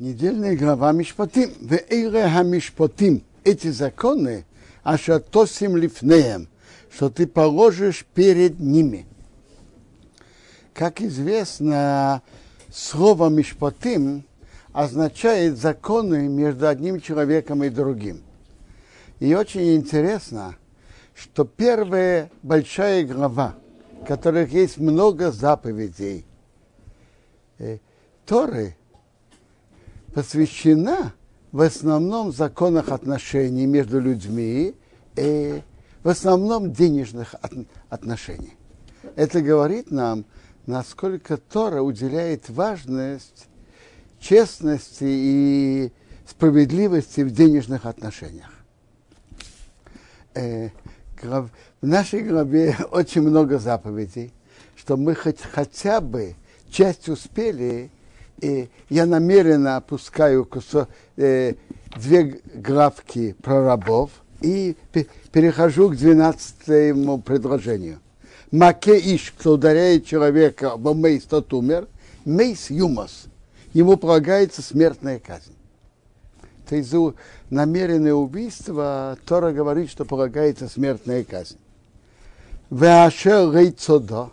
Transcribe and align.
Недельная 0.00 0.56
глава 0.56 0.92
Мишпатим. 0.92 1.52
В 1.60 1.74
Эйре 1.74 2.26
Хамишпатим. 2.26 3.22
Эти 3.44 3.68
законы, 3.68 4.46
ашатосим 4.82 5.76
лифнеем, 5.76 6.48
что 6.90 7.10
ты 7.10 7.26
положишь 7.26 8.06
перед 8.14 8.58
ними. 8.60 9.04
Как 10.72 11.02
известно, 11.02 12.22
слово 12.72 13.28
Мишпатим 13.28 14.24
означает 14.72 15.58
законы 15.58 16.28
между 16.28 16.66
одним 16.66 17.02
человеком 17.02 17.62
и 17.62 17.68
другим. 17.68 18.22
И 19.18 19.34
очень 19.34 19.74
интересно, 19.74 20.56
что 21.14 21.44
первая 21.44 22.30
большая 22.42 23.04
глава, 23.04 23.54
в 24.00 24.06
которых 24.06 24.50
есть 24.50 24.78
много 24.78 25.30
заповедей, 25.30 26.24
э, 27.58 27.80
Торы, 28.24 28.76
посвящена 30.14 31.12
в 31.52 31.60
основном 31.60 32.32
законах 32.32 32.88
отношений 32.90 33.66
между 33.66 34.00
людьми 34.00 34.74
и 35.16 35.62
в 36.02 36.08
основном 36.08 36.72
денежных 36.72 37.34
отношений. 37.88 38.54
Это 39.16 39.40
говорит 39.42 39.90
нам, 39.90 40.24
насколько 40.66 41.36
Тора 41.36 41.82
уделяет 41.82 42.48
важность 42.48 43.46
честности 44.20 45.04
и 45.04 45.92
справедливости 46.26 47.22
в 47.22 47.30
денежных 47.32 47.86
отношениях. 47.86 48.52
Э, 50.34 50.70
в 51.22 51.50
нашей 51.82 52.22
главе 52.22 52.76
очень 52.90 53.22
много 53.22 53.58
заповедей, 53.58 54.32
что 54.76 54.96
мы 54.96 55.14
хоть 55.14 55.40
хотя 55.40 56.00
бы 56.00 56.34
часть 56.70 57.08
успели 57.08 57.90
и 58.40 58.68
я 58.88 59.06
намеренно 59.06 59.76
опускаю 59.76 60.44
кусок, 60.44 60.88
э, 61.16 61.54
две 61.96 62.40
главки 62.54 63.34
про 63.42 63.64
рабов 63.64 64.10
и 64.40 64.76
перехожу 65.32 65.90
к 65.90 65.96
двенадцатому 65.96 67.20
предложению. 67.20 68.00
Маке 68.50 68.98
иш, 68.98 69.32
кто 69.36 69.52
ударяет 69.52 70.06
человека, 70.06 70.76
бо 70.76 70.94
мейс, 70.94 71.24
тот 71.24 71.52
умер, 71.52 71.86
мейс 72.24 72.70
юмос. 72.70 73.26
Ему 73.72 73.96
полагается 73.96 74.62
смертная 74.62 75.20
казнь. 75.20 75.54
То 76.68 76.76
есть 76.76 76.90
за 76.90 77.14
намеренное 77.50 78.14
убийство 78.14 79.16
Тора 79.26 79.52
говорит, 79.52 79.90
что 79.90 80.04
полагается 80.04 80.68
смертная 80.68 81.24
казнь. 81.24 81.58
Веашер 82.70 83.52
рейцодо, 83.52 84.30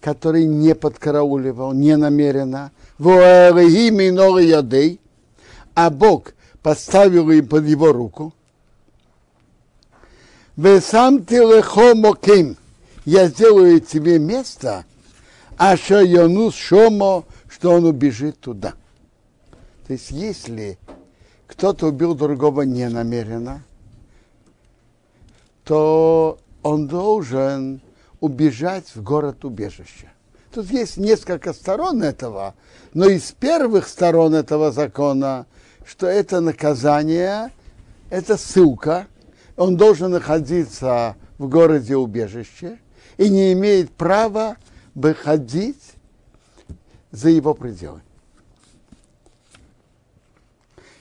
который 0.00 0.44
не 0.44 0.74
подкарауливал, 0.74 1.72
не 1.72 1.96
намеренно, 1.96 2.70
а 5.74 5.90
Бог 5.90 6.34
поставил 6.62 7.30
им 7.30 7.48
под 7.48 7.66
его 7.66 7.92
руку. 7.92 8.32
Сам 10.80 11.24
ты 11.24 11.44
моким, 11.94 12.56
я 13.04 13.26
сделаю 13.28 13.80
тебе 13.80 14.18
место, 14.18 14.84
а 15.58 15.76
шайонус 15.76 16.54
шомо, 16.54 17.24
что 17.48 17.72
он 17.72 17.84
убежит 17.84 18.38
туда. 18.38 18.74
То 19.86 19.92
есть, 19.92 20.10
если 20.10 20.78
кто-то 21.46 21.88
убил 21.88 22.14
другого 22.14 22.62
ненамеренно, 22.62 23.62
то 25.64 26.38
он 26.62 26.86
должен 26.86 27.80
убежать 28.20 28.86
в 28.94 29.02
город 29.02 29.44
убежища. 29.44 30.12
Тут 30.54 30.70
есть 30.70 30.98
несколько 30.98 31.52
сторон 31.52 32.04
этого, 32.04 32.54
но 32.92 33.06
из 33.06 33.32
первых 33.32 33.88
сторон 33.88 34.36
этого 34.36 34.70
закона, 34.70 35.46
что 35.84 36.06
это 36.06 36.40
наказание, 36.40 37.50
это 38.08 38.36
ссылка, 38.36 39.08
он 39.56 39.76
должен 39.76 40.12
находиться 40.12 41.16
в 41.38 41.48
городе 41.48 41.96
убежище 41.96 42.78
и 43.16 43.28
не 43.30 43.52
имеет 43.52 43.90
права 43.90 44.56
выходить 44.94 45.82
за 47.10 47.30
его 47.30 47.54
пределы. 47.54 48.00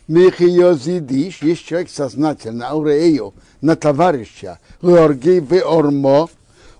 Михиозидиш, 0.07 1.43
есть 1.43 1.63
человек 1.63 1.91
сознательно, 1.91 2.69
аурею, 2.69 3.35
на 3.61 3.75
товарища, 3.75 4.57
лоргей 4.81 5.41
в 5.41 5.53
ормо, 5.53 6.27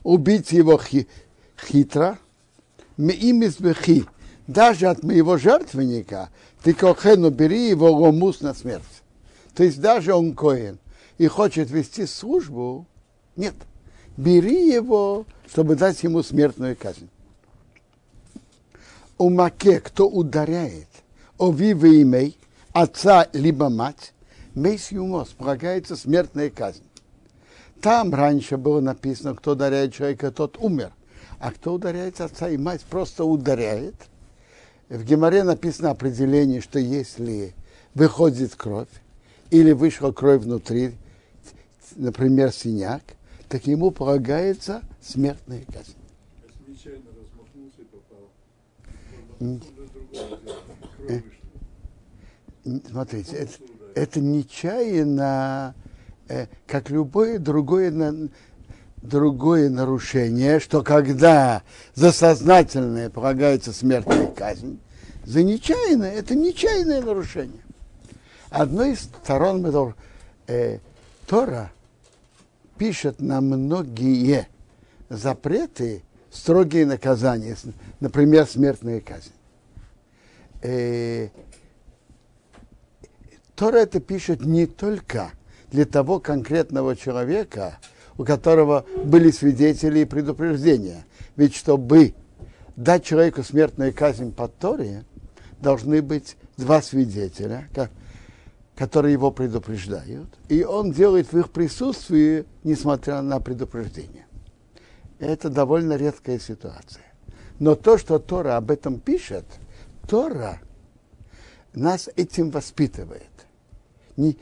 убить 0.02 0.52
его 0.52 0.82
хитро, 1.56 2.18
миимис 3.04 3.60
бехи, 3.60 4.06
даже 4.48 4.88
от 4.88 5.04
моего 5.04 5.38
жертвенника, 5.38 6.30
ты 6.64 6.74
кохену 6.74 7.30
бери 7.30 7.70
его 7.70 7.92
ломус 7.92 8.42
на 8.42 8.54
смерть. 8.54 8.84
То 9.54 9.64
есть 9.64 9.80
даже 9.80 10.14
он 10.14 10.34
коин 10.34 10.80
и 11.18 11.28
хочет 11.28 11.70
вести 11.70 12.06
службу, 12.06 12.88
нет, 13.36 13.56
бери 14.18 14.72
его, 14.72 15.26
чтобы 15.48 15.76
дать 15.76 16.02
ему 16.04 16.24
смертную 16.24 16.76
казнь. 16.76 17.10
У 19.18 19.30
маке, 19.30 19.80
кто 19.80 20.08
ударяет, 20.08 20.88
ови 21.38 21.72
имей, 21.74 22.38
отца 22.72 23.28
либо 23.34 23.70
мать, 23.70 24.14
мейс 24.56 24.92
юмос, 24.92 25.30
полагается 25.30 25.96
смертная 25.96 26.50
казнь. 26.50 26.84
Там 27.82 28.14
раньше 28.14 28.58
было 28.58 28.80
написано, 28.80 29.36
кто 29.36 29.52
ударяет 29.52 29.94
человека, 29.94 30.32
тот 30.32 30.58
умер. 30.58 30.94
А 31.44 31.52
кто 31.52 31.74
ударяет 31.74 32.22
отца 32.22 32.50
и 32.50 32.58
мать, 32.58 32.82
просто 32.90 33.24
ударяет– 33.24 33.96
в 34.94 35.04
Геморе 35.06 35.44
написано 35.44 35.90
определение, 35.90 36.62
что 36.62 36.78
если 36.78 37.56
выходит 37.96 38.54
кровь 38.56 38.90
или 39.50 39.72
вышла 39.72 40.12
кровь 40.12 40.44
внутри, 40.44 40.96
например, 41.96 42.52
синяк, 42.52 43.02
так 43.50 43.66
ему 43.66 43.90
полагается 43.90 44.82
смертная 45.02 45.64
казнь. 45.66 45.96
Э, 51.10 51.22
смотрите, 52.88 53.36
это, 53.36 53.54
это 53.96 54.20
нечаянно, 54.20 55.74
э, 56.28 56.46
как 56.68 56.92
любое 56.92 57.40
другое 57.40 57.90
другое 59.04 59.70
нарушение, 59.70 60.60
что 60.60 60.82
когда 60.82 61.62
за 61.94 62.12
сознательное 62.12 63.10
полагается 63.10 63.74
смертная 63.74 64.28
казнь, 64.28 64.80
за 65.26 65.44
нечаянное 65.44 66.12
это 66.14 66.36
нечаянное 66.36 67.02
нарушение. 67.02 67.62
Одной 68.50 68.94
из 68.94 69.02
сторон 69.02 69.62
мы 69.62 69.72
должны, 69.72 69.96
э, 70.48 70.80
Тора 71.28 71.72
пишет 72.78 73.20
на 73.20 73.42
многие 73.42 74.48
запреты, 75.10 76.02
строгие 76.32 76.86
наказания, 76.86 77.58
например, 78.00 78.48
смертная 78.48 79.02
казнь. 79.02 79.32
Э, 80.62 81.28
Тора 83.56 83.78
это 83.78 84.00
пишет 84.00 84.46
не 84.46 84.66
только 84.66 85.32
для 85.72 85.86
того 85.86 86.20
конкретного 86.20 86.96
человека, 86.96 87.80
у 88.18 88.24
которого 88.24 88.86
были 89.04 89.32
свидетели 89.32 90.00
и 90.00 90.06
предупреждения. 90.06 91.06
Ведь 91.36 91.56
чтобы 91.56 92.14
дать 92.76 93.04
человеку 93.04 93.44
смертную 93.44 93.94
казнь 93.94 94.32
по 94.32 94.48
Торе, 94.48 95.06
должны 95.60 96.02
быть 96.02 96.36
два 96.58 96.82
свидетеля, 96.82 97.70
которые 98.76 99.14
его 99.14 99.32
предупреждают, 99.32 100.28
и 100.50 100.64
он 100.64 100.92
делает 100.92 101.32
в 101.32 101.38
их 101.38 101.52
присутствии, 101.52 102.46
несмотря 102.64 103.22
на 103.22 103.40
предупреждение. 103.40 104.26
Это 105.20 105.50
довольно 105.50 105.96
редкая 105.96 106.40
ситуация. 106.40 107.04
Но 107.60 107.76
то, 107.76 107.98
что 107.98 108.20
Тора 108.20 108.58
об 108.58 108.72
этом 108.72 109.00
пишет, 109.00 109.46
Тора 110.08 110.60
нас 111.74 112.10
этим 112.16 112.50
воспитывает. 112.50 113.24
Не, 114.18 114.38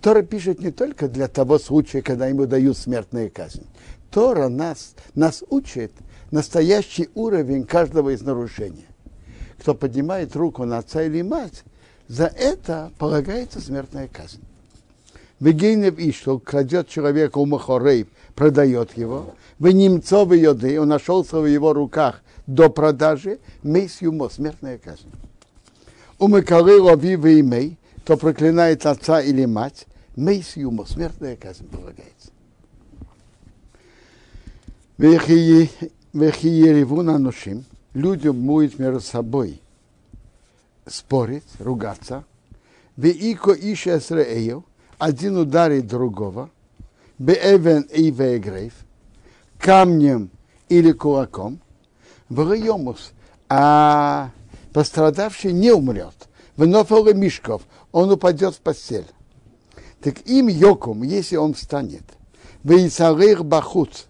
Тора 0.00 0.22
пишет 0.22 0.60
не 0.60 0.70
только 0.70 1.08
для 1.08 1.28
того 1.28 1.58
случая, 1.58 2.02
когда 2.02 2.26
ему 2.26 2.46
дают 2.46 2.76
смертную 2.76 3.30
казнь. 3.30 3.66
Тора 4.10 4.48
нас, 4.48 4.94
нас 5.14 5.44
учит 5.50 5.92
настоящий 6.30 7.10
уровень 7.14 7.64
каждого 7.64 8.10
из 8.10 8.22
нарушений. 8.22 8.86
Кто 9.58 9.74
поднимает 9.74 10.34
руку 10.36 10.64
на 10.64 10.78
отца 10.78 11.02
или 11.02 11.22
мать, 11.22 11.64
за 12.08 12.26
это 12.26 12.90
полагается 12.98 13.60
смертная 13.60 14.08
казнь. 14.08 14.40
Вегейнев 15.38 15.98
и 15.98 16.12
что 16.12 16.38
крадет 16.38 16.88
человека 16.88 17.38
у 17.38 17.46
Махорей, 17.46 18.06
продает 18.34 18.96
его. 18.96 19.34
В 19.58 19.68
немцовы 19.68 20.38
йоды, 20.38 20.80
он 20.80 20.88
нашелся 20.88 21.38
в 21.38 21.46
его 21.46 21.72
руках 21.72 22.22
до 22.46 22.68
продажи, 22.68 23.38
мейс 23.62 24.00
юмо, 24.00 24.28
смертная 24.28 24.78
казнь. 24.78 25.10
У 26.18 26.28
Макары 26.28 26.80
лови 26.80 27.14
имей, 27.14 27.78
кто 28.04 28.16
проклинает 28.16 28.84
отца 28.86 29.20
или 29.22 29.44
мать, 29.44 29.86
мейс 30.20 30.56
юмо, 30.56 30.84
смертная 30.84 31.34
казнь 31.36 31.66
полагается. 31.68 32.30
Вехиереву 36.12 37.02
на 37.02 37.18
ношим, 37.18 37.64
людям 37.94 38.38
муют 38.38 38.78
между 38.78 39.00
собой 39.00 39.60
спорить, 40.86 41.44
ругаться. 41.58 42.24
Веико 42.96 43.52
иша 43.52 43.98
срею, 44.00 44.64
один 44.98 45.38
ударит 45.38 45.86
другого. 45.86 46.50
Беэвен 47.18 47.82
и 47.82 48.10
вегрейв, 48.10 48.74
камнем 49.58 50.30
или 50.68 50.92
кулаком. 50.92 51.60
Врайомус, 52.28 53.12
а 53.48 54.30
пострадавший 54.72 55.52
не 55.52 55.70
умрет. 55.72 56.28
Вновь 56.56 56.90
мишков, 56.90 57.62
он 57.92 58.10
упадет 58.10 58.54
в 58.54 58.60
постель. 58.60 59.06
Так 60.02 60.26
им 60.26 60.48
йокум, 60.48 61.02
если 61.02 61.36
он 61.36 61.54
встанет, 61.54 62.04
вейцарых 62.64 63.44
бахут, 63.44 64.06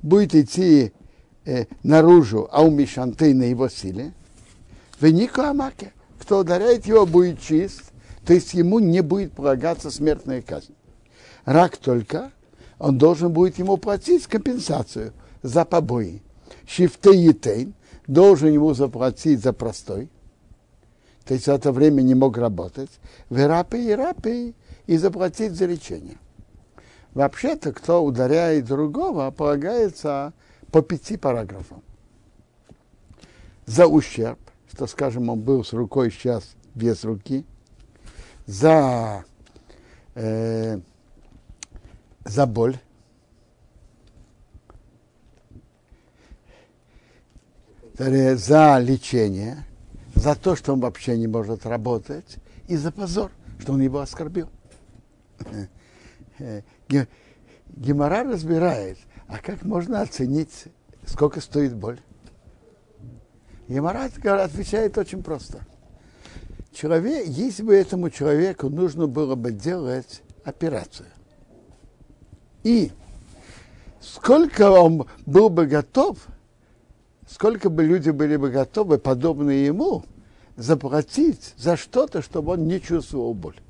будет 0.00 0.34
идти 0.34 0.92
э, 1.44 1.64
наружу, 1.82 2.48
а 2.52 2.62
у 2.62 2.70
Мишанты 2.70 3.34
на 3.34 3.44
его 3.44 3.68
силе, 3.68 4.12
в 5.00 5.06
Нико 5.06 5.50
Амаке, 5.50 5.92
кто 6.20 6.40
ударяет 6.40 6.86
его, 6.86 7.06
будет 7.06 7.40
чист, 7.40 7.92
то 8.26 8.34
есть 8.34 8.52
ему 8.52 8.80
не 8.80 9.00
будет 9.00 9.32
полагаться 9.32 9.90
смертная 9.90 10.42
казнь. 10.42 10.74
Рак 11.44 11.78
только, 11.78 12.30
он 12.78 12.98
должен 12.98 13.32
будет 13.32 13.58
ему 13.58 13.78
платить 13.78 14.26
компенсацию 14.26 15.14
за 15.42 15.64
побои. 15.64 16.22
Шифте 16.66 17.18
Етейн 17.18 17.72
должен 18.06 18.52
ему 18.52 18.74
заплатить 18.74 19.40
за 19.40 19.54
простой, 19.54 20.10
то 21.24 21.34
есть 21.34 21.46
в 21.46 21.50
это 21.50 21.72
время 21.72 22.02
не 22.02 22.14
мог 22.14 22.36
работать, 22.36 22.90
верапы 23.30 23.78
и 23.78 23.92
рапы, 23.92 24.54
и 24.88 24.96
заплатить 24.96 25.52
за 25.52 25.66
лечение. 25.66 26.16
Вообще-то, 27.12 27.72
кто 27.72 28.02
ударяет 28.02 28.64
другого, 28.64 29.30
полагается 29.30 30.32
по 30.72 30.80
пяти 30.80 31.18
параграфам. 31.18 31.82
За 33.66 33.86
ущерб, 33.86 34.38
что, 34.72 34.86
скажем, 34.86 35.28
он 35.28 35.40
был 35.40 35.62
с 35.62 35.74
рукой 35.74 36.10
сейчас 36.10 36.56
без 36.74 37.04
руки, 37.04 37.44
за, 38.46 39.24
э, 40.14 40.80
за 42.24 42.46
боль, 42.46 42.78
за 47.98 48.78
лечение, 48.78 49.66
за 50.14 50.34
то, 50.34 50.56
что 50.56 50.72
он 50.72 50.80
вообще 50.80 51.18
не 51.18 51.26
может 51.26 51.66
работать, 51.66 52.38
и 52.68 52.76
за 52.76 52.90
позор, 52.90 53.30
что 53.58 53.74
он 53.74 53.82
его 53.82 53.98
оскорбил. 53.98 54.48
Гемора 57.68 58.24
разбирает, 58.24 58.98
а 59.26 59.38
как 59.38 59.62
можно 59.62 60.00
оценить, 60.00 60.64
сколько 61.06 61.40
стоит 61.40 61.74
боль? 61.74 62.00
Гемора 63.68 64.04
отвечает 64.04 64.96
очень 64.96 65.22
просто. 65.22 65.60
Человек, 66.72 67.26
если 67.26 67.62
бы 67.62 67.74
этому 67.74 68.10
человеку 68.10 68.68
нужно 68.68 69.06
было 69.06 69.34
бы 69.34 69.52
делать 69.52 70.22
операцию, 70.44 71.08
и 72.62 72.92
сколько 74.00 74.70
он 74.70 75.06
был 75.26 75.48
бы 75.50 75.66
готов, 75.66 76.18
сколько 77.28 77.68
бы 77.68 77.84
люди 77.84 78.10
были 78.10 78.36
бы 78.36 78.50
готовы, 78.50 78.98
подобные 78.98 79.66
ему, 79.66 80.04
заплатить 80.56 81.54
за 81.56 81.76
что-то, 81.76 82.22
чтобы 82.22 82.52
он 82.52 82.66
не 82.66 82.80
чувствовал 82.80 83.34
боль. 83.34 83.60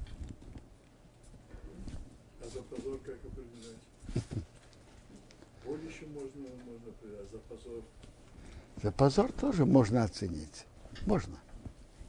За 8.82 8.92
позор 8.92 9.32
тоже 9.32 9.64
можно 9.64 10.04
оценить. 10.04 10.66
Можно. 11.06 11.36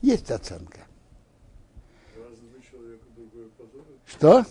Есть 0.01 0.29
оценка. 0.31 0.81
Что? 4.05 4.45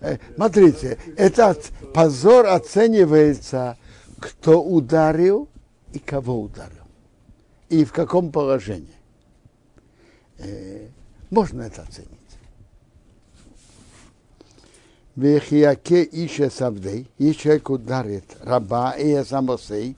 Э, 0.00 0.18
смотрите, 0.34 0.98
этот 1.16 1.70
позор 1.94 2.46
оценивается, 2.46 3.76
кто 4.18 4.62
ударил 4.62 5.48
и 5.92 5.98
кого 5.98 6.42
ударил. 6.42 6.84
И 7.68 7.84
в 7.84 7.92
каком 7.92 8.30
положении. 8.30 8.94
Э, 10.38 10.88
можно 11.30 11.62
это 11.62 11.82
оценить. 11.82 12.10
Вехияке 15.16 16.04
ише 16.04 16.50
савдей, 16.50 17.10
и 17.16 17.32
человек 17.32 17.70
ударит 17.70 18.36
раба 18.42 18.92
и 18.92 19.24
самосей, 19.24 19.96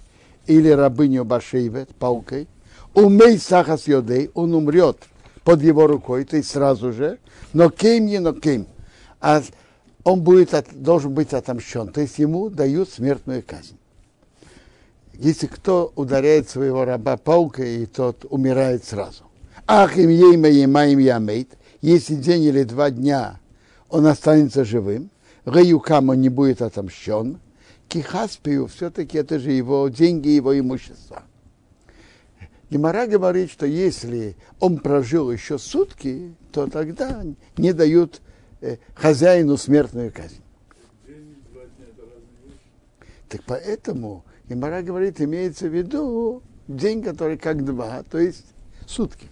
или 0.48 0.70
рабыню 0.70 1.24
Башейвет 1.24 1.94
палкой, 1.94 2.48
умей 2.94 3.38
сахас 3.38 3.86
йодей, 3.86 4.30
он 4.34 4.54
умрет 4.54 4.96
под 5.44 5.62
его 5.62 5.86
рукой, 5.86 6.24
то 6.24 6.36
есть 6.36 6.50
сразу 6.50 6.92
же, 6.92 7.18
но 7.52 7.70
кем 7.70 8.06
не 8.06 8.18
но 8.18 8.32
кем. 8.32 8.66
А 9.20 9.42
он 10.04 10.22
будет, 10.22 10.52
должен 10.72 11.12
быть 11.12 11.32
отомщен, 11.32 11.88
то 11.88 12.00
есть 12.00 12.18
ему 12.18 12.48
дают 12.48 12.88
смертную 12.88 13.44
казнь. 13.46 13.76
Если 15.12 15.46
кто 15.46 15.92
ударяет 15.96 16.48
своего 16.48 16.84
раба 16.84 17.16
палкой, 17.16 17.82
и 17.82 17.86
тот 17.86 18.24
умирает 18.30 18.84
сразу. 18.84 19.24
Ах, 19.66 19.98
им 19.98 20.08
ейма 20.08 20.48
ема 20.48 20.86
им 20.86 20.98
ямейт, 20.98 21.50
если 21.82 22.14
день 22.14 22.44
или 22.44 22.62
два 22.62 22.90
дня 22.90 23.38
он 23.90 24.06
останется 24.06 24.64
живым, 24.64 25.10
Реюкам 25.44 26.08
он 26.08 26.20
не 26.20 26.28
будет 26.28 26.62
отомщен, 26.62 27.38
Кихаспию 27.88 28.66
все-таки 28.66 29.18
это 29.18 29.38
же 29.38 29.50
его 29.50 29.88
деньги, 29.88 30.28
его 30.28 30.58
имущество. 30.58 31.22
Гемора 32.70 33.06
говорит, 33.06 33.50
что 33.50 33.64
если 33.66 34.36
он 34.60 34.78
прожил 34.78 35.30
еще 35.30 35.58
сутки, 35.58 36.34
то 36.52 36.66
тогда 36.66 37.24
не 37.56 37.72
дают 37.72 38.20
э, 38.60 38.76
хозяину 38.94 39.56
смертную 39.56 40.12
казнь. 40.12 40.42
Так 43.28 43.42
поэтому 43.46 44.24
Гемора 44.48 44.82
говорит, 44.82 45.20
имеется 45.20 45.68
в 45.68 45.74
виду 45.74 46.42
день, 46.66 47.02
который 47.02 47.38
как 47.38 47.64
два, 47.64 48.02
то 48.02 48.18
есть 48.18 48.44
сутки. 48.86 49.28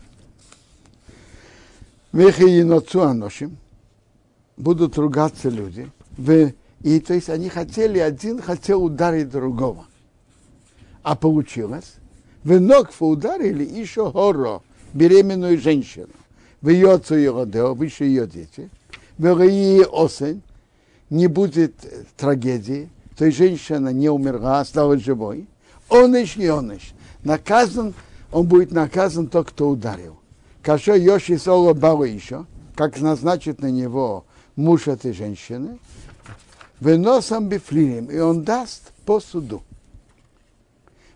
Будут 4.56 4.97
ругаться 4.97 5.50
люди. 5.50 5.91
В 6.17 6.52
и 6.87 7.00
то 7.00 7.15
есть 7.15 7.29
они 7.29 7.49
хотели, 7.49 7.99
один 7.99 8.41
хотел 8.41 8.85
ударить 8.85 9.29
другого. 9.29 9.87
А 11.03 11.17
получилось, 11.17 11.94
в 12.44 12.61
Нокфа 12.61 13.06
ударили 13.06 13.65
еще 13.65 14.12
Хоро, 14.12 14.62
беременную 14.94 15.59
женщину. 15.59 16.12
В 16.61 16.69
ее 16.69 16.93
отцу 16.93 17.16
ее 17.16 17.33
родил, 17.33 17.75
выше 17.75 18.05
ее 18.05 18.28
дети. 18.28 18.71
В 19.19 19.43
ее 19.43 19.87
осень 19.87 20.43
не 21.11 21.26
будет 21.26 21.75
трагедии, 22.16 22.88
то 23.19 23.25
есть 23.25 23.37
женщина 23.37 23.88
не 23.88 24.09
умерла, 24.09 24.61
осталась 24.61 25.02
живой. 25.02 25.49
Он 25.88 26.12
не 26.12 26.49
он 26.49 26.73
Наказан, 27.25 27.95
он 28.31 28.47
будет 28.47 28.71
наказан 28.71 29.26
тот, 29.26 29.49
кто 29.49 29.71
ударил. 29.71 30.21
Каша 30.62 30.95
Йоши 30.95 31.37
Соло 31.37 31.75
Бала 31.75 32.05
еще, 32.05 32.47
как 32.76 33.00
назначит 33.00 33.61
на 33.61 33.73
него 33.73 34.25
муж 34.55 34.87
этой 34.87 35.12
женщины, 35.12 35.81
выносом 36.80 37.49
бифлиним, 37.49 38.06
и 38.06 38.18
он 38.18 38.42
даст 38.42 38.92
по 39.04 39.21
суду. 39.21 39.62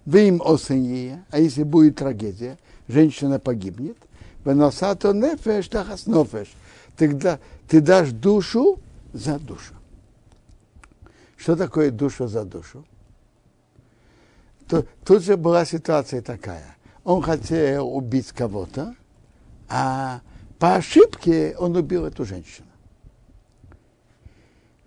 Вы 0.05 0.29
им 0.29 0.43
осенье, 0.45 1.25
а 1.31 1.39
если 1.39 1.63
будет 1.63 1.97
трагедия, 1.97 2.59
женщина 2.89 3.39
погибнет, 3.39 3.97
выносато 4.45 5.13
нефеш 5.13 5.69
тахас 5.69 6.07
нофеш, 6.07 6.49
тогда 6.97 7.39
ты 7.69 7.81
дашь 7.81 8.11
душу 8.11 8.79
за 9.13 9.39
душу. 9.39 9.75
Что 11.37 11.57
такое 11.57 11.91
душа 11.91 12.27
за 12.27 12.45
душу? 12.45 12.85
Тут 15.05 15.25
же 15.25 15.37
была 15.37 15.65
ситуация 15.65 16.23
такая. 16.23 16.77
Он 17.03 17.23
хотел 17.23 17.89
убить 17.89 18.29
кого-то, 18.29 18.95
а 19.69 20.21
по 20.59 20.77
ошибке 20.77 21.57
он 21.59 21.77
убил 21.77 22.05
эту 22.05 22.25
женщину 22.25 22.70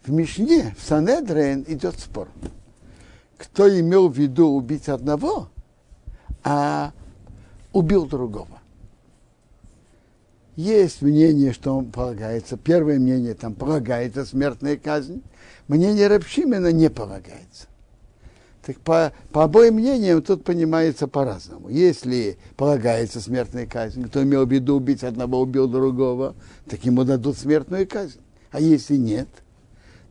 в 0.05 0.11
Мишне, 0.11 0.75
в 0.77 0.83
Санедрен 0.83 1.65
идет 1.67 1.99
спор. 1.99 2.27
Кто 3.37 3.67
имел 3.79 4.09
в 4.09 4.17
виду 4.17 4.47
убить 4.49 4.89
одного, 4.89 5.49
а 6.43 6.91
убил 7.71 8.05
другого. 8.05 8.59
Есть 10.55 11.01
мнение, 11.01 11.51
что 11.51 11.75
он 11.75 11.91
полагается, 11.91 12.57
первое 12.57 12.99
мнение, 12.99 13.33
там 13.33 13.55
полагается 13.55 14.23
смертная 14.23 14.77
казнь, 14.77 15.23
мнение 15.67 16.07
Рабшимина 16.07 16.71
не 16.71 16.89
полагается. 16.89 17.67
Так 18.63 18.77
по, 18.77 19.11
по 19.31 19.43
обоим 19.43 19.75
мнениям 19.75 20.21
тут 20.21 20.43
понимается 20.43 21.07
по-разному. 21.07 21.69
Если 21.69 22.37
полагается 22.55 23.19
смертная 23.19 23.65
казнь, 23.65 24.03
кто 24.03 24.23
имел 24.23 24.45
в 24.45 24.51
виду 24.51 24.75
убить 24.75 25.03
одного, 25.03 25.41
убил 25.41 25.67
другого, 25.67 26.35
так 26.69 26.85
ему 26.85 27.03
дадут 27.03 27.37
смертную 27.37 27.87
казнь. 27.87 28.21
А 28.51 28.61
если 28.61 28.95
нет, 28.95 29.27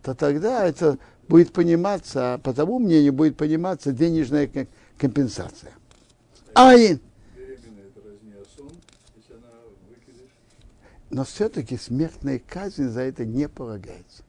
то 0.03 0.15
тогда 0.15 0.67
это 0.67 0.99
будет 1.29 1.53
пониматься, 1.53 2.41
по 2.43 2.53
тому 2.53 2.79
мнению 2.79 3.13
будет 3.13 3.37
пониматься 3.37 3.93
денежная 3.93 4.51
компенсация. 4.99 5.73
Айн. 6.55 7.01
Но 11.11 11.25
все-таки 11.25 11.77
смертная 11.77 12.41
казнь 12.47 12.89
за 12.89 13.03
это 13.03 13.27
не 13.27 13.47
полагается. 13.47 14.23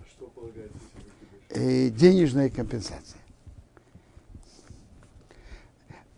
а 0.00 0.04
что 0.08 0.26
полагается, 0.28 0.78
выкидыш? 0.94 1.10
Э, 1.50 1.90
денежная 1.90 2.48
компенсация. 2.48 3.20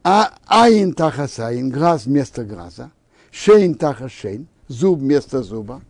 А 0.04 0.32
аин 0.46 0.94
тахасаин, 0.94 1.70
глаз 1.70 2.06
вместо 2.06 2.44
глаза, 2.44 2.92
шейн 3.32 3.74
таха 3.74 4.08
шейн, 4.08 4.46
зуб 4.68 5.00
вместо 5.00 5.42
зуба, 5.42 5.82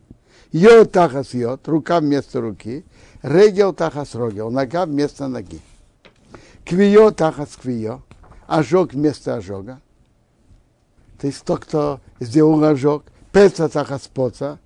йод 0.51 0.93
тахас 0.93 1.35
йод, 1.35 1.69
рука 1.69 2.01
вместо 2.01 2.41
руки, 2.41 2.87
регел 3.23 3.73
тахас 3.73 4.15
рогел, 4.15 4.51
нога 4.51 4.87
вместо 4.87 5.29
ноги. 5.29 5.61
Квио 6.65 7.11
тахас 7.11 7.57
квио, 7.57 8.03
ожог 8.47 8.93
вместо 8.93 9.37
ожога. 9.37 9.81
То 11.21 11.27
есть 11.27 11.45
тот, 11.45 11.61
кто 11.61 12.01
сделал 12.21 12.63
ожог, 12.65 13.05
пеца 13.33 13.69
тахас 13.69 14.03
поца, 14.03 14.59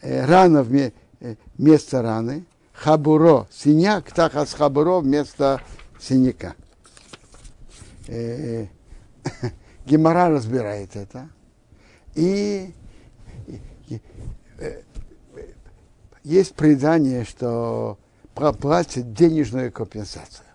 э, 0.00 0.24
рана 0.24 0.66
э, 0.70 1.36
вместо 1.56 2.02
раны, 2.02 2.44
хабуро, 2.72 3.46
синяк, 3.50 4.12
тахас 4.12 4.54
хабуро 4.54 5.00
вместо 5.00 5.60
синяка. 5.98 6.54
Э, 8.06 8.66
Гемора 9.86 10.28
разбирает 10.28 10.94
это. 10.96 11.28
И- 12.14 12.72
э, 14.58 14.82
есть 16.24 16.54
предание, 16.54 17.24
что 17.24 17.98
проплатит 18.34 19.12
денежную 19.12 19.70
компенсацию 19.70 20.46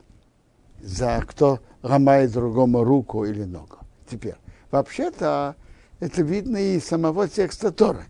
за 0.82 1.24
кто 1.28 1.60
ломает 1.82 2.32
другому 2.32 2.84
руку 2.84 3.26
или 3.26 3.44
ногу. 3.44 3.78
Теперь, 4.10 4.36
вообще-то, 4.72 5.56
это 6.00 6.22
видно 6.22 6.58
из 6.58 6.86
самого 6.86 7.28
текста 7.28 7.72
Торы. 7.72 8.06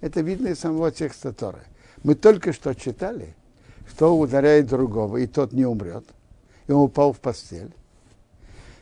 Это 0.00 0.20
видно 0.20 0.48
из 0.48 0.60
самого 0.60 0.90
текста 0.90 1.32
Торы. 1.32 1.60
Мы 2.02 2.14
только 2.14 2.52
что 2.52 2.74
читали, 2.74 3.34
что 3.88 4.16
ударяет 4.16 4.66
другого, 4.66 5.18
и 5.18 5.26
тот 5.26 5.52
не 5.52 5.64
умрет, 5.64 6.04
и 6.66 6.72
он 6.72 6.82
упал 6.82 7.12
в 7.12 7.20
постель. 7.20 7.72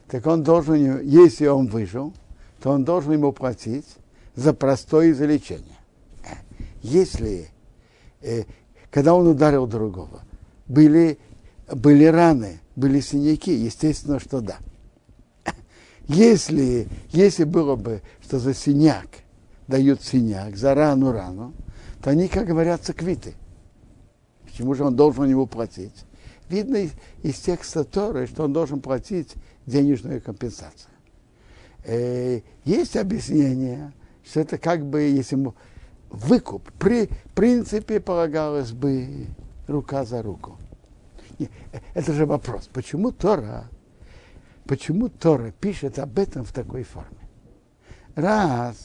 Так 0.08 0.26
он 0.26 0.42
должен, 0.42 1.00
если 1.02 1.46
он 1.46 1.66
выжил, 1.68 2.12
то 2.62 2.70
он 2.70 2.84
должен 2.84 3.12
ему 3.12 3.32
платить 3.32 3.86
за 4.34 4.52
простое 4.52 5.12
излечение. 5.12 5.78
Если, 6.82 7.42
э, 7.42 7.51
когда 8.90 9.14
он 9.14 9.26
ударил 9.26 9.66
другого, 9.66 10.22
были, 10.66 11.18
были 11.72 12.04
раны, 12.04 12.60
были 12.76 13.00
синяки, 13.00 13.52
естественно, 13.52 14.20
что 14.20 14.40
да. 14.40 14.58
Если, 16.08 16.88
если 17.10 17.44
было 17.44 17.76
бы, 17.76 18.02
что 18.20 18.38
за 18.38 18.54
синяк 18.54 19.08
дают 19.68 20.02
синяк, 20.02 20.56
за 20.56 20.74
рану 20.74 21.12
рану, 21.12 21.54
то 22.02 22.10
они, 22.10 22.28
как 22.28 22.46
говорятся, 22.46 22.92
квиты. 22.92 23.34
Почему 24.44 24.74
же 24.74 24.84
он 24.84 24.96
должен 24.96 25.24
ему 25.24 25.46
платить? 25.46 26.04
Видно 26.48 26.76
из, 26.76 26.90
из 27.22 27.36
текста 27.36 27.84
Торы, 27.84 28.26
что 28.26 28.44
он 28.44 28.52
должен 28.52 28.80
платить 28.80 29.34
денежную 29.66 30.20
компенсацию. 30.20 30.90
Э, 31.84 32.40
есть 32.64 32.96
объяснение, 32.96 33.92
что 34.24 34.40
это 34.40 34.58
как 34.58 34.84
бы, 34.84 35.00
если 35.00 35.36
ему 35.36 35.54
выкуп, 36.12 36.70
при 36.72 37.08
принципе 37.34 37.98
полагалось 37.98 38.72
бы 38.72 39.26
рука 39.66 40.04
за 40.04 40.22
руку. 40.22 40.58
Не, 41.38 41.48
Это 41.94 42.12
же 42.12 42.26
вопрос, 42.26 42.68
почему 42.72 43.10
Тора, 43.10 43.68
почему 44.66 45.08
Тора 45.08 45.50
пишет 45.52 45.98
об 45.98 46.18
этом 46.18 46.44
в 46.44 46.52
такой 46.52 46.84
форме? 46.84 47.28
Раз 48.14 48.76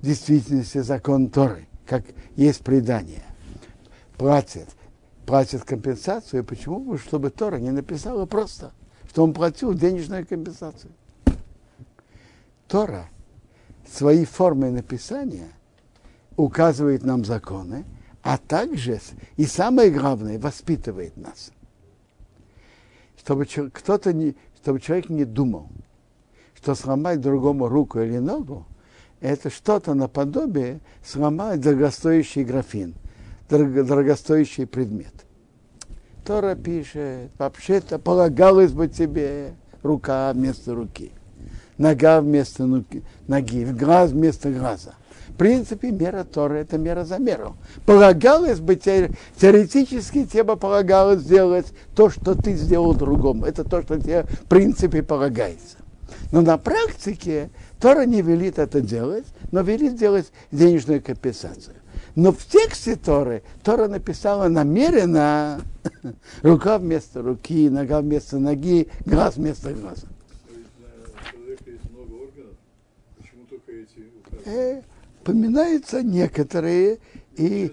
в 0.00 0.04
действительности 0.04 0.78
закон 0.78 1.28
Торы, 1.28 1.68
как 1.86 2.04
есть 2.36 2.64
предание, 2.64 3.22
платит, 4.16 4.68
платит 5.26 5.64
компенсацию, 5.64 6.42
почему 6.42 6.80
бы, 6.80 6.96
чтобы 6.96 7.30
Тора 7.30 7.56
не 7.56 7.70
написала 7.70 8.24
просто, 8.24 8.72
что 9.10 9.22
он 9.22 9.34
платил 9.34 9.74
денежную 9.74 10.26
компенсацию? 10.26 10.92
Тора 12.66 13.10
своей 13.86 14.24
формой 14.24 14.70
написания 14.70 15.50
указывает 16.36 17.02
нам 17.04 17.24
законы, 17.24 17.84
а 18.22 18.38
также, 18.38 19.00
и 19.36 19.46
самое 19.46 19.90
главное, 19.90 20.38
воспитывает 20.38 21.16
нас. 21.16 21.50
Чтобы 23.18 23.46
кто-то 23.46 24.12
не, 24.12 24.36
чтобы 24.60 24.80
человек 24.80 25.08
не 25.08 25.24
думал, 25.24 25.68
что 26.54 26.74
сломать 26.74 27.20
другому 27.20 27.68
руку 27.68 28.00
или 28.00 28.18
ногу, 28.18 28.66
это 29.20 29.50
что-то 29.50 29.94
наподобие 29.94 30.80
сломать 31.04 31.60
дорогостоящий 31.60 32.44
графин, 32.44 32.94
дорого- 33.48 33.84
дорогостоящий 33.84 34.66
предмет. 34.66 35.12
Тора 36.24 36.54
пишет, 36.54 37.30
вообще-то 37.38 37.98
полагалось 37.98 38.72
бы 38.72 38.88
тебе 38.88 39.54
рука 39.82 40.32
вместо 40.32 40.74
руки, 40.74 41.12
нога 41.78 42.20
вместо 42.20 42.66
ноги, 42.66 43.64
глаз 43.64 44.10
вместо 44.12 44.50
глаза. 44.52 44.94
В 45.42 45.44
принципе, 45.44 45.90
мера 45.90 46.22
Торы– 46.22 46.58
это 46.60 46.78
мера 46.78 47.04
за 47.04 47.18
меру. 47.18 47.56
Полагалось 47.84 48.60
бы, 48.60 48.76
те- 48.76 49.10
теоретически 49.36 50.24
тебе 50.24 50.44
полагалось 50.54 51.22
сделать 51.22 51.66
то, 51.96 52.10
что 52.10 52.36
ты 52.36 52.54
сделал 52.54 52.94
другому. 52.94 53.44
Это 53.44 53.64
то, 53.64 53.82
что 53.82 53.98
тебе 53.98 54.22
в 54.22 54.44
принципе 54.44 55.02
полагается. 55.02 55.78
Но 56.30 56.42
на 56.42 56.58
практике 56.58 57.50
Тора 57.80 58.06
не 58.06 58.22
велит 58.22 58.60
это 58.60 58.80
делать, 58.80 59.24
но 59.50 59.62
велит 59.62 59.96
делать 59.96 60.30
денежную 60.52 61.02
компенсацию. 61.02 61.74
Но 62.14 62.30
в 62.30 62.44
тексте 62.44 62.94
Торы 62.94 63.42
Тора 63.64 63.88
написала 63.88 64.46
намеренно 64.46 65.60
рука 66.42 66.78
вместо 66.78 67.20
руки, 67.20 67.68
нога 67.68 68.00
вместо 68.00 68.38
ноги, 68.38 68.86
глаз 69.06 69.38
вместо 69.38 69.72
глаза. 69.72 70.06
Но 70.06 70.54
ведь 70.54 70.68
на 70.78 71.32
человека 71.32 71.64
есть 71.68 71.90
много 71.90 72.12
органов. 72.12 72.54
Почему 73.18 73.44
только 73.50 73.72
эти 73.72 74.06
указаны? 74.24 74.56
Э, 74.56 74.82
поминаются 75.24 76.02
некоторые, 76.02 76.98
и? 77.36 77.70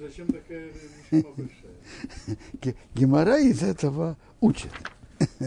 Ге- 2.62 2.76
Гемора 2.94 3.40
из 3.40 3.64
этого 3.64 4.18
учит. 4.40 4.72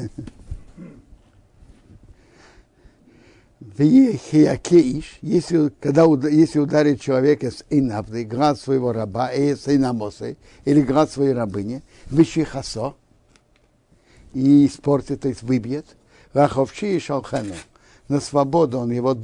Вехиакеиш, 3.79 5.19
если, 5.23 5.73
когда, 5.81 6.05
если 6.29 6.59
ударит 6.59 7.01
человека 7.01 7.51
с 7.51 7.65
инавды, 7.71 8.25
град 8.25 8.59
своего 8.59 8.93
раба, 8.93 9.33
э, 9.33 9.57
с 9.57 9.69
инамосой, 9.69 10.37
или 10.65 10.81
град 10.83 11.11
своей 11.11 11.33
рабыни, 11.33 11.83
вишихасо, 12.11 12.95
и 14.35 14.67
испортит, 14.67 15.21
то 15.21 15.29
есть 15.29 15.43
выбьет, 15.43 15.97
раховчи 16.33 16.97
и 16.97 16.99
шалхену, 16.99 17.55
на 18.09 18.21
свободу 18.21 18.79
он 18.79 18.91
его 18.91 19.17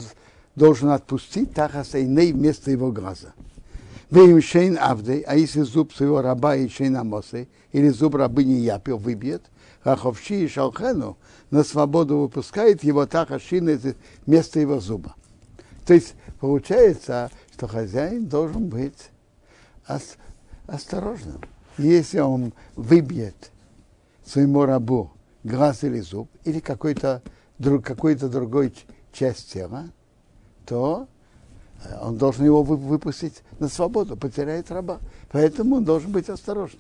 должен 0.59 0.91
отпустить, 0.91 1.55
тахаса 1.55 1.99
иней 1.99 2.33
вместо 2.33 2.71
его 2.71 2.93
глаза. 2.93 3.33
Веем 4.11 4.43
шейн 4.43 4.79
авды, 4.79 5.23
а 5.27 5.37
если 5.37 5.63
зуб 5.63 5.95
своего 5.95 6.21
раба 6.21 6.57
и 6.57 6.69
шейн 6.69 6.97
амосы, 6.97 7.49
или 7.73 7.89
зуб 7.89 8.17
рабыни 8.17 8.55
япил, 8.55 8.99
выбьет, 8.99 9.43
раховчи 9.85 10.45
и 10.45 10.49
шалхену, 10.49 11.17
на 11.51 11.63
свободу 11.63 12.19
выпускает 12.19 12.83
его 12.85 13.07
таха 13.07 13.39
шины 13.39 13.79
вместо 14.27 14.61
его 14.61 14.81
зуба. 14.81 15.15
То 15.87 15.95
есть 15.95 16.15
получается, 16.41 17.31
что 17.53 17.67
хозяин 17.69 18.27
должен 18.27 18.69
быть 18.69 19.11
ос- 19.89 20.17
осторожным. 20.67 21.41
Если 21.79 22.19
он 22.19 22.53
выбьет 22.77 23.53
своему 24.25 24.65
рабу 24.65 25.13
глаз 25.45 25.85
или 25.85 26.01
зуб, 26.01 26.29
или 26.45 26.61
какой-то 26.61 27.23
друг, 27.59 27.85
какой-то 27.85 28.29
другой 28.29 28.75
часть 29.13 29.53
тела, 29.53 29.91
то 30.69 31.09
э, 31.85 31.99
он 32.03 32.19
должен 32.19 32.45
его 32.45 32.63
вы- 32.63 32.77
выпустить 32.77 33.43
на 33.59 33.69
свободу, 33.69 34.17
потеряет 34.17 34.71
раба. 34.71 34.99
Поэтому 35.33 35.77
он 35.77 35.85
должен 35.85 36.13
быть 36.13 36.29
освободить? 36.29 36.79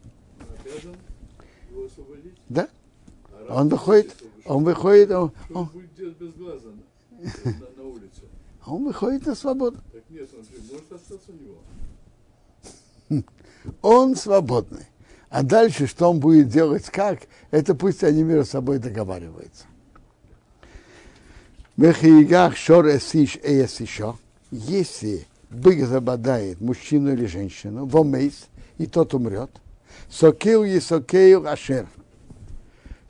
Да? 2.48 2.68
А 3.48 3.60
Он 3.60 3.68
выходит, 3.68 4.14
он 4.44 4.64
выходит, 4.64 5.10
он, 5.10 5.32
он 5.54 5.68
он, 8.66 8.84
выходит 8.84 9.26
на 9.26 9.34
свободу. 9.34 9.78
Он 13.82 14.14
свободный. 14.14 14.86
А 15.30 15.42
дальше, 15.42 15.86
что 15.86 16.08
он 16.08 16.20
будет 16.20 16.48
делать, 16.48 16.84
как, 16.90 17.20
это 17.50 17.74
пусть 17.74 18.02
они 18.04 18.22
между 18.22 18.44
собой 18.50 18.78
договариваются. 18.78 19.64
Вехиигах 21.78 22.56
шор 22.56 22.88
эсиш 22.88 23.38
эс 23.40 23.78
еще. 23.78 24.16
Если 24.50 25.28
бык 25.48 25.86
забодает 25.86 26.60
мужчину 26.60 27.12
или 27.12 27.26
женщину, 27.26 27.86
вомейс, 27.86 28.48
и 28.78 28.86
тот 28.86 29.14
умрет, 29.14 29.50
сокею 30.10 30.64
и 30.64 30.80
сокею 30.80 31.48
ашер, 31.48 31.86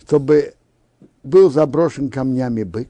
чтобы 0.03 0.53
был 1.23 1.51
заброшен 1.51 2.11
камнями 2.11 2.63
бык, 2.63 2.89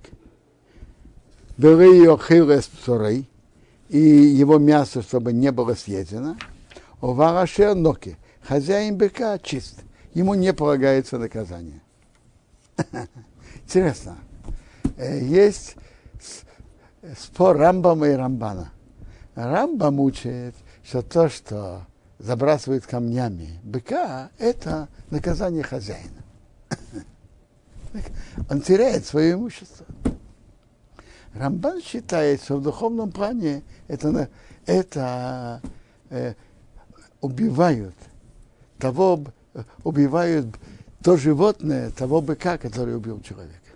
и 3.88 3.99
его 3.99 4.58
мясо, 4.58 5.02
чтобы 5.02 5.32
не 5.32 5.52
было 5.52 5.75
съедено. 5.75 6.37
У 7.00 7.12
варашер 7.12 7.76
ноки. 7.76 8.16
Хозяин 8.42 8.97
быка 8.97 9.38
чист. 9.38 9.76
Ему 10.12 10.35
не 10.35 10.52
полагается 10.52 11.18
наказание. 11.18 11.80
Интересно. 13.64 14.18
Э, 14.99 15.19
есть 15.21 15.76
спор 17.17 17.57
Рамбама 17.57 18.09
и 18.09 18.12
Рамбана. 18.12 18.73
Рамбам 19.37 20.00
учит, 20.00 20.57
что 20.83 21.02
то, 21.02 21.28
что 21.28 21.87
забрасывает 22.19 22.85
камнями 22.85 23.61
быка, 23.62 24.31
это 24.38 24.88
наказание 25.11 25.62
хозяина. 25.62 26.25
Он 28.50 28.61
теряет 28.61 29.07
свое 29.07 29.35
имущество. 29.35 29.87
Рамбан 31.33 31.81
считает, 31.81 32.43
что 32.43 32.57
в 32.57 32.62
духовном 32.62 33.12
плане 33.12 33.62
это, 33.87 34.28
это 34.67 35.62
э, 36.11 36.35
убивают 37.21 37.95
того, 38.78 39.25
убивают 39.85 40.47
то 41.05 41.17
животное, 41.17 41.90
того 41.90 42.21
быка, 42.21 42.59
который 42.59 42.97
убил 42.97 43.21
человека. 43.21 43.67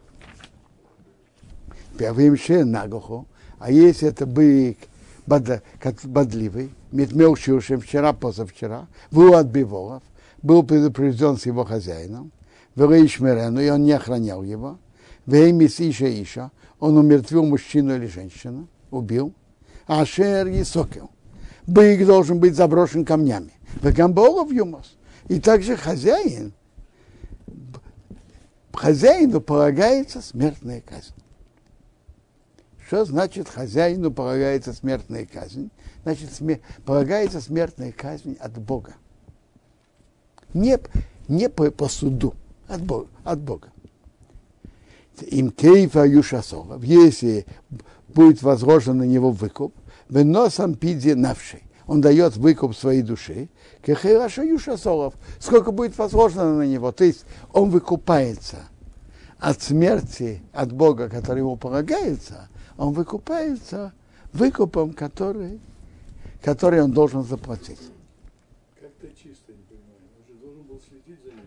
Первым 1.98 2.36
нагоху, 2.70 3.26
а 3.58 3.70
если 3.70 4.08
это 4.08 4.26
бык 4.26 4.78
бод, 5.26 5.62
бодливый, 6.04 6.70
метмел 6.90 7.36
чем 7.36 7.80
вчера, 7.80 8.12
позавчера, 8.12 8.88
был 9.10 9.34
от 9.34 9.46
биволов, 9.46 10.02
был 10.42 10.62
предупрежден 10.62 11.36
с 11.36 11.46
его 11.46 11.64
хозяином, 11.64 12.32
Верейшмерену, 12.74 13.60
и 13.60 13.68
он 13.68 13.84
не 13.84 13.92
охранял 13.92 14.42
его, 14.42 14.78
Веймис 15.26 15.80
Иша 15.80 16.08
Иша, 16.22 16.50
он 16.80 16.96
умертвил 16.96 17.44
мужчину 17.44 17.94
или 17.94 18.06
женщину, 18.06 18.68
убил, 18.90 19.34
Ашер 19.86 20.48
Исокел. 20.48 21.10
Бык 21.66 22.04
должен 22.06 22.40
быть 22.40 22.56
заброшен 22.56 23.04
камнями. 23.04 23.52
Вегамболов 23.82 24.50
юмос. 24.50 24.96
И 25.28 25.40
также 25.40 25.76
хозяин, 25.76 26.52
хозяину 28.72 29.40
полагается 29.40 30.20
смертная 30.20 30.80
казнь. 30.80 31.14
Что 32.92 33.06
значит 33.06 33.48
хозяину 33.48 34.10
полагается 34.10 34.74
смертная 34.74 35.24
казнь? 35.24 35.70
Значит, 36.02 36.30
смер... 36.30 36.60
полагается 36.84 37.40
смертная 37.40 37.90
казнь 37.90 38.36
от 38.38 38.58
Бога. 38.58 38.96
Не, 40.52 40.78
не 41.26 41.48
по, 41.48 41.70
по 41.70 41.88
суду, 41.88 42.34
от 42.68 42.82
Бога. 42.82 43.06
От 43.24 43.40
Бога. 43.40 43.68
Им 45.22 45.52
кейфа 45.52 46.04
юшасова, 46.04 46.78
если 46.82 47.46
будет 48.08 48.42
возложен 48.42 48.98
на 48.98 49.04
него 49.04 49.30
выкуп, 49.30 49.74
выносом 50.10 50.74
пиди 50.74 51.14
навшей. 51.14 51.62
Он 51.86 52.02
дает 52.02 52.36
выкуп 52.36 52.76
своей 52.76 53.00
души, 53.00 53.48
кехераша 53.82 54.42
юшасолов, 54.42 55.14
сколько 55.38 55.72
будет 55.72 55.96
возложено 55.96 56.58
на 56.58 56.66
него. 56.66 56.92
То 56.92 57.04
есть 57.04 57.24
он 57.54 57.70
выкупается 57.70 58.58
от 59.38 59.62
смерти, 59.62 60.42
от 60.52 60.74
Бога, 60.74 61.08
который 61.08 61.38
ему 61.38 61.56
полагается, 61.56 62.50
он 62.76 62.92
выкупается 62.92 63.92
выкупом, 64.32 64.92
который, 64.92 65.60
который 66.42 66.82
он 66.82 66.92
должен 66.92 67.22
заплатить. 67.22 67.80
Как-то 68.80 69.08
чисто, 69.08 69.52
не 69.52 69.62
понимаю. 69.64 70.00
Он 70.18 70.26
же 70.26 70.34
должен 70.40 70.62
был 70.62 70.80
следить 70.80 71.22
за 71.24 71.30
ним, 71.30 71.46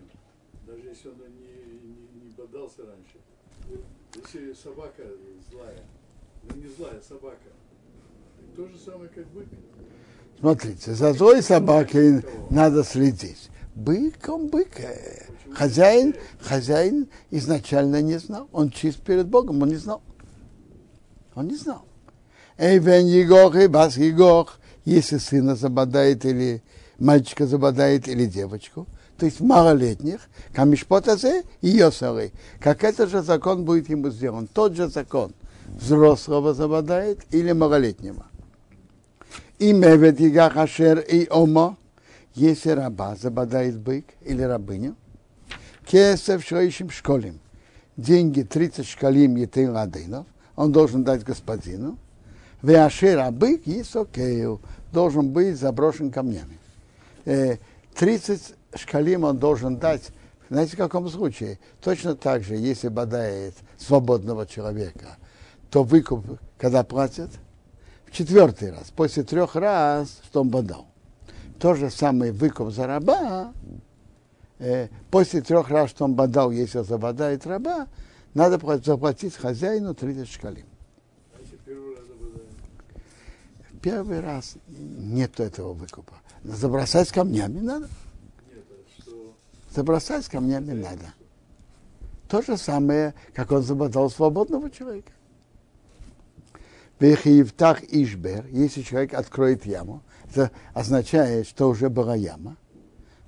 даже 0.66 0.88
если 0.88 1.08
он 1.08 1.16
не, 1.16 1.88
не, 1.88 2.24
не 2.24 2.30
бодался 2.30 2.82
раньше. 2.86 3.18
Если 4.14 4.54
собака 4.54 5.02
злая, 5.50 5.82
ну 6.44 6.56
не 6.56 6.68
злая 6.68 7.00
собака, 7.06 7.50
то 8.56 8.66
же 8.66 8.78
самое, 8.78 9.10
как 9.10 9.26
бык. 9.28 9.46
Смотрите, 10.40 10.94
за 10.94 11.12
злой 11.12 11.42
собакой 11.42 12.24
надо 12.50 12.84
следить. 12.84 13.50
Бык, 13.74 14.28
он 14.28 14.48
бык. 14.48 14.70
Хозяин, 15.52 16.14
хозяин 16.40 17.08
изначально 17.30 18.00
не 18.00 18.18
знал. 18.18 18.48
Он 18.52 18.70
чист 18.70 19.00
перед 19.00 19.26
Богом, 19.28 19.62
он 19.62 19.68
не 19.68 19.76
знал. 19.76 20.02
Он 21.36 21.46
не 21.48 21.56
знал. 21.56 21.84
Эйвен 22.56 23.06
Егох 23.06 23.54
и 23.54 23.68
Бас 23.68 23.98
Егох, 23.98 24.58
если 24.86 25.18
сына 25.18 25.54
забодает 25.54 26.24
или 26.24 26.62
мальчика 26.98 27.46
забодает 27.46 28.08
или 28.08 28.24
девочку, 28.24 28.86
то 29.18 29.26
есть 29.26 29.40
малолетних, 29.40 30.20
камишпотазе 30.54 31.44
и 31.60 31.68
йосары. 31.68 32.32
Как 32.58 32.84
этот 32.84 33.10
же 33.10 33.22
закон 33.22 33.64
будет 33.64 33.90
ему 33.90 34.08
сделан. 34.10 34.46
Тот 34.46 34.74
же 34.74 34.88
закон 34.88 35.32
взрослого 35.66 36.54
забодает 36.54 37.20
или 37.30 37.52
малолетнего. 37.52 38.26
И 39.58 39.74
мевет 39.74 40.18
Хашер 40.52 41.00
и 41.00 41.28
Омо, 41.28 41.76
если 42.34 42.70
раба 42.70 43.14
забодает 43.16 43.78
бык 43.78 44.06
или 44.22 44.42
рабыню, 44.42 44.96
кесев 45.84 46.44
шоищем 46.44 46.90
школим, 46.90 47.40
деньги 47.96 48.42
30 48.42 48.86
шкалим 48.86 49.36
етын 49.36 49.72
ладынов, 49.72 50.26
он 50.56 50.72
должен 50.72 51.04
дать 51.04 51.22
господину. 51.22 51.98
Веашир 52.62 53.20
абык 53.20 53.62
Исокею 53.66 54.60
должен 54.92 55.30
быть 55.30 55.58
заброшен 55.58 56.10
камнями. 56.10 56.58
30 57.24 57.60
э, 58.72 58.78
шкалим 58.78 59.24
он 59.24 59.36
должен 59.38 59.76
дать, 59.76 60.10
знаете, 60.48 60.74
в 60.74 60.78
каком 60.78 61.08
случае? 61.08 61.58
Точно 61.82 62.14
так 62.14 62.42
же, 62.42 62.56
если 62.56 62.88
бодает 62.88 63.54
свободного 63.76 64.46
человека, 64.46 65.16
то 65.70 65.82
выкуп, 65.82 66.24
когда 66.58 66.82
платят, 66.82 67.30
в 68.06 68.12
четвертый 68.12 68.70
раз, 68.70 68.90
после 68.94 69.22
трех 69.22 69.56
раз, 69.56 70.20
что 70.24 70.40
он 70.40 70.48
бодал. 70.48 70.86
То 71.58 71.74
же 71.74 71.90
самое 71.90 72.32
выкуп 72.32 72.70
за 72.70 72.86
раба, 72.86 73.52
э, 74.58 74.88
после 75.10 75.42
трех 75.42 75.68
раз, 75.68 75.90
что 75.90 76.04
он 76.04 76.14
бодал, 76.14 76.50
если 76.50 76.82
забодает 76.82 77.46
раба, 77.46 77.88
надо 78.36 78.58
заплатить 78.84 79.34
хозяину 79.34 79.94
30 79.94 80.28
шкалим. 80.28 80.66
Первый 83.80 84.20
раз 84.20 84.56
нет 84.68 85.40
этого 85.40 85.72
выкупа. 85.72 86.12
Забросать 86.44 87.10
камнями 87.10 87.60
надо. 87.60 87.88
Забросать 89.74 90.28
камнями 90.28 90.72
надо. 90.72 91.14
То 92.28 92.42
же 92.42 92.58
самое, 92.58 93.14
как 93.32 93.52
он 93.52 93.62
забодал 93.62 94.10
свободного 94.10 94.70
человека. 94.70 95.12
Вехиевтах 97.00 97.84
Ишбер, 97.84 98.46
если 98.48 98.82
человек 98.82 99.14
откроет 99.14 99.64
яму, 99.64 100.02
это 100.28 100.50
означает, 100.74 101.46
что 101.46 101.70
уже 101.70 101.88
была 101.88 102.14
яма, 102.14 102.58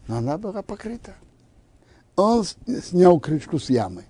но 0.07 0.19
она 0.19 0.37
была 0.37 0.63
покрыта. 0.63 1.15
Он 2.17 2.45
снял 2.45 3.19
крышку 3.21 3.59
с 3.59 3.71
ямы. 3.71 4.05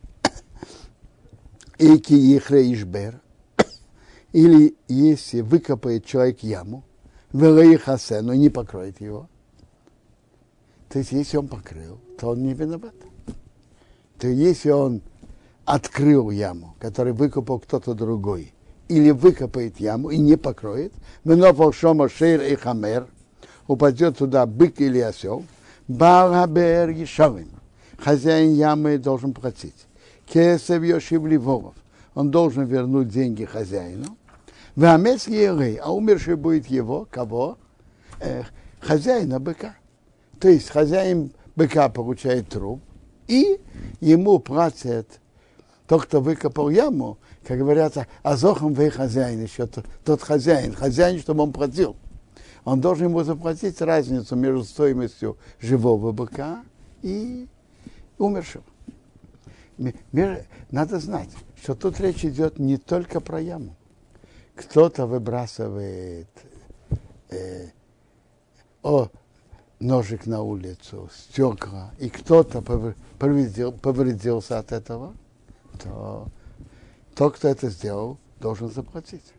Эки 1.78 2.12
Ехре 2.12 2.72
Ишбер, 2.72 3.20
или 4.32 4.76
если 4.88 5.42
выкопает 5.42 6.04
человек 6.04 6.42
яму, 6.42 6.84
хасе, 7.84 8.20
но 8.20 8.34
не 8.34 8.48
покроет 8.48 9.00
его, 9.00 9.28
то 10.88 10.98
есть 10.98 11.12
если 11.12 11.36
он 11.36 11.48
покрыл, 11.48 11.98
то 12.18 12.30
он 12.30 12.42
не 12.42 12.54
виноват. 12.54 12.94
То 14.18 14.26
если 14.26 14.70
он 14.70 15.02
открыл 15.64 16.30
яму, 16.30 16.74
которую 16.80 17.14
выкопал 17.14 17.60
кто-то 17.60 17.94
другой, 17.94 18.52
или 18.88 19.10
выкопает 19.10 19.78
яму 19.78 20.10
и 20.10 20.18
не 20.18 20.36
покроет, 20.36 20.92
менофал 21.24 21.72
шома 21.72 22.08
шейр 22.08 22.40
и 22.42 22.56
хамер, 22.56 23.06
упадет 23.66 24.18
туда 24.18 24.46
бык 24.46 24.80
или 24.80 24.98
осел, 24.98 25.44
барабер 25.86 26.88
ешавим, 26.88 27.50
хозяин 27.98 28.54
ямы 28.54 28.96
должен 28.96 29.34
платить. 29.34 29.88
Кесев 30.28 30.82
Йошив 30.82 31.26
Ливоров. 31.26 31.74
Он 32.14 32.30
должен 32.30 32.64
вернуть 32.64 33.08
деньги 33.08 33.44
хозяину. 33.44 34.16
Вамес 34.76 35.26
Ерей, 35.26 35.76
а 35.76 35.92
умерший 35.92 36.36
будет 36.36 36.66
его, 36.66 37.06
кого? 37.10 37.58
Э, 38.20 38.42
хозяина 38.80 39.40
быка. 39.40 39.76
То 40.40 40.48
есть 40.48 40.70
хозяин 40.70 41.32
быка 41.56 41.88
получает 41.88 42.48
труп, 42.48 42.80
и 43.26 43.60
ему 44.00 44.38
платят 44.38 45.20
тот, 45.86 46.04
кто 46.04 46.20
выкопал 46.20 46.70
яму, 46.70 47.18
как 47.44 47.58
говорят, 47.58 47.94
азохом 48.22 48.74
вы 48.74 48.90
хозяин, 48.90 49.42
еще 49.42 49.66
тот, 49.66 49.86
тот 50.04 50.22
хозяин, 50.22 50.74
хозяин, 50.74 51.18
чтобы 51.18 51.42
он 51.42 51.52
платил. 51.52 51.96
Он 52.64 52.80
должен 52.80 53.06
ему 53.06 53.24
заплатить 53.24 53.80
разницу 53.80 54.36
между 54.36 54.64
стоимостью 54.64 55.38
живого 55.60 56.12
быка 56.12 56.62
и 57.02 57.48
умершего 58.18 58.64
надо 60.70 60.98
знать, 60.98 61.30
что 61.62 61.74
тут 61.74 62.00
речь 62.00 62.24
идет 62.24 62.58
не 62.58 62.76
только 62.76 63.20
про 63.20 63.40
яму. 63.40 63.76
Кто-то 64.54 65.06
выбрасывает 65.06 66.28
э, 67.30 67.68
о, 68.82 69.08
ножик 69.78 70.26
на 70.26 70.42
улицу, 70.42 71.08
стекла, 71.14 71.92
и 71.98 72.08
кто-то 72.08 72.62
повредил, 73.18 73.72
повредился 73.72 74.58
от 74.58 74.72
этого, 74.72 75.14
то 75.80 76.26
тот, 77.14 77.36
кто 77.36 77.48
это 77.48 77.68
сделал, 77.70 78.18
должен 78.40 78.70
заплатить. 78.70 79.32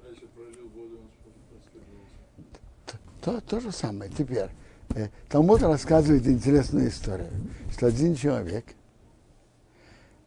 То, 3.21 3.41
то 3.41 3.59
же 3.59 3.71
самое. 3.71 4.09
Теперь, 4.17 4.49
э, 4.95 5.09
Талмуд 5.27 5.61
рассказывает 5.61 6.25
интересную 6.25 6.87
историю, 6.87 7.31
что 7.71 7.87
один 7.87 8.15
человек 8.15 8.65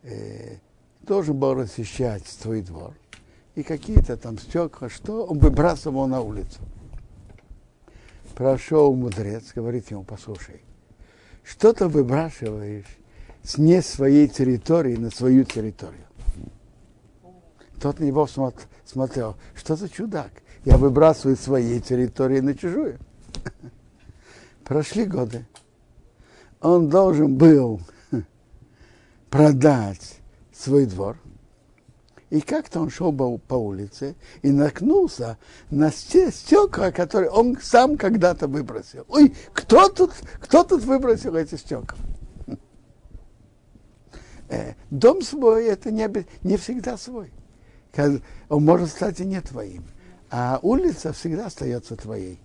э, 0.02 0.56
должен 1.02 1.38
был 1.38 1.54
расчищать 1.54 2.26
свой 2.26 2.62
двор, 2.62 2.94
и 3.54 3.62
какие-то 3.62 4.16
там 4.16 4.38
стекла, 4.38 4.88
что 4.88 5.26
он 5.26 5.38
выбрасывал 5.38 6.06
на 6.06 6.20
улицу. 6.20 6.60
Прошел 8.34 8.94
мудрец, 8.94 9.52
говорит 9.54 9.90
ему, 9.90 10.04
послушай, 10.04 10.62
что 11.44 11.72
ты 11.72 11.86
выбрасываешь 11.86 12.86
с 13.42 13.58
не 13.58 13.82
своей 13.82 14.28
территории 14.28 14.96
на 14.96 15.10
свою 15.10 15.44
территорию? 15.44 16.06
Тот 17.80 17.98
на 17.98 18.04
него 18.04 18.26
смотрел, 18.26 19.36
что 19.54 19.76
за 19.76 19.88
чудак? 19.88 20.30
Я 20.64 20.78
выбрасываю 20.78 21.36
своей 21.36 21.80
территории 21.80 22.38
на 22.38 22.54
чужую. 22.54 22.98
Прошли 24.64 25.04
годы. 25.04 25.44
Он 26.60 26.88
должен 26.88 27.36
был 27.36 27.80
продать 29.32 30.20
свой 30.52 30.84
двор. 30.84 31.16
И 32.28 32.40
как-то 32.40 32.80
он 32.80 32.90
шел 32.90 33.12
по 33.12 33.54
улице 33.54 34.14
и 34.42 34.50
наткнулся 34.50 35.38
на 35.70 35.90
те 35.90 36.30
стекла, 36.30 36.92
которые 36.92 37.30
он 37.30 37.58
сам 37.60 37.96
когда-то 37.96 38.46
выбросил. 38.46 39.04
Ой, 39.08 39.34
кто 39.52 39.88
тут, 39.88 40.12
кто 40.38 40.62
тут 40.64 40.84
выбросил 40.84 41.34
эти 41.34 41.56
стекла? 41.56 41.98
Э, 44.48 44.74
дом 44.90 45.22
свой 45.22 45.64
это 45.64 45.90
не, 45.90 46.06
не 46.42 46.58
всегда 46.58 46.98
свой. 46.98 47.32
Он 47.96 48.64
может 48.64 48.90
стать 48.90 49.18
и 49.20 49.24
не 49.24 49.40
твоим. 49.40 49.84
А 50.30 50.58
улица 50.60 51.14
всегда 51.14 51.46
остается 51.46 51.96
твоей. 51.96 52.38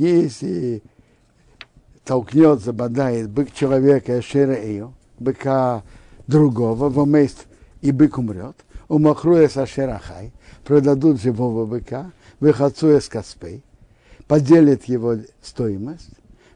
Если 0.00 0.82
толкнет, 2.06 2.60
забодает 2.60 3.28
бык 3.28 3.52
человека 3.52 4.22
шерею, 4.22 4.94
быка 5.18 5.82
другого, 6.26 6.88
в 6.88 7.06
мест 7.06 7.46
и 7.82 7.92
бык 7.92 8.16
умрет, 8.16 8.56
умахруя 8.88 9.46
шерахай, 9.46 10.32
продадут 10.64 11.20
живого 11.20 11.66
быка, 11.66 12.12
выхацуя 12.40 13.00
с 13.00 13.10
каспей, 13.10 13.62
поделят 14.26 14.84
его 14.84 15.16
стоимость, 15.42 16.08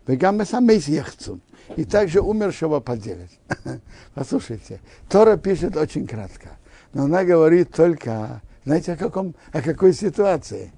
быкам 0.07 0.43
сам 0.47 0.67
ехцу, 0.71 1.39
и 1.77 1.85
также 1.85 2.23
умершего 2.23 2.81
поделят. 2.81 3.29
Послушайте, 4.15 4.81
Тора 5.11 5.37
пишет 5.37 5.77
очень 5.77 6.07
кратко, 6.07 6.57
но 6.95 7.05
она 7.05 7.25
говорит 7.25 7.75
только, 7.75 8.41
знаете, 8.65 8.95
о, 8.95 8.97
каком, 8.97 9.35
о 9.53 9.61
какой 9.61 9.93
ситуации? 9.93 10.73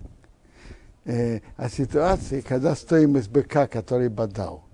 Э, 1.09 1.39
о 1.57 1.69
ситуации, 1.69 2.41
когда 2.41 2.75
стоимость 2.75 3.31
быка, 3.31 3.69
который 3.69 4.09
бодал, 4.09 4.65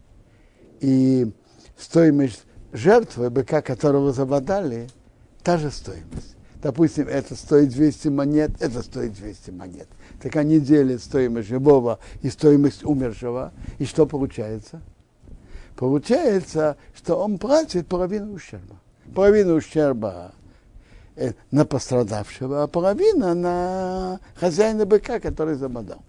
и 0.81 1.31
стоимость 1.77 2.45
жертвы 2.73 3.29
быка, 3.29 3.61
которого 3.61 4.15
забодали, 4.15 4.89
та 5.43 5.59
же 5.59 5.71
стоимость. 5.71 6.37
Допустим, 6.63 7.07
это 7.07 7.37
стоит 7.37 7.69
200 7.69 8.09
монет, 8.09 8.51
это 8.61 8.83
стоит 8.83 9.13
200 9.13 9.51
монет. 9.51 9.89
Так 10.23 10.35
они 10.37 10.59
делят 10.59 11.03
стоимость 11.03 11.49
живого 11.49 11.99
и 12.23 12.31
стоимость 12.31 12.83
умершего. 12.83 13.53
И 13.79 13.85
что 13.85 14.07
получается? 14.07 14.81
Получается, 15.77 16.79
что 16.95 17.17
он 17.17 17.37
платит 17.37 17.89
половину 17.89 18.33
ущерба. 18.33 18.77
Половину 19.15 19.57
ущерба 19.57 20.33
э, 21.17 21.33
на 21.51 21.67
пострадавшего, 21.67 22.63
а 22.63 22.69
половина 22.69 23.35
на 23.35 24.21
хозяина 24.35 24.87
быка, 24.87 25.21
который 25.21 25.57
забодал. 25.57 26.03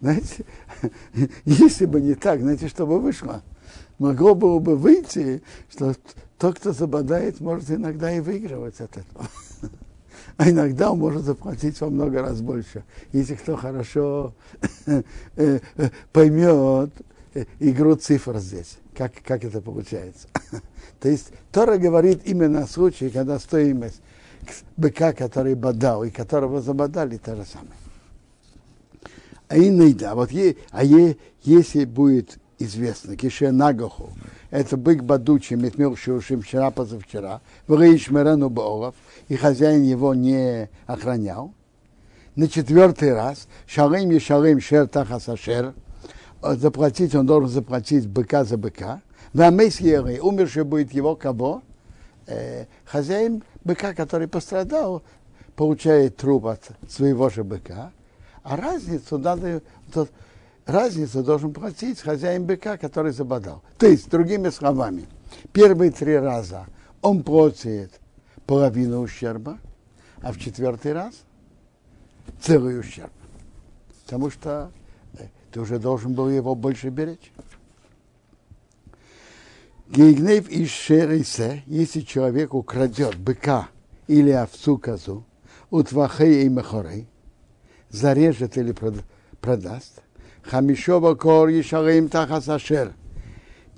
Знаете, 0.00 0.44
если 1.44 1.86
бы 1.86 2.00
не 2.00 2.14
так, 2.14 2.40
знаете, 2.40 2.68
что 2.68 2.86
бы 2.86 3.00
вышло? 3.00 3.42
Могло 3.98 4.34
было 4.34 4.58
бы 4.58 4.76
выйти, 4.76 5.42
что 5.70 5.94
тот, 6.38 6.58
кто 6.58 6.72
забодает, 6.72 7.40
может 7.40 7.70
иногда 7.70 8.12
и 8.12 8.20
выигрывать 8.20 8.80
от 8.80 8.96
этого. 8.96 9.26
А 10.36 10.48
иногда 10.48 10.90
он 10.90 10.98
может 10.98 11.24
заплатить 11.24 11.80
во 11.80 11.88
много 11.88 12.22
раз 12.22 12.40
больше. 12.40 12.84
Если 13.12 13.34
кто 13.34 13.56
хорошо 13.56 14.34
э, 14.86 15.02
э, 15.36 15.60
поймет 16.12 16.90
игру 17.60 17.96
цифр 17.96 18.38
здесь, 18.38 18.78
как, 18.96 19.12
как 19.24 19.44
это 19.44 19.60
получается. 19.60 20.28
То 21.00 21.08
есть 21.08 21.32
Тора 21.50 21.78
говорит 21.78 22.22
именно 22.24 22.62
о 22.62 22.66
случае, 22.66 23.10
когда 23.10 23.38
стоимость 23.38 24.00
быка, 24.76 25.12
который 25.12 25.54
бодал 25.54 26.04
и 26.04 26.10
которого 26.10 26.60
забодали, 26.60 27.16
та 27.16 27.36
же 27.36 27.44
самая. 27.44 27.81
А 29.52 29.58
иногда, 29.58 30.14
вот 30.14 30.32
е, 30.32 30.56
а 30.70 30.82
е, 30.82 31.18
если 31.42 31.84
будет 31.84 32.38
известно, 32.58 33.18
кише 33.18 33.52
нагоху, 33.52 34.08
это 34.50 34.78
бык 34.78 35.02
бадучий, 35.02 35.56
метмил 35.56 35.94
шушим 35.94 36.40
вчера, 36.40 36.70
позавчера, 36.70 37.42
врыш 37.66 38.08
мерену 38.10 38.48
баоров, 38.48 38.94
и 39.28 39.36
хозяин 39.36 39.82
его 39.82 40.14
не 40.14 40.70
охранял. 40.86 41.52
На 42.34 42.48
четвертый 42.48 43.12
раз, 43.12 43.46
шарим 43.66 44.10
и 44.12 44.18
шарим 44.18 44.58
шер 44.58 44.88
тахасашер, 44.88 45.74
заплатить, 46.42 47.14
он 47.14 47.26
должен 47.26 47.50
заплатить 47.50 48.08
быка 48.08 48.44
за 48.44 48.56
быка. 48.56 49.02
На 49.34 49.50
месьеры, 49.50 50.18
умерший 50.22 50.64
будет 50.64 50.94
его 50.94 51.14
кого? 51.14 51.60
Э, 52.26 52.64
хозяин 52.86 53.42
быка, 53.64 53.92
который 53.92 54.28
пострадал, 54.28 55.02
получает 55.56 56.16
труп 56.16 56.46
от 56.46 56.70
своего 56.88 57.28
же 57.28 57.44
быка, 57.44 57.92
а 58.42 58.56
разницу 58.56 59.18
надо, 59.18 59.62
разницу 60.66 61.22
должен 61.22 61.52
платить 61.52 62.00
хозяин 62.00 62.44
быка, 62.44 62.76
который 62.76 63.12
забодал. 63.12 63.62
То 63.78 63.86
есть, 63.86 64.10
другими 64.10 64.50
словами, 64.50 65.06
первые 65.52 65.90
три 65.90 66.16
раза 66.16 66.66
он 67.00 67.22
платит 67.22 68.00
половину 68.46 69.00
ущерба, 69.00 69.58
а 70.20 70.32
в 70.32 70.38
четвертый 70.38 70.92
раз 70.92 71.14
целый 72.40 72.78
ущерб. 72.78 73.12
Потому 74.04 74.30
что 74.30 74.70
э, 75.14 75.26
ты 75.50 75.60
уже 75.60 75.78
должен 75.78 76.14
был 76.14 76.28
его 76.28 76.54
больше 76.54 76.88
беречь. 76.88 77.32
Гейгнев 79.88 80.48
из 80.48 80.70
Шерейсе, 80.70 81.62
если 81.66 82.00
человек 82.00 82.54
украдет 82.54 83.16
быка 83.16 83.68
или 84.06 84.30
овцу 84.30 84.78
козу, 84.78 85.24
у 85.70 85.82
твахей 85.82 86.44
и 86.46 86.48
мехорей, 86.48 87.08
зарежет 87.92 88.56
или 88.56 88.74
продаст. 89.40 90.02
Хамишова 90.42 91.14
кор 91.14 91.48
ешарим 91.48 92.08
тахасашер. 92.08 92.92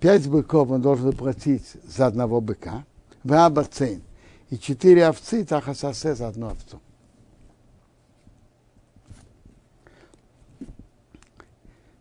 Пять 0.00 0.26
быков 0.28 0.70
он 0.70 0.80
должен 0.80 1.12
платить 1.12 1.66
за 1.84 2.06
одного 2.06 2.40
быка. 2.40 2.84
В 3.22 3.64
цен. 3.64 4.02
И 4.50 4.58
четыре 4.58 5.06
овцы 5.08 5.44
тахасасе 5.44 6.14
за 6.14 6.28
одну 6.28 6.48
овцу. 6.48 6.80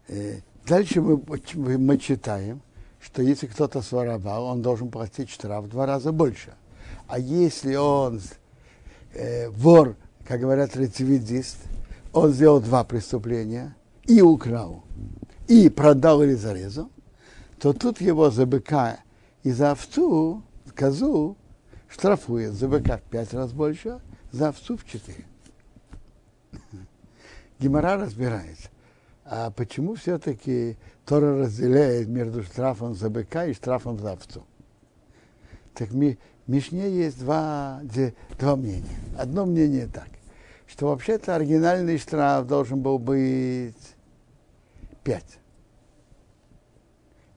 Э, 0.08 0.39
дальше 0.65 1.02
мы, 1.02 1.21
мы 1.78 1.97
читаем, 1.97 2.62
что 3.02 3.21
если 3.21 3.47
кто-то 3.47 3.82
своровал, 3.82 4.45
он 4.45 4.62
должен 4.62 4.89
платить 4.89 5.30
штраф 5.30 5.65
в 5.65 5.69
два 5.69 5.86
раза 5.86 6.12
больше. 6.12 6.54
А 7.08 7.19
если 7.19 7.76
он 7.76 8.21
э, 9.13 9.49
вор, 9.49 9.95
как 10.26 10.41
говорят, 10.41 10.76
рецидивист, 10.76 11.58
он 12.13 12.32
сделал 12.32 12.62
два 12.62 12.84
преступления 12.84 13.76
и 14.04 14.21
украл, 14.21 14.84
и 15.47 15.67
продал 15.69 16.21
или 16.21 16.36
зарезал, 16.36 16.89
то 17.60 17.73
тут 17.73 17.99
его 17.99 18.30
за 18.30 18.45
быка 18.45 18.99
и 19.41 19.52
за 19.52 19.71
овцу, 19.71 20.43
козу, 20.76 21.36
штрафует 21.89 22.54
за 22.54 22.67
быка 22.67 22.97
в 22.97 23.02
пять 23.02 23.34
раз 23.34 23.52
больше, 23.52 23.99
за 24.32 24.49
овцу 24.49 24.78
в 24.78 24.86
четыре. 24.86 25.26
Гемора 27.60 27.97
разбирается. 27.97 28.69
А 29.26 29.52
почему 29.52 29.95
все-таки 29.95 30.78
Тора 31.06 31.39
разделяет 31.39 32.08
между 32.08 32.43
штрафом 32.43 32.93
за 32.93 33.10
быка 33.10 33.45
и 33.45 33.54
штрафом 33.54 33.97
за 33.97 34.12
овцу? 34.12 34.45
Так 35.73 35.89
в 35.89 36.15
Мишне 36.45 36.91
есть 36.91 37.19
два, 37.19 37.82
два 38.38 38.56
мнения. 38.56 38.99
Одно 39.17 39.45
мнение 39.45 39.88
так 39.88 40.12
что 40.74 40.88
вообще-то 40.88 41.36
оригинальный 41.36 42.00
штраф 42.00 42.48
должен 42.48 42.82
был 42.82 42.98
быть 42.98 43.78
пять. 45.04 45.38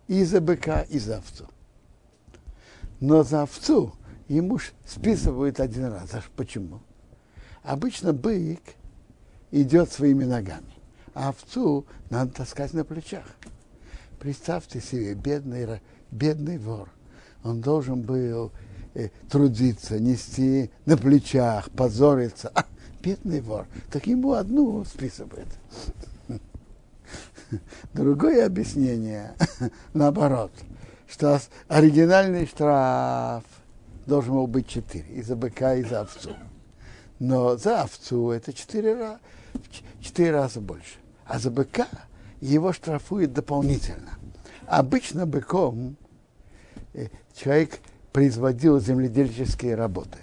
И 0.09 0.25
за 0.25 0.40
быка, 0.40 0.87
и 0.88 0.99
за 0.99 1.18
овцу. 1.18 1.46
Но 2.99 3.25
за 3.25 3.42
овцу 3.42 3.94
ему 4.29 4.59
списывают 4.87 5.61
один 5.61 5.85
раз. 5.85 6.14
А 6.14 6.22
почему? 6.35 6.81
Обычно 7.62 8.14
бык 8.14 8.62
идет 9.51 9.92
своими 9.92 10.25
ногами, 10.25 10.72
а 11.12 11.29
овцу 11.29 11.85
надо 12.09 12.33
таскать 12.33 12.72
на 12.72 12.85
плечах. 12.85 13.27
Представьте 14.18 14.81
себе, 14.81 15.12
бедный, 15.12 15.83
бедный 16.11 16.57
вор. 16.57 16.88
Он 17.44 17.61
должен 17.61 18.01
был 18.01 18.51
э, 18.94 19.11
трудиться, 19.29 20.01
нести 20.01 20.70
на 20.87 20.96
плечах, 20.96 21.70
позориться. 21.72 22.51
бедный 23.06 23.40
вор, 23.40 23.68
так 23.92 24.08
ему 24.08 24.32
одну 24.32 24.84
списывает. 24.84 25.46
Другое 27.94 28.44
объяснение, 28.44 29.34
наоборот, 29.94 30.50
что 31.08 31.40
оригинальный 31.68 32.46
штраф 32.46 33.44
должен 34.06 34.34
был 34.34 34.48
быть 34.48 34.66
четыре, 34.66 35.06
и 35.10 35.22
за 35.22 35.36
быка, 35.36 35.76
и 35.76 35.84
за 35.84 36.00
овцу. 36.00 36.30
Но 37.20 37.56
за 37.56 37.82
овцу 37.82 38.30
это 38.30 38.52
четыре 38.52 38.94
раза, 38.94 39.20
раза 40.32 40.60
больше. 40.60 40.96
А 41.26 41.38
за 41.38 41.52
быка 41.52 41.86
его 42.40 42.72
штрафуют 42.72 43.32
дополнительно. 43.32 44.18
Обычно 44.66 45.26
быком 45.26 45.96
э, 46.92 47.06
человек 47.36 47.78
производил 48.12 48.80
земледельческие 48.80 49.76
работы. 49.76 50.18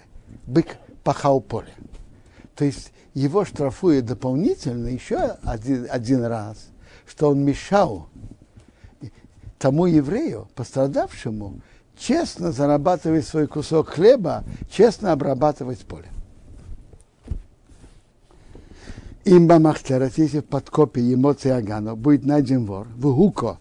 Бык 0.46 0.76
пахал 1.02 1.40
поле. 1.40 1.72
То 2.54 2.64
есть 2.64 2.92
его 3.14 3.44
штрафуют 3.44 4.06
дополнительно 4.06 4.88
еще 4.88 5.36
один, 5.42 5.86
один 5.90 6.24
раз, 6.24 6.68
что 7.06 7.30
он 7.30 7.44
мешал 7.44 8.08
тому 9.58 9.86
еврею, 9.86 10.48
пострадавшему, 10.54 11.60
честно 11.96 12.52
зарабатывать 12.52 13.26
свой 13.26 13.46
кусок 13.46 13.90
хлеба, 13.90 14.44
честно 14.70 15.12
обрабатывать 15.12 15.80
поле. 15.80 16.08
Имба 19.24 19.58
Махтерет, 19.58 20.18
если 20.18 20.40
в 20.40 20.44
подкопе 20.44 21.14
эмоции 21.14 21.50
Агана 21.50 21.96
будет 21.96 22.26
найден 22.26 22.66
вор, 22.66 22.86
в 22.94 23.14
Гуко, 23.14 23.58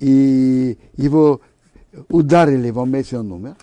и 0.00 0.78
его 0.96 1.40
ударили 2.10 2.70
месте, 2.90 3.18
он 3.18 3.32
умер, 3.32 3.56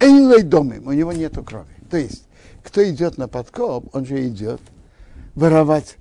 и 0.00 0.42
доме, 0.42 0.80
у 0.84 0.92
него 0.92 1.12
нет 1.12 1.36
крови. 1.44 1.74
То 1.90 1.96
есть, 1.96 2.28
кто 2.62 2.88
идет 2.88 3.18
на 3.18 3.28
подкоп, 3.28 3.94
он 3.94 4.04
же 4.04 4.26
идет 4.28 4.60
воровать 5.34 5.96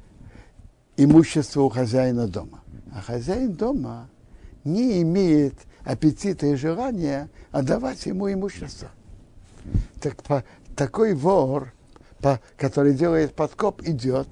имущество 0.98 1.62
у 1.62 1.70
хозяина 1.70 2.28
дома. 2.28 2.62
А 2.94 3.02
хозяин 3.02 3.54
дома 3.54 4.10
не 4.64 5.02
имеет 5.02 5.56
аппетита 5.84 6.48
и 6.48 6.56
желания 6.56 7.30
отдавать 7.52 8.06
ему 8.06 8.32
имущество. 8.32 8.90
Так 10.02 10.22
по, 10.24 10.44
такой 10.76 11.14
вор, 11.14 11.74
по, 12.20 12.40
который 12.58 12.94
делает 12.94 13.34
подкоп, 13.34 13.82
идет, 13.84 14.28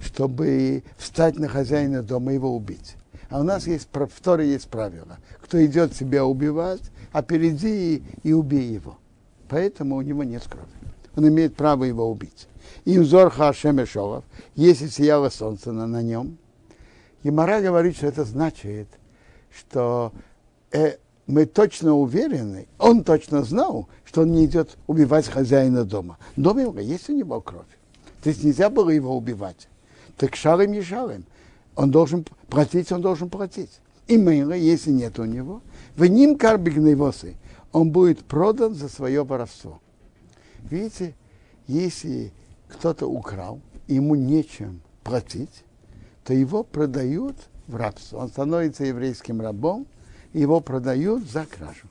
чтобы 0.00 0.84
встать 0.96 1.38
на 1.38 1.48
хозяина 1.48 2.02
дома 2.02 2.32
и 2.32 2.34
его 2.34 2.54
убить. 2.54 2.96
А 3.30 3.40
у 3.40 3.42
нас 3.42 3.66
есть, 3.66 3.88
в 3.92 4.22
Торе 4.22 4.50
есть 4.50 4.68
правило. 4.68 5.18
Кто 5.40 5.64
идет 5.64 5.94
себя 5.94 6.24
убивать, 6.24 6.82
опереди 7.12 8.02
и 8.22 8.32
убей 8.32 8.72
его. 8.72 8.98
Поэтому 9.48 9.96
у 9.96 10.02
него 10.02 10.24
нет 10.24 10.44
крови. 10.44 10.68
Он 11.16 11.28
имеет 11.28 11.56
право 11.56 11.84
его 11.84 12.10
убить. 12.10 12.48
И 12.84 12.98
узор 12.98 13.30
Хашем 13.30 13.84
Шолов, 13.86 14.24
если 14.54 14.88
сияло 14.88 15.30
солнце 15.30 15.72
на, 15.72 15.86
на 15.86 16.02
нем, 16.02 16.38
и 17.22 17.30
Мара 17.30 17.60
говорит, 17.60 17.96
что 17.96 18.06
это 18.06 18.24
значит, 18.24 18.88
что 19.50 20.12
э, 20.72 20.96
мы 21.26 21.46
точно 21.46 21.94
уверены, 21.94 22.66
он 22.78 23.02
точно 23.02 23.42
знал, 23.42 23.88
что 24.04 24.22
он 24.22 24.32
не 24.32 24.44
идет 24.44 24.76
убивать 24.86 25.26
хозяина 25.26 25.84
дома. 25.84 26.18
Дома 26.36 26.80
есть 26.80 27.08
у 27.08 27.14
него 27.14 27.40
кровь. 27.40 27.64
То 28.22 28.28
есть 28.28 28.44
нельзя 28.44 28.68
было 28.68 28.90
его 28.90 29.16
убивать. 29.16 29.68
Так 30.16 30.36
шалым 30.36 30.72
не 30.72 30.82
шалым. 30.82 31.24
Он 31.76 31.90
должен 31.90 32.26
платить, 32.48 32.92
он 32.92 33.00
должен 33.00 33.30
платить. 33.30 33.70
И 34.06 34.18
мейла, 34.18 34.52
если 34.52 34.90
нет 34.90 35.18
у 35.18 35.24
него, 35.24 35.62
в 35.96 36.04
ним 36.04 36.36
карбигневосы, 36.36 37.36
он 37.72 37.90
будет 37.90 38.24
продан 38.24 38.74
за 38.74 38.88
свое 38.88 39.24
воровство. 39.24 39.80
Видите, 40.70 41.14
если 41.66 42.32
кто-то 42.68 43.06
украл, 43.06 43.60
ему 43.86 44.14
нечем 44.14 44.80
платить, 45.02 45.64
то 46.24 46.32
его 46.32 46.62
продают 46.62 47.36
в 47.66 47.76
рабство. 47.76 48.18
Он 48.18 48.28
становится 48.28 48.84
еврейским 48.84 49.40
рабом, 49.40 49.86
его 50.32 50.60
продают 50.60 51.28
за 51.30 51.46
кражу. 51.46 51.86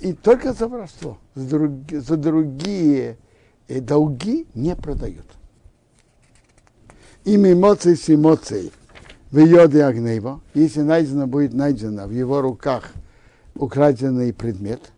И 0.00 0.12
только 0.12 0.52
за 0.52 0.68
воровство. 0.68 1.18
За, 1.34 1.48
друг, 1.48 1.72
за 1.90 2.16
другие 2.16 3.16
э, 3.68 3.80
долги 3.80 4.46
не 4.54 4.74
продают. 4.74 5.26
Имя 7.24 7.52
эмоций 7.52 7.96
с 7.96 8.10
эмоцией 8.10 8.72
в 9.30 9.38
йоде 9.38 9.82
Агнева, 9.82 10.40
если 10.52 10.82
найдено 10.82 11.26
будет 11.26 11.54
найдено 11.54 12.06
в 12.06 12.10
его 12.10 12.42
руках 12.42 12.92
украденный 13.54 14.34
предмет, 14.34 14.92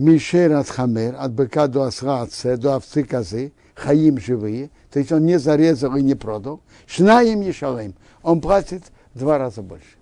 Мишер 0.00 0.52
от 0.52 0.70
хамер, 0.70 1.14
от 1.18 1.34
быка 1.34 1.66
до 1.66 1.82
осра 1.82 2.26
до 2.56 2.76
овцы 2.76 3.04
козы, 3.04 3.52
хаим 3.74 4.18
живые, 4.18 4.70
то 4.90 4.98
есть 4.98 5.12
он 5.12 5.26
не 5.26 5.38
зарезал 5.38 5.94
и 5.94 6.02
не 6.02 6.14
продал, 6.14 6.62
шнаем 6.86 7.40
не 7.40 7.52
шалаем, 7.52 7.94
он 8.22 8.40
платит 8.40 8.82
в 9.12 9.18
два 9.18 9.36
раза 9.36 9.60
больше. 9.60 9.98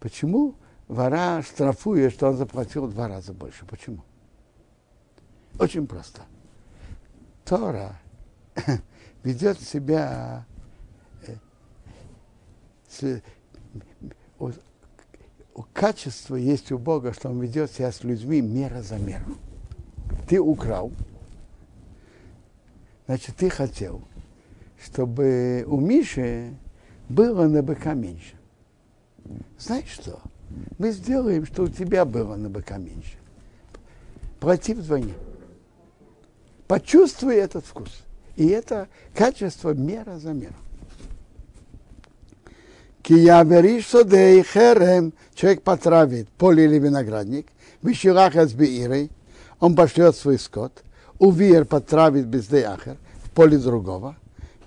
Почему 0.00 0.54
вора 0.88 1.42
штрафует, 1.42 2.14
что 2.14 2.28
он 2.28 2.38
заплатил 2.38 2.86
в 2.86 2.94
два 2.94 3.06
раза 3.06 3.34
больше? 3.34 3.66
Почему? 3.66 4.02
Очень 5.58 5.86
просто. 5.86 6.22
Тора 7.44 8.00
ведет 9.22 9.60
себя 9.60 10.46
качества 15.72 16.36
есть 16.36 16.70
у 16.72 16.78
Бога, 16.78 17.12
что 17.12 17.30
он 17.30 17.40
ведет 17.40 17.72
себя 17.72 17.90
с 17.90 18.04
людьми 18.04 18.40
мера 18.40 18.82
за 18.82 18.98
меру. 18.98 19.36
Ты 20.28 20.40
украл, 20.40 20.92
значит, 23.06 23.36
ты 23.36 23.48
хотел, 23.48 24.02
чтобы 24.82 25.64
у 25.66 25.80
Миши 25.80 26.54
было 27.08 27.46
на 27.46 27.62
быка 27.62 27.94
меньше. 27.94 28.34
Знаешь 29.58 29.88
что? 29.88 30.20
Мы 30.78 30.90
сделаем, 30.92 31.46
что 31.46 31.64
у 31.64 31.68
тебя 31.68 32.04
было 32.04 32.36
на 32.36 32.48
быка 32.48 32.76
меньше. 32.76 33.16
Плати 34.40 34.74
вдвойне. 34.74 35.14
Почувствуй 36.68 37.36
этот 37.36 37.64
вкус. 37.64 38.02
И 38.36 38.46
это 38.48 38.88
качество 39.14 39.72
мера 39.72 40.18
за 40.18 40.32
меру. 40.32 40.54
Киябериш 43.06 43.86
содей 43.86 44.42
херем, 44.42 45.12
человек 45.32 45.62
потравит 45.62 46.28
поле 46.28 46.64
или 46.64 46.80
виноградник, 46.80 47.46
виширах 47.80 48.34
из 48.34 48.52
беирой, 48.52 49.12
он 49.60 49.76
пошлет 49.76 50.16
свой 50.16 50.40
скот, 50.40 50.82
увир 51.20 51.66
потравит 51.66 52.26
без 52.26 52.48
деяхер, 52.48 52.96
в 53.22 53.30
поле 53.30 53.58
другого, 53.58 54.16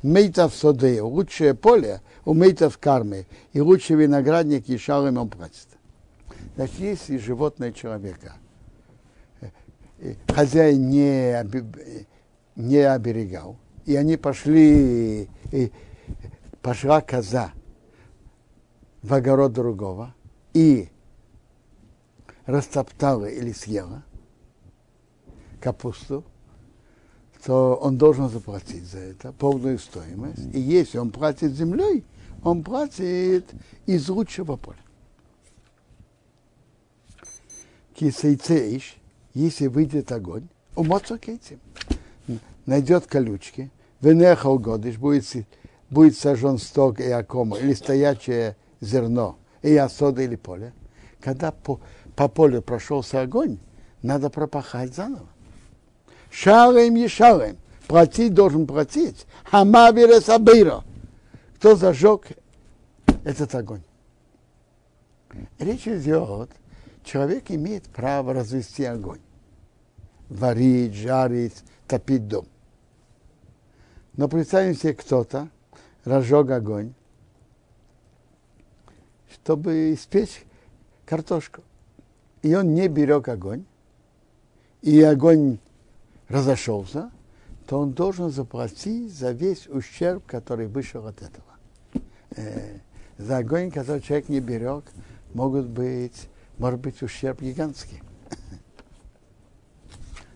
мейта 0.04 0.48
в 0.48 0.56
содею, 0.56 1.08
лучшее 1.08 1.54
поле, 1.54 2.00
у 2.24 2.34
мейта 2.34 2.70
в 2.70 2.78
карме, 2.78 3.26
и 3.52 3.60
лучший 3.60 3.98
виноградник, 3.98 4.70
и 4.70 4.78
шалым 4.78 5.18
он 5.18 5.28
платит. 5.28 5.68
Значит, 6.56 6.80
если 6.80 7.18
животное 7.18 7.74
человека, 7.74 8.36
хозяин 10.30 10.90
не 10.90 11.46
не 12.56 12.78
оберегал. 12.78 13.58
И 13.86 13.98
они 13.98 14.16
пошли, 14.16 15.28
и 15.52 15.72
пошла 16.62 17.02
коза 17.02 17.52
в 19.02 19.14
огород 19.14 19.54
другого 19.54 20.14
и 20.54 20.90
растоптала 22.46 23.26
или 23.26 23.52
съела 23.52 24.04
капусту, 25.62 26.24
то 27.44 27.76
он 27.76 27.98
должен 27.98 28.30
заплатить 28.30 28.84
за 28.84 29.00
это 29.00 29.32
полную 29.32 29.80
стоимость. 29.80 30.54
И 30.54 30.60
если 30.60 30.98
он 30.98 31.12
платит 31.12 31.54
землей, 31.54 32.04
он 32.44 32.64
платит 32.64 33.46
из 33.86 34.10
лучшего 34.10 34.56
поля. 34.56 34.78
Кисейцеиш, 37.94 38.98
если 39.34 39.68
выйдет 39.68 40.12
огонь, 40.12 40.48
умоцокейцем 40.76 41.60
найдет 42.66 43.08
колючки, 43.08 43.72
венехал 44.00 44.58
годыш, 44.58 44.98
будет, 44.98 45.26
будет 45.90 46.18
сожжен 46.18 46.58
сток 46.58 47.00
и 47.00 47.10
акома, 47.10 47.58
или 47.58 47.74
стоячее 47.74 48.56
зерно, 48.82 49.38
и 49.62 49.76
осода 49.76 50.22
или 50.22 50.36
поле. 50.36 50.74
Когда 51.20 51.52
по, 51.52 51.80
по 52.16 52.28
полю 52.28 52.62
прошелся 52.62 53.22
огонь, 53.22 53.60
надо 54.02 54.30
пропахать 54.30 54.96
заново. 54.96 55.28
Шарем 56.32 56.96
и 56.96 57.08
шарем. 57.08 57.58
Платить 57.88 58.34
должен 58.34 58.68
платить. 58.68 59.26
Хамавире 59.46 60.22
сабиро. 60.22 60.84
Кто 61.56 61.76
зажег 61.76 62.28
этот 63.24 63.54
огонь? 63.56 63.82
Речь 65.58 65.88
идет, 65.88 66.50
человек 67.04 67.50
имеет 67.50 67.84
право 67.86 68.34
развести 68.34 68.86
огонь. 68.86 69.20
Варить, 70.30 70.94
жарить, 70.94 71.64
топить 71.88 72.28
дом. 72.28 72.46
Но 74.14 74.28
представим 74.28 74.76
себе 74.76 74.94
кто-то 74.94 75.50
разжег 76.06 76.50
огонь, 76.52 76.94
чтобы 79.50 79.96
испечь 79.96 80.44
картошку. 81.08 81.64
и 82.44 82.54
он 82.54 82.76
не 82.76 82.88
берег 82.88 83.30
огонь, 83.30 83.66
и 84.84 85.02
огонь 85.02 85.58
разошелся, 86.28 87.10
то 87.66 87.80
он 87.80 87.94
должен 87.94 88.30
заплатить 88.30 89.12
за 89.12 89.32
весь 89.32 89.66
ущерб, 89.68 90.24
который 90.28 90.68
вышел 90.68 91.08
от 91.08 91.24
этого. 91.24 92.04
Э, 92.36 92.78
за 93.18 93.38
огонь, 93.38 93.72
который 93.72 94.04
человек 94.04 94.30
не 94.30 94.40
берег, 94.40 94.84
могут 95.34 95.66
быть, 95.66 96.30
может 96.60 96.80
быть 96.80 97.02
ущерб 97.02 97.42
гигантский. 97.42 98.04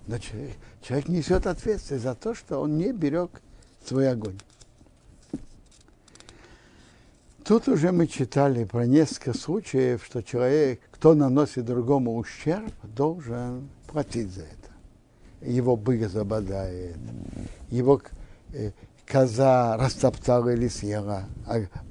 Но 0.08 0.17
человек, 0.17 0.56
человек 0.82 1.08
несет 1.08 1.45
ответственность 1.45 2.04
за 2.04 2.15
то, 2.15 2.34
что 2.34 2.60
он 2.60 2.80
не 2.80 2.91
берег 2.91 3.43
свой 3.86 4.10
огонь. 4.10 4.39
Тут 7.45 7.67
уже 7.67 7.91
мы 7.91 8.08
читали 8.08 8.63
про 8.63 8.86
несколько 8.86 9.38
случаев, 9.38 10.06
что 10.06 10.23
человек, 10.23 10.79
кто 10.91 11.13
наносит 11.13 11.65
другому 11.65 12.15
ущерб, 12.15 12.71
должен 12.84 13.69
платить 13.88 14.32
за 14.32 14.43
это. 14.43 14.71
Его 15.41 15.75
бык 15.75 16.08
забодает, 16.10 16.95
его 17.69 18.01
э, 18.53 18.71
коза 19.06 19.75
растоптала 19.75 20.53
или 20.53 20.69
съела 20.69 21.25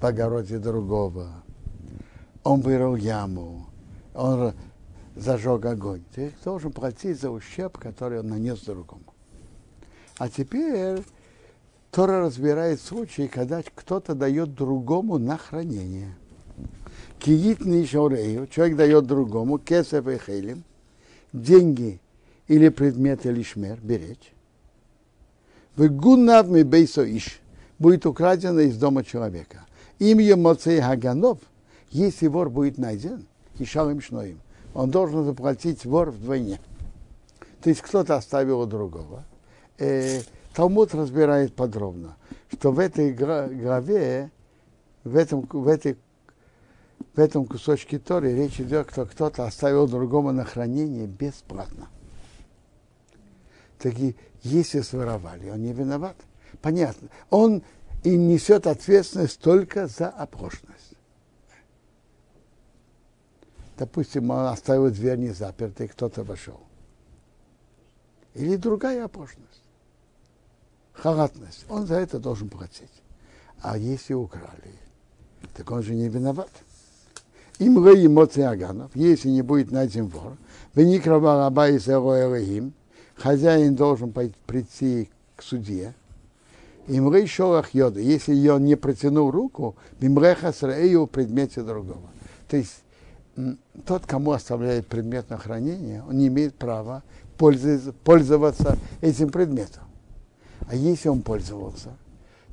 в 0.00 0.06
огороде 0.06 0.58
другого. 0.58 1.28
Он 2.44 2.62
вырыл 2.62 2.96
яму, 2.96 3.66
он 4.14 4.54
зажег 5.16 5.66
огонь. 5.66 6.02
Ты 6.14 6.32
должен 6.42 6.72
платить 6.72 7.20
за 7.20 7.30
ущерб, 7.30 7.76
который 7.76 8.20
он 8.20 8.28
нанес 8.28 8.58
другому. 8.62 9.04
А 10.16 10.30
теперь 10.30 11.02
Тора 11.92 12.20
разбирает 12.20 12.80
случаи, 12.80 13.26
когда 13.26 13.62
кто-то 13.62 14.14
дает 14.14 14.54
другому 14.54 15.18
на 15.18 15.36
хранение. 15.36 16.14
Киитный 17.18 17.86
шорею, 17.86 18.46
человек 18.46 18.78
дает 18.78 19.06
другому, 19.06 19.58
кесев 19.58 20.08
и 20.08 20.16
хелем, 20.16 20.64
деньги 21.34 22.00
или 22.48 22.70
предметы 22.70 23.30
лишмер, 23.30 23.78
беречь. 23.82 24.32
Выгунав 25.76 26.48
ми 26.48 26.62
бейсо 26.62 27.04
иш, 27.04 27.42
будет 27.78 28.06
украдено 28.06 28.60
из 28.60 28.78
дома 28.78 29.04
человека. 29.04 29.66
Им 29.98 30.18
емоцей 30.18 30.80
хаганов, 30.80 31.40
если 31.90 32.26
вор 32.26 32.48
будет 32.48 32.78
найден, 32.78 33.26
и 33.58 33.66
шалым 33.66 34.00
шноим, 34.00 34.40
он 34.72 34.90
должен 34.90 35.24
заплатить 35.26 35.84
вор 35.84 36.10
вдвойне. 36.10 36.58
То 37.62 37.68
есть 37.68 37.82
кто-то 37.82 38.16
оставил 38.16 38.60
у 38.60 38.66
другого. 38.66 39.24
Талмуд 40.54 40.94
разбирает 40.94 41.54
подробно, 41.54 42.16
что 42.52 42.72
в 42.72 42.78
этой 42.78 43.12
главе, 43.12 44.30
в 45.02 45.16
этом, 45.16 45.48
в 45.50 45.66
этой, 45.66 45.96
в 47.14 47.18
этом 47.18 47.46
кусочке 47.46 47.98
Торы 47.98 48.34
речь 48.34 48.60
идет, 48.60 48.90
что 48.90 49.06
кто-то 49.06 49.46
оставил 49.46 49.88
другому 49.88 50.32
на 50.32 50.44
хранение 50.44 51.06
бесплатно. 51.06 51.88
Таки, 53.78 54.14
если 54.42 54.80
своровали, 54.80 55.48
он 55.48 55.62
не 55.62 55.72
виноват. 55.72 56.16
Понятно. 56.60 57.08
Он 57.30 57.62
и 58.04 58.14
несет 58.16 58.66
ответственность 58.66 59.40
только 59.40 59.86
за 59.86 60.08
оплошность. 60.08 60.94
Допустим, 63.78 64.30
он 64.30 64.46
оставил 64.46 64.90
дверь 64.90 65.18
не 65.18 65.30
запертой, 65.30 65.88
кто-то 65.88 66.22
вошел. 66.22 66.60
Или 68.34 68.56
другая 68.56 69.04
оплошность 69.04 69.51
халатность, 70.92 71.64
он 71.68 71.86
за 71.86 71.96
это 71.96 72.18
должен 72.18 72.48
платить. 72.48 72.90
А 73.60 73.78
если 73.78 74.14
украли, 74.14 74.74
так 75.54 75.70
он 75.70 75.82
же 75.82 75.94
не 75.94 76.08
виноват. 76.08 76.50
Им 77.58 77.84
лей 77.86 78.06
эмоции 78.06 78.42
аганов, 78.42 78.90
если 78.94 79.28
не 79.28 79.42
будет 79.42 79.70
найден 79.70 80.06
вор, 80.06 80.36
вы 80.74 80.84
не 80.84 80.98
раба 80.98 81.68
и 81.68 81.78
им, 82.38 82.72
хозяин 83.14 83.76
должен 83.76 84.12
прийти 84.46 85.10
к 85.36 85.42
суде, 85.42 85.94
им 86.88 87.26
шолах 87.26 87.74
йода, 87.74 88.00
если 88.00 88.48
он 88.48 88.64
не 88.64 88.74
протянул 88.74 89.30
руку, 89.30 89.76
мимреха 90.00 90.52
сраэю 90.52 91.04
в 91.04 91.06
предмете 91.06 91.62
другого. 91.62 92.10
То 92.48 92.56
есть 92.56 92.82
тот, 93.86 94.04
кому 94.06 94.32
оставляет 94.32 94.88
предмет 94.88 95.30
на 95.30 95.38
хранение, 95.38 96.02
он 96.08 96.18
не 96.18 96.26
имеет 96.26 96.56
права 96.56 97.04
пользоваться 97.38 98.76
этим 99.00 99.30
предметом. 99.30 99.84
А 100.68 100.74
если 100.74 101.08
он 101.08 101.22
пользовался, 101.22 101.96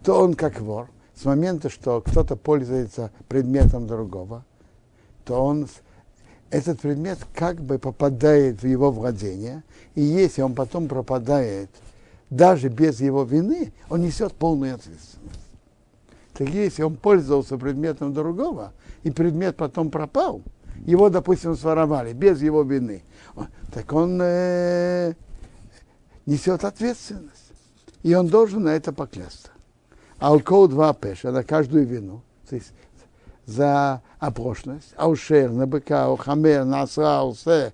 то 0.04 0.22
он 0.22 0.34
как 0.34 0.60
вор. 0.60 0.90
С 1.16 1.26
момента, 1.26 1.70
что 1.70 2.02
кто-то 2.02 2.36
пользуется 2.36 3.12
предметом 3.28 3.88
другого, 3.88 4.46
то 5.26 5.44
он 5.44 5.68
этот 6.50 6.80
предмет 6.80 7.20
как 7.36 7.62
бы 7.62 7.78
попадает 7.78 8.64
в 8.64 8.68
его 8.68 8.92
владение, 8.92 9.64
и 9.96 10.02
если 10.02 10.42
он 10.42 10.56
потом 10.56 10.88
пропадает 10.88 11.70
даже 12.30 12.70
без 12.70 13.02
его 13.02 13.24
вины, 13.24 13.74
он 13.90 14.02
несет 14.02 14.34
полную 14.34 14.76
ответственность. 14.76 15.40
Так 16.34 16.50
если 16.50 16.84
он 16.84 16.96
пользовался 16.96 17.58
предметом 17.58 18.14
другого, 18.14 18.72
и 19.04 19.12
предмет 19.12 19.58
потом 19.58 19.92
пропал, 19.92 20.42
его, 20.86 21.10
допустим, 21.10 21.56
своровали 21.56 22.14
без 22.14 22.42
его 22.42 22.64
вины, 22.64 23.04
так 23.74 23.92
он 23.92 24.20
э, 24.22 25.14
несет 26.26 26.64
ответственность 26.64 27.39
и 28.04 28.14
он 28.14 28.28
должен 28.28 28.64
на 28.64 28.70
это 28.70 28.94
поклясться. 28.94 29.50
Алкоу 30.20 30.68
два 30.68 30.94
пеша 30.94 31.32
на 31.32 31.44
каждую 31.44 31.86
вину, 31.86 32.22
то 32.50 32.56
есть 32.56 32.72
за 33.46 34.02
оплошность, 34.20 34.94
аушер, 34.96 35.52
на 35.52 35.66
быка, 35.66 36.06
аухамер, 36.06 36.66
на 36.66 36.84
осра, 36.84 37.20
аусе, 37.20 37.74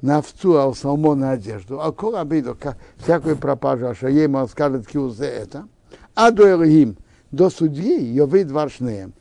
на 0.00 0.18
овцу, 0.18 0.58
аусалмо, 0.58 1.14
на 1.14 1.32
одежду, 1.32 1.80
алкоу 1.80 2.14
обиду, 2.14 2.56
всякую 2.98 3.36
пропажу, 3.36 3.94
а 4.00 4.10
ему 4.10 4.38
он 4.38 4.48
скажет 4.48 4.86
киузе 4.86 5.26
это, 5.26 5.66
а 6.14 6.30
до 6.30 6.46
Элгим, 6.46 6.96
до 7.30 7.50
судьи, 7.50 8.02
йовид 8.02 8.50
варшнеем, 8.50 9.14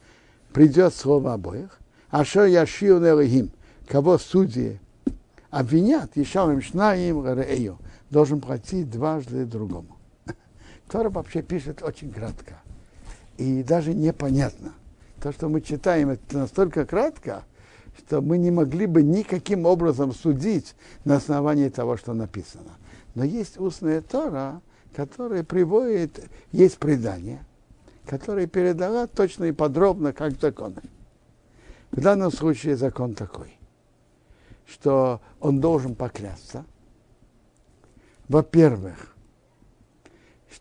придет 0.53 0.93
слово 0.93 1.33
обоих, 1.33 1.79
а 2.09 2.23
что 2.23 2.45
я 2.45 2.65
шил 2.65 3.03
Элгим, 3.03 3.51
кого 3.87 4.17
судьи 4.17 4.79
обвинят, 5.49 6.15
еще 6.15 6.39
им 6.51 6.61
шнаим, 6.61 7.77
должен 8.09 8.41
платить 8.41 8.91
дважды 8.91 9.45
другому. 9.45 9.97
Тора 10.93 11.09
вообще 11.09 11.41
пишет 11.41 11.81
очень 11.81 12.13
кратко. 12.13 12.53
И 13.37 13.63
даже 13.63 13.95
непонятно. 13.95 14.73
То, 15.19 15.31
что 15.31 15.49
мы 15.49 15.59
читаем, 15.61 16.11
это 16.11 16.37
настолько 16.37 16.85
кратко, 16.85 17.45
что 17.97 18.21
мы 18.21 18.37
не 18.37 18.51
могли 18.51 18.85
бы 18.85 19.01
никаким 19.01 19.65
образом 19.65 20.13
судить 20.13 20.75
на 21.03 21.15
основании 21.15 21.69
того, 21.69 21.97
что 21.97 22.13
написано. 22.13 22.69
Но 23.15 23.23
есть 23.23 23.59
устная 23.59 24.01
Тора, 24.01 24.61
которая 24.95 25.43
приводит, 25.43 26.29
есть 26.51 26.77
предание, 26.77 27.43
которое 28.05 28.45
передала 28.45 29.07
точно 29.07 29.45
и 29.45 29.51
подробно, 29.51 30.13
как 30.13 30.39
законы. 30.39 30.83
В 31.89 32.01
данном 32.01 32.31
случае 32.31 32.75
закон 32.75 33.15
такой, 33.15 33.57
что 34.67 35.21
он 35.39 35.59
должен 35.59 35.95
поклясться. 35.95 36.65
Во-первых, 38.29 39.12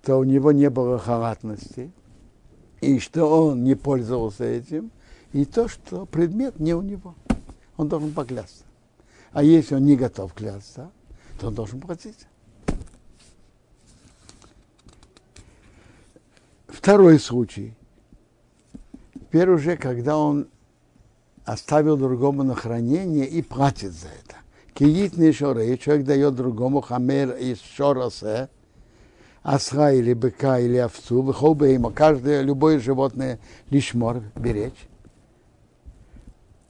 что 0.02 0.18
у 0.18 0.24
него 0.24 0.50
не 0.50 0.68
было 0.68 0.98
халатности, 0.98 1.92
и 2.80 2.98
что 2.98 3.24
он 3.26 3.62
не 3.62 3.76
пользовался 3.76 4.44
этим, 4.44 4.90
и 5.32 5.44
то, 5.44 5.68
что 5.68 6.06
предмет 6.06 6.58
не 6.58 6.74
у 6.74 6.82
него. 6.82 7.14
Он 7.76 7.88
должен 7.88 8.12
поклясться. 8.12 8.64
А 9.30 9.44
если 9.44 9.76
он 9.76 9.84
не 9.84 9.96
готов 9.96 10.34
клясться, 10.34 10.90
то 11.38 11.48
он 11.48 11.54
должен 11.54 11.80
платить. 11.80 12.26
Второй 16.66 17.20
случай. 17.20 17.74
Теперь 19.14 19.50
уже, 19.50 19.76
когда 19.76 20.18
он 20.18 20.48
оставил 21.44 21.96
другому 21.96 22.42
на 22.42 22.56
хранение 22.56 23.28
и 23.28 23.40
платит 23.40 23.92
за 23.92 24.08
это. 24.08 24.36
Киитный 24.74 25.32
шорей, 25.32 25.78
человек 25.78 26.06
дает 26.06 26.34
другому 26.34 26.80
хамер 26.80 27.36
из 27.36 27.60
шоросе, 27.60 28.48
осла 29.42 29.92
или 29.92 30.12
быка 30.14 30.58
или 30.58 30.76
овцу, 30.76 31.22
выхол 31.22 31.54
бы 31.54 31.68
ему 31.68 31.90
каждое, 31.90 32.42
любое 32.42 32.78
животное 32.78 33.40
лишмор 33.70 34.22
беречь, 34.36 34.88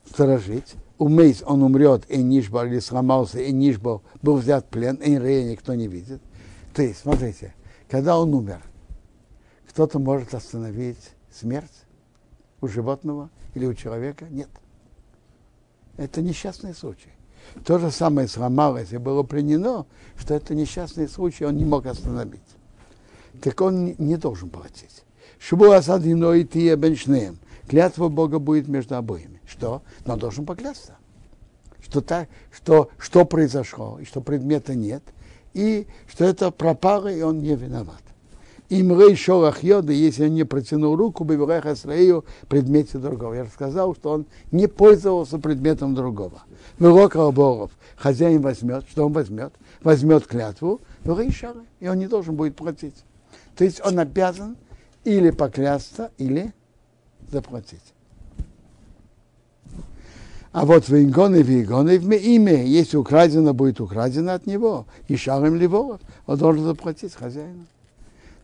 сторожить. 0.08 0.74
Умейс 0.98 1.42
он 1.44 1.64
умрет, 1.64 2.08
и 2.08 2.22
нишбар 2.22 2.66
или 2.66 2.78
сломался, 2.78 3.40
и 3.40 3.50
нишбар 3.50 4.00
был 4.22 4.36
взят 4.36 4.66
в 4.66 4.68
плен, 4.68 4.96
и 4.96 5.18
рея 5.18 5.50
никто 5.50 5.74
не 5.74 5.88
видит. 5.88 6.22
То 6.74 6.82
есть, 6.82 7.00
смотрите, 7.00 7.54
когда 7.90 8.18
он 8.18 8.32
умер, 8.32 8.62
кто-то 9.68 9.98
может 9.98 10.32
остановить 10.32 11.10
смерть 11.30 11.72
у 12.60 12.68
животного 12.68 13.30
или 13.54 13.66
у 13.66 13.74
человека? 13.74 14.26
Нет. 14.30 14.48
Это 15.96 16.22
несчастный 16.22 16.72
случай. 16.72 17.10
То 17.64 17.80
же 17.80 17.90
самое 17.90 18.28
сломалось 18.28 18.92
и 18.92 18.98
было 18.98 19.24
принято, 19.24 19.86
что 20.16 20.34
это 20.34 20.54
несчастный 20.54 21.08
случай, 21.08 21.44
он 21.44 21.56
не 21.56 21.64
мог 21.64 21.86
остановить 21.86 22.40
так 23.40 23.60
он 23.60 23.94
не 23.98 24.16
должен 24.16 24.50
платить. 24.50 25.04
Шубу 25.38 25.70
асад 25.70 26.04
и 26.04 26.44
тия 26.44 26.76
беншнеем. 26.76 27.38
Клятва 27.68 28.08
Бога 28.08 28.38
будет 28.38 28.68
между 28.68 28.96
обоими. 28.96 29.40
Что? 29.46 29.82
Но 30.04 30.14
он 30.14 30.18
должен 30.18 30.44
поклясться. 30.44 30.96
что, 31.80 32.00
так, 32.00 32.28
что, 32.50 32.88
что 32.98 33.24
произошло, 33.24 33.98
и 34.00 34.04
что 34.04 34.20
предмета 34.20 34.74
нет, 34.74 35.02
и 35.52 35.86
что 36.08 36.24
это 36.24 36.50
пропало, 36.50 37.08
и 37.08 37.22
он 37.22 37.40
не 37.40 37.54
виноват. 37.54 38.02
Им 38.70 38.98
рей 38.98 39.16
шорах 39.16 39.62
йода, 39.62 39.92
если 39.92 40.24
он 40.24 40.34
не 40.34 40.44
протянул 40.44 40.96
руку, 40.96 41.24
биврех 41.24 41.66
асраию 41.66 42.24
предмете 42.48 42.96
другого. 42.96 43.34
Я 43.34 43.44
рассказал, 43.44 43.94
что 43.94 44.10
он 44.12 44.26
не 44.50 44.66
пользовался 44.66 45.38
предметом 45.38 45.94
другого. 45.94 46.42
Вырок 46.78 47.16
оборов. 47.16 47.70
Хозяин 47.96 48.40
возьмет, 48.40 48.84
что 48.88 49.04
он 49.04 49.12
возьмет? 49.12 49.52
Возьмет 49.82 50.26
клятву, 50.26 50.80
и 51.04 51.88
он 51.88 51.98
не 51.98 52.06
должен 52.06 52.34
будет 52.34 52.56
платить. 52.56 53.04
То 53.56 53.64
есть 53.64 53.80
он 53.84 53.98
обязан 53.98 54.56
или 55.04 55.30
поклясться, 55.30 56.10
или 56.18 56.52
заплатить. 57.30 57.92
А 60.52 60.66
вот 60.66 60.88
в 60.88 60.94
Ингоне, 60.94 61.42
в 61.42 61.50
Ингоне, 61.50 61.98
в 61.98 62.10
имя, 62.12 62.62
если 62.62 62.98
украдено, 62.98 63.54
будет 63.54 63.80
украдено 63.80 64.32
от 64.32 64.46
него, 64.46 64.86
и 65.08 65.16
шаром 65.16 65.54
ливоров, 65.54 66.00
он 66.26 66.38
должен 66.38 66.64
заплатить 66.64 67.14
хозяину. 67.14 67.66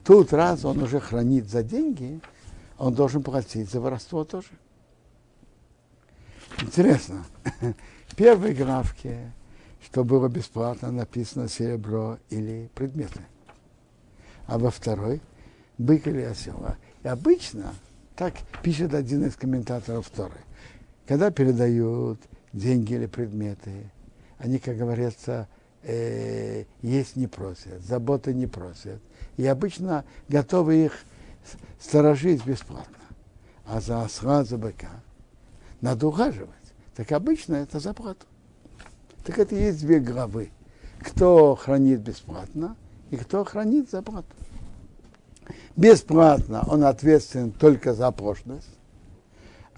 Тут 0.05 0.33
раз 0.33 0.65
он 0.65 0.83
уже 0.83 1.01
хранит 1.01 1.51
за 1.51 1.63
деньги, 1.63 2.21
он 2.79 2.95
должен 2.95 3.23
платить 3.23 3.71
за 3.71 3.81
воровство 3.81 4.25
тоже. 4.25 4.49
Интересно. 6.63 7.25
В 8.07 8.17
первой 8.17 8.55
графке, 8.55 9.33
что 9.85 10.03
было 10.03 10.29
бесплатно, 10.29 10.91
написано 10.91 11.47
серебро 11.47 12.17
или 12.31 12.71
предметы. 12.75 13.21
А 14.49 14.59
во 14.59 14.71
второй 14.71 15.21
бык 15.77 16.07
или 16.07 16.23
осел. 16.23 16.75
И 17.05 17.09
обычно 17.09 17.75
так 18.17 18.35
пишет 18.63 18.95
один 18.95 19.25
из 19.27 19.37
комментаторов 19.37 20.07
второй. 20.07 20.41
Когда 21.07 21.31
передают 21.31 22.19
деньги 22.53 22.95
или 22.95 23.07
предметы, 23.07 23.91
они, 24.39 24.59
как 24.59 24.77
говорится, 24.77 25.49
э, 25.83 26.65
есть 26.83 27.17
не 27.17 27.27
просят, 27.27 27.83
заботы 27.83 28.33
не 28.33 28.47
просят. 28.47 29.01
И 29.37 29.47
обычно 29.47 30.05
готовы 30.29 30.87
их 30.87 30.93
сторожить 31.79 32.45
бесплатно. 32.45 32.97
А 33.67 33.81
за 33.83 34.03
осла, 34.03 34.45
за 34.45 34.57
быка 34.57 35.03
надо 35.83 36.07
ухаживать. 36.09 36.55
Так 36.97 37.13
обычно 37.13 37.57
это 37.57 37.81
за 37.81 37.93
плату. 37.93 38.27
Так 39.25 39.39
это 39.39 39.55
есть 39.55 39.81
две 39.81 40.01
главы. 40.01 40.51
Кто 41.01 41.55
хранит 41.55 42.01
бесплатно 42.01 42.77
и 43.11 43.17
кто 43.17 43.45
хранит 43.45 43.91
за 43.91 44.03
плату. 44.03 44.29
Бесплатно 45.77 46.65
он 46.69 46.85
ответственен 46.85 47.53
только 47.53 47.95
за 47.95 48.11
пошлость, 48.11 48.69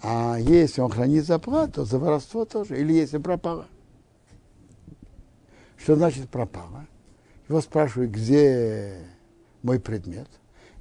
а 0.03 0.37
если 0.39 0.81
он 0.81 0.91
хранит 0.91 1.27
заплату, 1.27 1.73
то 1.73 1.85
за 1.85 1.99
воровство 1.99 2.45
тоже. 2.45 2.79
Или 2.79 2.95
если 2.95 3.19
пропало. 3.19 3.67
Что 5.77 5.97
значит 5.97 6.29
пропало? 6.31 6.87
Его 7.49 7.61
спрашивают, 7.61 8.11
где 8.11 9.07
мой 9.63 9.79
предмет. 9.79 10.29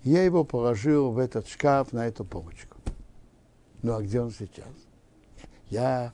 Я 0.03 0.23
его 0.23 0.43
положил 0.43 1.11
в 1.11 1.17
этот 1.17 1.47
шкаф, 1.47 1.91
на 1.91 2.07
эту 2.07 2.23
полочку. 2.23 2.77
Ну 3.81 3.95
а 3.95 4.01
где 4.01 4.21
он 4.21 4.31
сейчас? 4.31 4.67
Я 5.69 6.13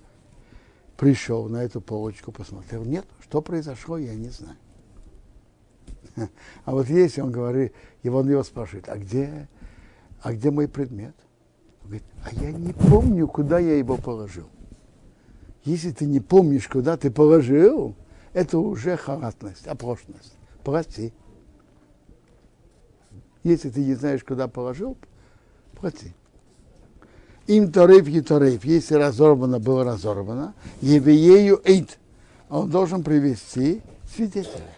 пришел 0.97 1.47
на 1.47 1.63
эту 1.63 1.81
полочку, 1.81 2.31
посмотрел. 2.31 2.83
Нет, 2.83 3.05
что 3.21 3.41
произошло, 3.41 3.97
я 3.97 4.15
не 4.15 4.29
знаю. 4.29 4.57
А 6.65 6.71
вот 6.71 6.87
если 6.89 7.21
он 7.21 7.31
говорит, 7.31 7.73
и 8.03 8.09
он 8.09 8.29
его 8.29 8.43
спрашивает, 8.43 8.87
а 8.89 8.97
где, 8.97 9.47
а 10.21 10.33
где 10.33 10.51
мой 10.51 10.67
предмет? 10.67 11.15
Он 11.81 11.87
говорит, 11.87 12.03
а 12.23 12.33
я 12.33 12.51
не 12.51 12.73
помню, 12.73 13.27
куда 13.27 13.59
я 13.59 13.77
его 13.77 13.97
положил. 13.97 14.47
Если 15.63 15.91
ты 15.91 16.05
не 16.05 16.19
помнишь, 16.19 16.67
куда 16.67 16.95
ты 16.95 17.11
положил, 17.11 17.95
это 18.33 18.59
уже 18.59 18.97
халатность, 18.97 19.67
оплошность. 19.67 20.33
Прости. 20.63 21.13
Если 23.43 23.69
ты 23.69 23.83
не 23.83 23.93
знаешь, 23.93 24.23
куда 24.23 24.47
положил, 24.47 24.97
плати. 25.73 26.13
Им 27.47 27.71
торейф 27.71 28.07
и 28.07 28.21
торейф. 28.21 28.65
Если 28.65 28.95
разорвано, 28.95 29.59
было 29.59 29.83
разорвано. 29.83 30.55
Евею 30.81 31.61
эйт. 31.63 31.99
Он 32.49 32.69
должен 32.69 33.03
привести 33.03 33.81
свидетеля. 34.15 34.73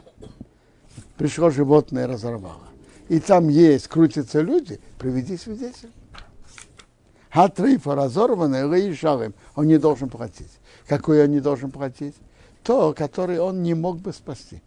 Пришло 1.18 1.49
животное 1.49 2.05
и 2.05 2.07
разорвало. 2.07 2.68
И 3.09 3.20
там 3.20 3.47
есть, 3.49 3.88
крутятся 3.88 4.41
люди, 4.41 4.80
приведи 4.99 5.38
свидетеля. 5.38 5.91
Хатрифа 7.30 7.95
разорванный, 7.95 8.63
лаишалым, 8.63 9.34
он 9.55 9.68
не 9.68 9.78
должен 9.78 10.09
платить. 10.09 10.51
Какой 10.88 11.24
он 11.24 11.32
не 11.32 11.39
должен 11.39 11.72
платить? 11.72 12.15
То, 12.63 12.93
который 12.93 13.39
он 13.39 13.63
не 13.63 13.74
мог 13.74 13.99
бы 13.99 14.13
спасти. 14.13 14.61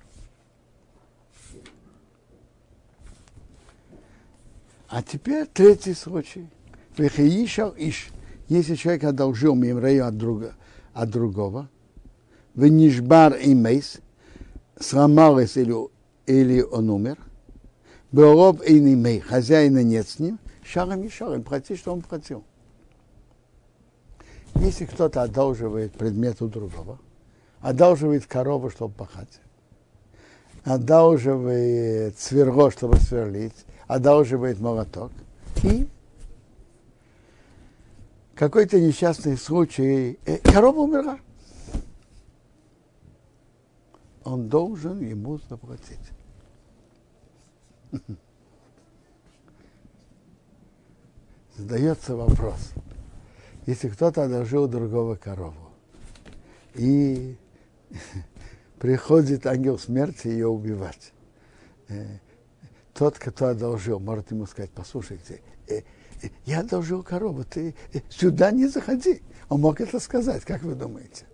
А 4.89 5.03
теперь 5.03 5.47
третий 5.47 5.95
случай. 5.95 6.49
Вехаишал 6.97 7.75
иш. 7.77 8.09
Если 8.49 8.75
человек 8.75 9.05
одолжил 9.05 9.55
мимрею 9.55 10.07
от, 10.07 10.17
друга, 10.17 10.55
от 10.93 11.11
другого, 11.11 11.69
в 12.55 12.67
нишбар 12.67 13.35
и 13.35 13.55
мейс, 13.55 14.01
сломалось 14.79 15.57
или, 15.57 15.73
или 16.27 16.63
он 16.63 16.91
умер, 16.91 17.19
Белоб 18.13 18.61
и 18.63 18.81
мей, 18.81 19.21
хозяина 19.21 19.83
нет 19.85 20.09
с 20.09 20.19
ним, 20.19 20.39
шаром 20.65 21.03
и 21.05 21.09
шаром, 21.09 21.43
плати, 21.43 21.77
что 21.77 21.93
он 21.93 22.03
платил. 22.03 22.45
Если 24.57 24.85
кто-то 24.85 25.23
одалживает 25.23 25.93
предмет 25.93 26.43
у 26.43 26.49
другого, 26.49 26.99
одалживает 27.61 28.27
корову, 28.27 28.71
чтобы 28.71 28.95
пахать, 28.95 29.41
одалживает 30.65 32.19
сверло, 32.19 32.71
чтобы 32.71 32.97
сверлить, 32.97 33.65
одалживает 33.87 34.59
молоток, 34.59 35.13
и 35.63 35.89
какой-то 38.35 38.81
несчастный 38.81 39.37
случай, 39.37 40.19
э, 40.25 40.39
корова 40.39 40.81
умерла. 40.81 41.19
Он 44.25 44.49
должен 44.49 45.01
ему 45.01 45.39
заплатить. 45.49 45.99
Задается 51.57 52.17
вопрос. 52.17 52.73
Если 53.67 53.89
кто-то 53.89 54.25
одолжил 54.25 54.67
другого 54.67 55.17
корову, 55.17 55.71
и 56.75 57.37
приходит 58.79 59.47
ангел 59.47 59.79
смерти 59.79 60.29
ее 60.29 60.49
убивать, 60.49 61.13
э, 61.89 62.19
тот, 62.95 63.19
кто 63.19 63.47
одолжил, 63.47 64.01
может 64.01 64.31
ему 64.31 64.47
сказать, 64.47 64.71
послушайте, 64.71 65.43
э, 65.69 65.83
э, 66.23 66.29
я 66.47 66.61
одолжил 66.61 67.03
корову, 67.03 67.45
ты 67.45 67.75
сюда 68.09 68.51
не 68.51 68.67
заходи. 68.67 69.23
Он 69.49 69.61
мог 69.61 69.81
это 69.81 69.99
сказать, 70.01 70.45
как 70.45 70.63
вы 70.63 70.75
думаете? 70.75 71.27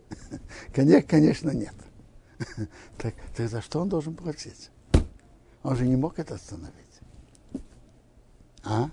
Конечно, 0.74 1.02
конечно, 1.08 1.50
нет. 1.50 1.74
Так, 2.98 3.14
так 3.36 3.48
за 3.48 3.60
что 3.60 3.80
он 3.80 3.88
должен 3.88 4.14
платить? 4.14 4.70
Он 5.62 5.76
же 5.76 5.86
не 5.86 5.96
мог 5.96 6.18
это 6.18 6.34
остановить. 6.34 7.00
А? 8.64 8.90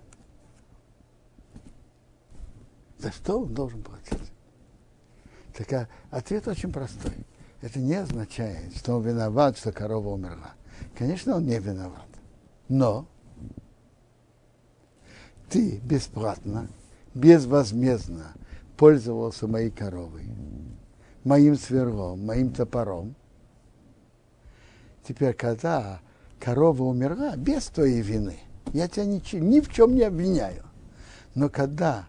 За 3.00 3.12
что 3.12 3.42
он 3.42 3.54
должен 3.54 3.84
платить? 3.84 4.32
Так 5.56 5.72
а, 5.74 5.88
ответ 6.10 6.48
очень 6.48 6.72
простой. 6.72 7.26
Это 7.62 7.80
не 7.80 7.96
означает, 7.96 8.76
что 8.76 8.96
он 8.96 9.04
виноват, 9.04 9.58
что 9.58 9.72
корова 9.72 10.10
умерла. 10.10 10.54
Конечно, 10.98 11.36
он 11.38 11.46
не 11.46 11.60
виноват. 11.60 12.08
Но 12.70 13.08
ты 15.50 15.78
бесплатно, 15.80 16.68
безвозмездно 17.14 18.34
пользовался 18.78 19.48
моей 19.48 19.70
коровой, 19.70 20.28
моим 21.24 21.56
сверлом, 21.56 22.26
моим 22.26 22.52
топором. 22.52 23.16
Теперь, 25.08 25.34
когда 25.34 26.00
корова 26.40 26.84
умерла 26.84 27.36
без 27.36 27.66
твоей 27.68 28.02
вины. 28.02 28.40
Я 28.74 28.88
тебя 28.88 29.06
ни, 29.06 29.22
ни 29.36 29.60
в 29.60 29.72
чем 29.72 29.96
не 29.96 30.04
обвиняю. 30.04 30.64
Но 31.36 31.50
когда 31.50 32.08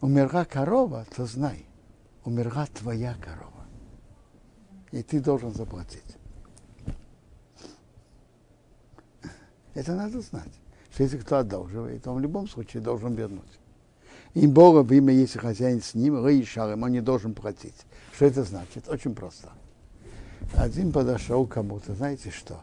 умерла 0.00 0.44
корова, 0.44 1.06
то 1.14 1.26
знай, 1.26 1.66
умерла 2.24 2.66
твоя 2.66 3.14
корова. 3.14 3.66
И 4.92 5.02
ты 5.02 5.20
должен 5.20 5.52
заплатить. 5.52 6.02
Это 9.74 9.94
надо 9.94 10.20
знать. 10.20 10.52
Что 10.92 11.02
если 11.02 11.18
кто 11.18 11.38
одолживает, 11.38 12.06
он 12.06 12.18
в 12.18 12.20
любом 12.20 12.48
случае 12.48 12.82
должен 12.82 13.14
вернуть. 13.14 13.58
И 14.34 14.46
Бога 14.46 14.82
в 14.82 14.92
имя, 14.92 15.12
если 15.12 15.38
хозяин 15.38 15.82
с 15.82 15.94
ним, 15.94 16.24
Раишарем, 16.24 16.82
он 16.84 16.92
не 16.92 17.00
должен 17.00 17.34
платить. 17.34 17.86
Что 18.14 18.26
это 18.26 18.44
значит? 18.44 18.88
Очень 18.88 19.14
просто. 19.14 19.50
Один 20.52 20.92
подошел 20.92 21.46
кому-то, 21.46 21.94
знаете 21.94 22.30
что? 22.30 22.62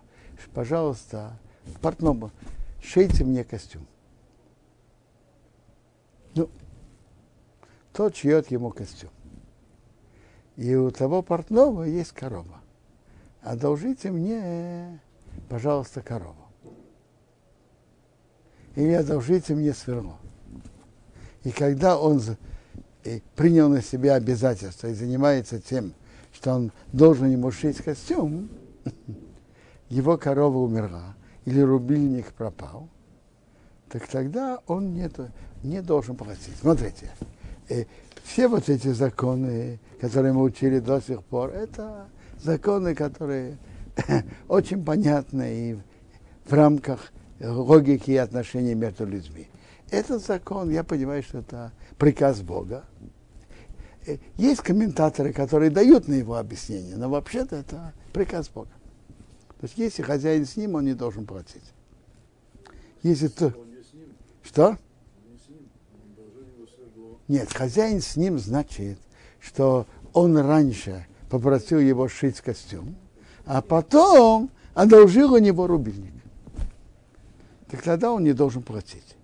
пожалуйста, 0.54 1.38
портному, 1.82 2.32
шейте 2.82 3.24
мне 3.24 3.44
костюм. 3.44 3.86
Ну, 6.36 6.50
тот 7.94 8.16
шьет 8.16 8.50
ему 8.52 8.72
костюм. 8.72 9.10
и 10.56 10.76
у 10.76 10.92
того 10.92 11.22
портного 11.22 11.84
есть 11.84 12.12
корова. 12.12 12.62
Одолжите 13.42 14.12
мне, 14.12 15.00
пожалуйста, 15.50 16.02
корову. 16.02 16.36
Или 18.76 18.94
одолжите 18.94 19.56
мне 19.56 19.74
сверло. 19.74 20.18
И 21.44 21.52
когда 21.52 22.00
он 22.00 22.22
принял 23.36 23.68
на 23.68 23.82
себя 23.82 24.16
обязательство 24.16 24.88
и 24.88 24.94
занимается 24.94 25.60
тем, 25.60 25.94
что 26.34 26.54
он 26.54 26.72
должен 26.92 27.30
ему 27.30 27.52
шить 27.52 27.78
костюм, 27.78 28.50
его 29.90 30.18
корова 30.18 30.58
умерла, 30.58 31.16
или 31.46 31.62
рубильник 31.62 32.34
пропал, 32.34 32.88
так 33.90 34.08
тогда 34.08 34.60
он 34.68 34.94
не, 34.94 35.10
не 35.64 35.82
должен 35.82 36.16
платить. 36.16 36.56
Смотрите, 36.60 37.12
э, 37.70 37.86
все 38.24 38.48
вот 38.48 38.70
эти 38.70 38.90
законы, 38.90 39.80
которые 40.00 40.34
мы 40.34 40.44
учили 40.44 40.80
до 40.80 41.02
сих 41.02 41.24
пор, 41.24 41.50
это 41.50 42.08
законы, 42.42 42.96
которые 42.96 43.58
очень 44.48 44.84
понятны 44.84 45.54
и 45.54 45.78
в 46.46 46.54
рамках 46.54 47.12
логики 47.40 48.12
и 48.12 48.18
отношений 48.18 48.76
между 48.76 49.06
людьми. 49.06 49.48
Этот 49.90 50.26
закон, 50.26 50.70
я 50.70 50.84
понимаю, 50.84 51.22
что 51.22 51.40
это 51.40 51.74
приказ 51.98 52.42
Бога. 52.42 52.86
Э, 54.06 54.18
есть 54.38 54.62
комментаторы, 54.62 55.34
которые 55.34 55.70
дают 55.70 56.08
на 56.08 56.14
его 56.14 56.36
объяснение, 56.36 56.96
но 56.96 57.10
вообще-то 57.10 57.58
это 57.58 57.94
приказ 58.14 58.50
Бога. 58.50 58.70
То 59.60 59.66
есть 59.66 59.78
если 59.78 60.02
хозяин 60.02 60.46
с 60.46 60.56
ним, 60.56 60.76
он 60.76 60.86
не 60.86 60.94
должен 60.94 61.26
платить. 61.26 61.64
Если 63.04 63.28
то... 63.28 63.54
Что? 64.44 64.78
Нет, 67.28 67.54
хозяин 67.54 68.02
с 68.02 68.16
ним 68.16 68.40
значит, 68.40 68.98
что 69.40 69.86
он 70.14 70.38
раньше 70.38 71.06
попросил 71.30 71.80
его 71.80 72.08
шить 72.08 72.42
костюм, 72.42 72.96
а 73.46 73.62
потом 73.62 74.50
одолжил 74.74 75.34
у 75.34 75.38
него 75.38 75.68
рубильник. 75.68 76.14
Так 77.70 77.84
тогда 77.84 78.12
он 78.12 78.24
не 78.24 78.34
должен 78.34 78.64
платить. 78.64 79.16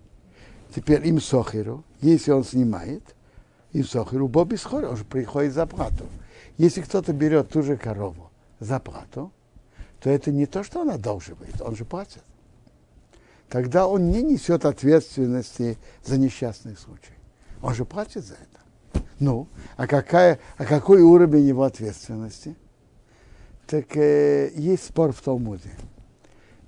Теперь 0.74 1.06
им 1.06 1.20
сохеру, 1.20 1.84
если 2.00 2.30
он 2.30 2.44
снимает, 2.44 3.02
им 3.72 3.84
сохеру, 3.84 4.28
Боби 4.28 4.56
схори, 4.56 4.86
он 4.86 4.96
же 4.96 5.04
приходит 5.04 5.52
за 5.52 5.66
плату. 5.66 6.06
Если 6.56 6.80
кто-то 6.80 7.12
берет 7.12 7.50
ту 7.50 7.62
же 7.62 7.76
корову 7.76 8.30
за 8.60 8.80
плату, 8.80 9.32
то 10.00 10.10
это 10.10 10.30
не 10.30 10.46
то, 10.46 10.62
что 10.62 10.80
он 10.80 10.90
одолживает, 10.90 11.60
он 11.60 11.76
же 11.76 11.84
платит. 11.84 12.22
Тогда 13.48 13.86
он 13.86 14.10
не 14.10 14.22
несет 14.22 14.64
ответственности 14.64 15.78
за 16.04 16.18
несчастный 16.18 16.76
случай. 16.76 17.14
Он 17.62 17.74
же 17.74 17.84
платит 17.84 18.24
за 18.24 18.34
это. 18.34 19.04
Ну, 19.18 19.48
а, 19.76 19.86
какая, 19.86 20.38
а 20.56 20.64
какой 20.64 21.02
уровень 21.02 21.46
его 21.46 21.64
ответственности? 21.64 22.54
Так 23.66 23.96
э, 23.96 24.50
есть 24.54 24.84
спор 24.84 25.12
в 25.12 25.20
Талмуде. 25.20 25.70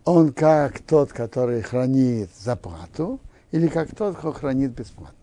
Он 0.05 0.33
как 0.33 0.81
тот, 0.81 1.13
который 1.13 1.63
хранит 1.63 2.31
заплату, 2.39 3.21
или 3.53 3.69
как 3.69 3.95
тот, 3.95 4.17
кто 4.17 4.33
хранит 4.33 4.73
бесплатно. 4.73 5.20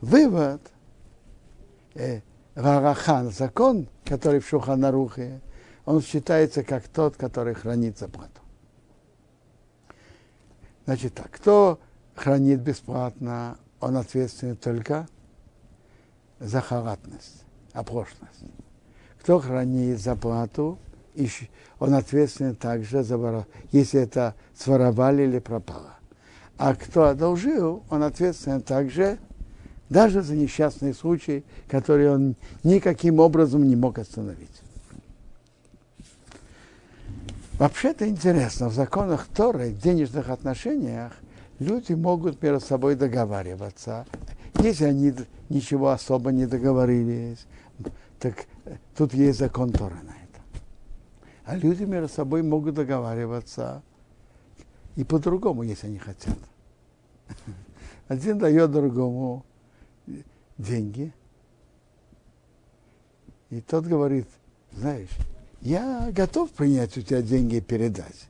Вывод, 0.00 0.60
э, 1.94 2.20
Варахан, 2.54 3.30
закон, 3.30 3.88
который 4.04 4.40
в 4.40 4.48
Шуханарухе, 4.48 5.40
он 5.84 6.00
считается 6.02 6.62
как 6.62 6.88
тот, 6.88 7.16
который 7.16 7.54
хранит 7.54 7.98
заплату. 7.98 8.40
Значит 10.86 11.14
так, 11.14 11.30
кто 11.30 11.78
хранит 12.14 12.60
бесплатно, 12.60 13.58
он 13.80 13.96
ответственен 13.96 14.56
только 14.56 15.08
за 16.38 16.60
халатность, 16.60 17.44
оплошность. 17.72 18.44
Кто 19.20 19.38
хранит 19.38 20.00
заплату, 20.00 20.78
он 21.78 21.94
ответственен 21.94 22.56
также 22.56 23.02
за 23.02 23.46
если 23.72 24.00
это 24.00 24.34
своровали 24.54 25.24
или 25.24 25.38
пропало. 25.38 25.94
А 26.56 26.74
кто 26.74 27.04
одолжил, 27.04 27.84
он 27.90 28.02
ответственен 28.02 28.62
также 28.62 29.18
даже 29.90 30.22
за 30.22 30.36
несчастный 30.36 30.94
случай, 30.94 31.44
который 31.68 32.10
он 32.10 32.36
никаким 32.62 33.18
образом 33.18 33.68
не 33.68 33.76
мог 33.76 33.98
остановить. 33.98 34.62
Вообще-то 37.58 38.08
интересно, 38.08 38.68
в 38.68 38.74
законах 38.74 39.26
Торы, 39.26 39.70
в 39.70 39.82
денежных 39.82 40.30
отношениях, 40.30 41.12
люди 41.58 41.92
могут 41.92 42.40
между 42.40 42.64
собой 42.64 42.94
договариваться. 42.94 44.06
Если 44.54 44.84
они 44.84 45.12
ничего 45.50 45.90
особо 45.90 46.30
не 46.32 46.46
договорились, 46.46 47.46
так 48.18 48.46
тут 48.96 49.12
есть 49.12 49.40
закон 49.40 49.72
Торы 49.72 49.96
на 49.96 50.12
это. 50.12 50.40
А 51.44 51.56
люди 51.56 51.82
между 51.82 52.08
собой 52.08 52.42
могут 52.42 52.76
договариваться 52.76 53.82
и 54.94 55.04
по-другому, 55.04 55.64
если 55.64 55.88
они 55.88 55.98
хотят. 55.98 56.38
Один 58.08 58.38
дает 58.38 58.70
другому 58.70 59.44
деньги, 60.60 61.12
и 63.50 63.60
тот 63.60 63.84
говорит, 63.84 64.26
знаешь, 64.72 65.10
я 65.60 66.10
готов 66.12 66.50
принять 66.50 66.96
у 66.96 67.02
тебя 67.02 67.22
деньги 67.22 67.56
и 67.56 67.60
передать. 67.60 68.28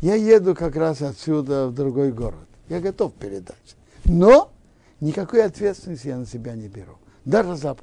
Я 0.00 0.14
еду 0.14 0.54
как 0.54 0.76
раз 0.76 1.02
отсюда 1.02 1.68
в 1.68 1.74
другой 1.74 2.12
город. 2.12 2.46
Я 2.68 2.80
готов 2.80 3.14
передать. 3.14 3.76
Но 4.04 4.52
никакой 5.00 5.44
ответственности 5.44 6.08
я 6.08 6.18
на 6.18 6.26
себя 6.26 6.54
не 6.54 6.68
беру. 6.68 6.98
Даже 7.24 7.56
за. 7.56 7.76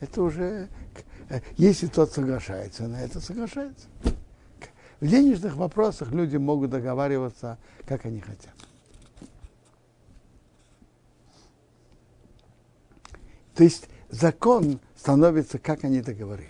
Это 0.00 0.22
уже, 0.22 0.68
э, 1.28 1.40
если 1.56 1.86
тот 1.86 2.12
соглашается 2.12 2.88
на 2.88 3.00
это, 3.00 3.20
соглашается. 3.20 3.86
В 5.00 5.06
денежных 5.06 5.56
вопросах 5.56 6.10
люди 6.10 6.36
могут 6.36 6.70
договариваться, 6.70 7.58
как 7.86 8.04
они 8.04 8.20
хотят. 8.20 8.54
То 13.54 13.64
есть 13.64 13.88
закон 14.08 14.80
становится, 14.96 15.58
как 15.58 15.84
они 15.84 16.00
договорились. 16.00 16.48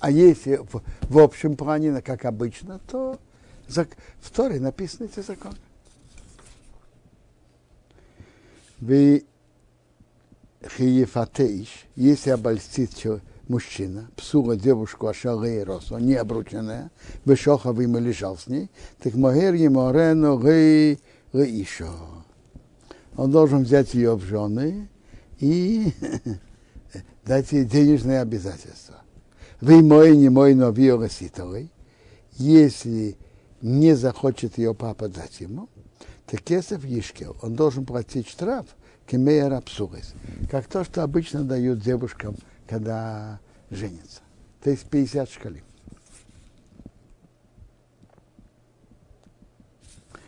А 0.00 0.10
если 0.10 0.56
в, 0.56 0.82
в 1.02 1.18
общем 1.18 1.56
плане, 1.56 2.00
как 2.02 2.24
обычно, 2.24 2.80
то 2.86 3.18
в 3.68 4.30
Торе 4.30 4.60
написаны 4.60 5.06
эти 5.06 5.20
законы. 5.20 5.56
Вы 8.78 9.24
хиефатеиш, 10.76 11.86
если 11.96 12.30
обольстит 12.30 12.90
мужчина, 13.48 14.10
псула 14.16 14.56
девушку 14.56 15.08
ашале 15.08 15.64
рос, 15.64 15.90
он 15.90 16.06
не 16.06 16.14
обрученная, 16.14 16.90
вышохав 17.24 17.78
им 17.80 17.96
лежал 17.98 18.36
с 18.36 18.46
ней, 18.46 18.70
так 19.00 19.14
могер 19.14 19.54
ему 19.54 19.90
рено 19.90 20.38
гей 20.38 21.00
еще. 21.32 21.90
Он 23.16 23.30
должен 23.30 23.64
взять 23.64 23.94
ее 23.94 24.14
в 24.14 24.22
жены 24.22 24.88
и 25.40 25.92
дать 27.24 27.52
ей 27.52 27.64
денежные 27.64 28.20
обязательства. 28.20 28.96
Вы 29.60 29.82
мой, 29.82 30.16
не 30.16 30.28
мой, 30.28 30.54
но 30.54 30.70
вы 30.70 31.70
Если 32.32 33.16
не 33.60 33.94
захочет 33.94 34.58
ее 34.58 34.74
папа 34.74 35.08
дать 35.08 35.40
ему, 35.40 35.68
то 36.26 36.36
кесов 36.36 36.84
ешкел, 36.84 37.36
он 37.42 37.54
должен 37.54 37.84
платить 37.84 38.28
штраф, 38.28 38.66
кемея 39.06 39.48
рапсугас, 39.48 40.14
как 40.50 40.66
то, 40.66 40.84
что 40.84 41.02
обычно 41.02 41.42
дают 41.42 41.80
девушкам, 41.80 42.36
когда 42.68 43.40
женятся. 43.70 44.20
То 44.62 44.70
есть 44.70 44.84
50 44.84 45.30
шкалим. 45.30 45.64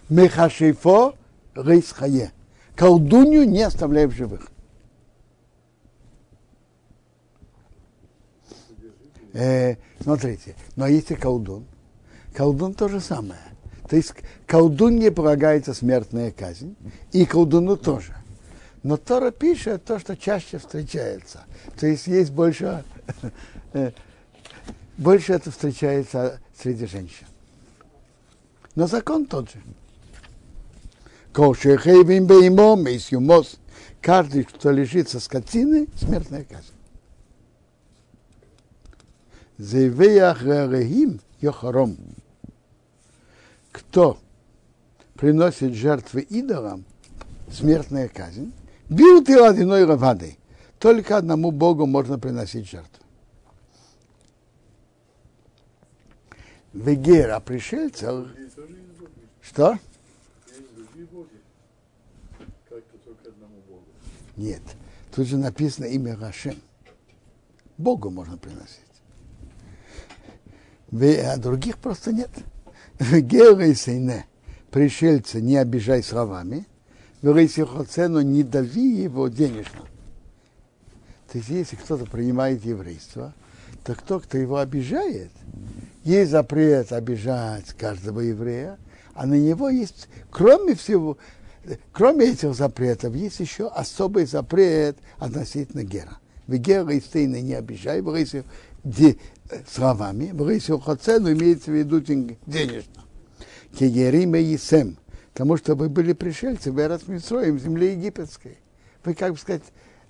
Мехашифо 0.08 1.14
рейс 1.54 1.92
хае. 1.92 2.32
Колдунью 2.74 3.48
не 3.48 3.62
оставляй 3.62 4.06
в 4.06 4.12
живых. 4.12 4.50
Э, 9.33 9.76
смотрите, 10.01 10.57
но 10.76 10.87
если 10.87 11.14
колдун, 11.14 11.66
колдун 12.35 12.74
то 12.74 12.89
же 12.89 13.01
самое. 13.01 13.41
То 13.89 13.97
есть 13.97 14.14
колдунье 14.47 15.11
полагается 15.11 15.74
смертная 15.74 16.31
казнь, 16.31 16.76
и 17.12 17.26
колдуну 17.26 17.76
тоже. 17.76 18.14
Но 18.83 18.97
Тора 18.97 19.31
пишет 19.31 19.85
то, 19.85 19.99
что 19.99 20.16
чаще 20.16 20.59
встречается. 20.59 21.45
То 21.78 21.87
есть 21.87 22.07
есть 22.07 22.31
больше, 22.31 22.85
больше 24.97 25.33
это 25.33 25.51
встречается 25.51 26.41
среди 26.57 26.87
женщин. 26.87 27.26
Но 28.74 28.87
закон 28.87 29.26
тот 29.26 29.51
же. 29.51 29.61
Каждый, 34.01 34.45
кто 34.45 34.70
лежит 34.70 35.09
со 35.09 35.20
скотины, 35.20 35.87
смертная 35.97 36.45
казнь. 36.45 36.72
Зевеях 39.61 40.42
Рехим 40.42 41.20
Йохаром. 41.42 41.98
Кто 43.70 44.18
приносит 45.16 45.74
жертвы 45.74 46.22
идолам, 46.22 46.86
смертная 47.52 48.08
казнь, 48.08 48.54
бил 48.88 49.22
ты 49.22 49.38
одиной 49.38 49.84
равадой. 49.84 50.38
Только 50.78 51.18
одному 51.18 51.50
Богу 51.50 51.84
можно 51.84 52.18
приносить 52.18 52.70
жертву. 52.70 53.04
Вегер, 56.72 57.30
а 57.30 57.40
пришельцев... 57.40 58.28
Что? 59.42 59.78
Нет. 64.36 64.62
Тут 65.14 65.26
же 65.26 65.36
написано 65.36 65.84
имя 65.84 66.16
Рашем. 66.16 66.56
Богу 67.76 68.08
можно 68.08 68.38
приносить. 68.38 68.89
А 70.93 71.36
других 71.36 71.78
просто 71.78 72.12
нет. 72.12 72.30
Герой 72.99 73.74
сейне. 73.74 74.26
Пришельца 74.70 75.41
не 75.41 75.57
обижай 75.57 76.03
словами. 76.03 76.66
Верейся 77.22 77.66
цену 77.84 78.20
не 78.20 78.43
дави 78.43 79.03
его 79.03 79.28
денежно. 79.28 79.82
То 81.30 81.38
есть, 81.38 81.51
если 81.51 81.76
кто-то 81.76 82.07
принимает 82.07 82.64
еврейство, 82.64 83.34
то 83.84 83.95
кто, 83.95 84.20
кто 84.20 84.38
его 84.38 84.59
обижает, 84.59 85.30
есть 86.03 86.30
запрет 86.30 86.93
обижать 86.93 87.72
каждого 87.74 88.20
еврея, 88.20 88.78
а 89.14 89.26
на 89.26 89.34
него 89.34 89.68
есть, 89.68 90.09
кроме 90.30 90.74
всего, 90.74 91.18
кроме 91.93 92.30
этих 92.30 92.55
запретов, 92.55 93.14
есть 93.14 93.38
еще 93.38 93.68
особый 93.68 94.26
запрет 94.26 94.97
относительно 95.18 95.84
гера. 95.84 96.18
Вы 96.47 96.59
гера 96.59 96.93
и 96.93 97.01
стейны 97.01 97.43
не 97.43 97.55
обижай, 97.55 98.01
де- 98.85 99.16
э, 99.51 99.62
словами, 99.70 100.31
цену 100.97 101.33
имеется 101.33 101.70
в 101.70 101.74
виду 101.74 102.01
ден- 102.01 102.37
денежно. 102.47 103.05
Кегерим 103.78 104.35
и 104.35 104.43
Есем, 104.43 104.99
потому 105.33 105.57
что 105.57 105.74
вы 105.74 105.89
были 105.89 106.12
пришельцы, 106.12 106.72
вы 106.72 106.83
Митроем, 107.09 107.57
в 107.57 107.61
земле 107.61 107.93
египетской. 107.93 108.59
Вы, 109.05 109.14
как 109.14 109.33
бы 109.33 109.39
сказать, 109.39 109.62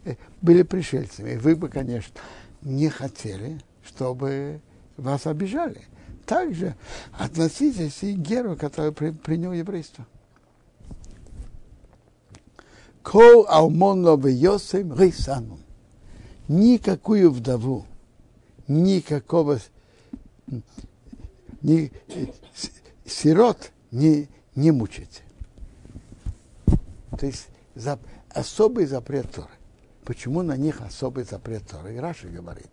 э, 0.05 0.15
были 0.41 0.63
пришельцами. 0.63 1.37
Вы 1.37 1.57
бы, 1.57 1.69
конечно, 1.69 2.15
не 2.63 2.89
хотели, 2.89 3.61
чтобы 3.85 4.61
вас 4.97 5.27
обижали. 5.27 5.83
Также 6.27 6.77
относитесь 7.13 8.03
и 8.03 8.15
к 8.15 8.19
Геру, 8.19 8.57
который 8.57 8.93
при- 8.93 9.11
принял 9.11 9.53
еврейство. 9.53 10.07
Кол 13.03 13.47
алмонов 13.49 14.25
Йосем 14.27 14.93
Рейсану. 14.95 15.59
Никакую 16.49 17.31
вдову, 17.31 17.87
никакого 18.71 19.59
ни, 21.61 21.93
сирот 23.05 23.73
не, 23.91 24.29
не 24.55 24.71
мучайте. 24.71 25.23
То 27.19 27.27
есть 27.27 27.49
зап- 27.75 28.07
особый 28.31 28.87
запрет 28.87 29.31
Торы. 29.33 29.51
Почему 30.05 30.43
на 30.43 30.57
них 30.57 30.81
особый 30.81 31.25
запрет 31.25 31.67
Торы? 31.67 31.97
И 31.97 31.99
Раши 31.99 32.29
говорит, 32.29 32.71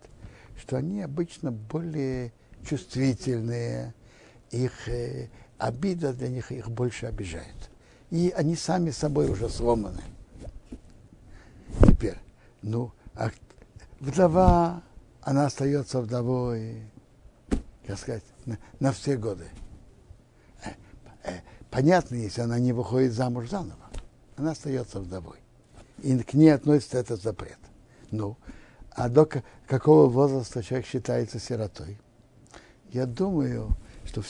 что 0.56 0.76
они 0.76 1.02
обычно 1.02 1.50
более 1.50 2.32
чувствительные, 2.64 3.92
их 4.50 4.88
э, 4.88 5.28
обида 5.58 6.12
для 6.12 6.28
них 6.28 6.52
их 6.52 6.70
больше 6.70 7.06
обижает. 7.06 7.70
И 8.10 8.32
они 8.36 8.54
сами 8.54 8.90
собой 8.90 9.28
уже 9.28 9.48
сломаны. 9.48 10.02
Теперь, 11.82 12.16
ну, 12.62 12.92
а 13.14 13.30
вдова, 14.00 14.82
она 15.28 15.44
остается 15.44 16.00
вдовой, 16.00 16.90
как 17.86 17.98
сказать, 17.98 18.24
на, 18.46 18.58
на 18.80 18.92
все 18.92 19.18
годы. 19.18 19.44
Э, 20.64 20.70
э, 21.24 21.40
Понятно, 21.70 22.14
если 22.14 22.40
она 22.40 22.58
не 22.58 22.72
выходит 22.72 23.12
замуж 23.12 23.50
заново, 23.50 23.90
она 24.36 24.52
остается 24.52 25.00
вдовой. 25.00 25.36
И 25.98 26.18
к 26.20 26.32
ней 26.32 26.48
относится 26.48 26.96
этот 26.96 27.20
запрет. 27.20 27.58
Ну, 28.10 28.38
а 28.92 29.10
до 29.10 29.26
ка- 29.26 29.44
какого 29.66 30.08
возраста 30.08 30.62
человек 30.62 30.86
считается 30.86 31.38
сиротой? 31.38 31.98
Я 32.88 33.04
думаю, 33.04 33.76
что, 34.06 34.22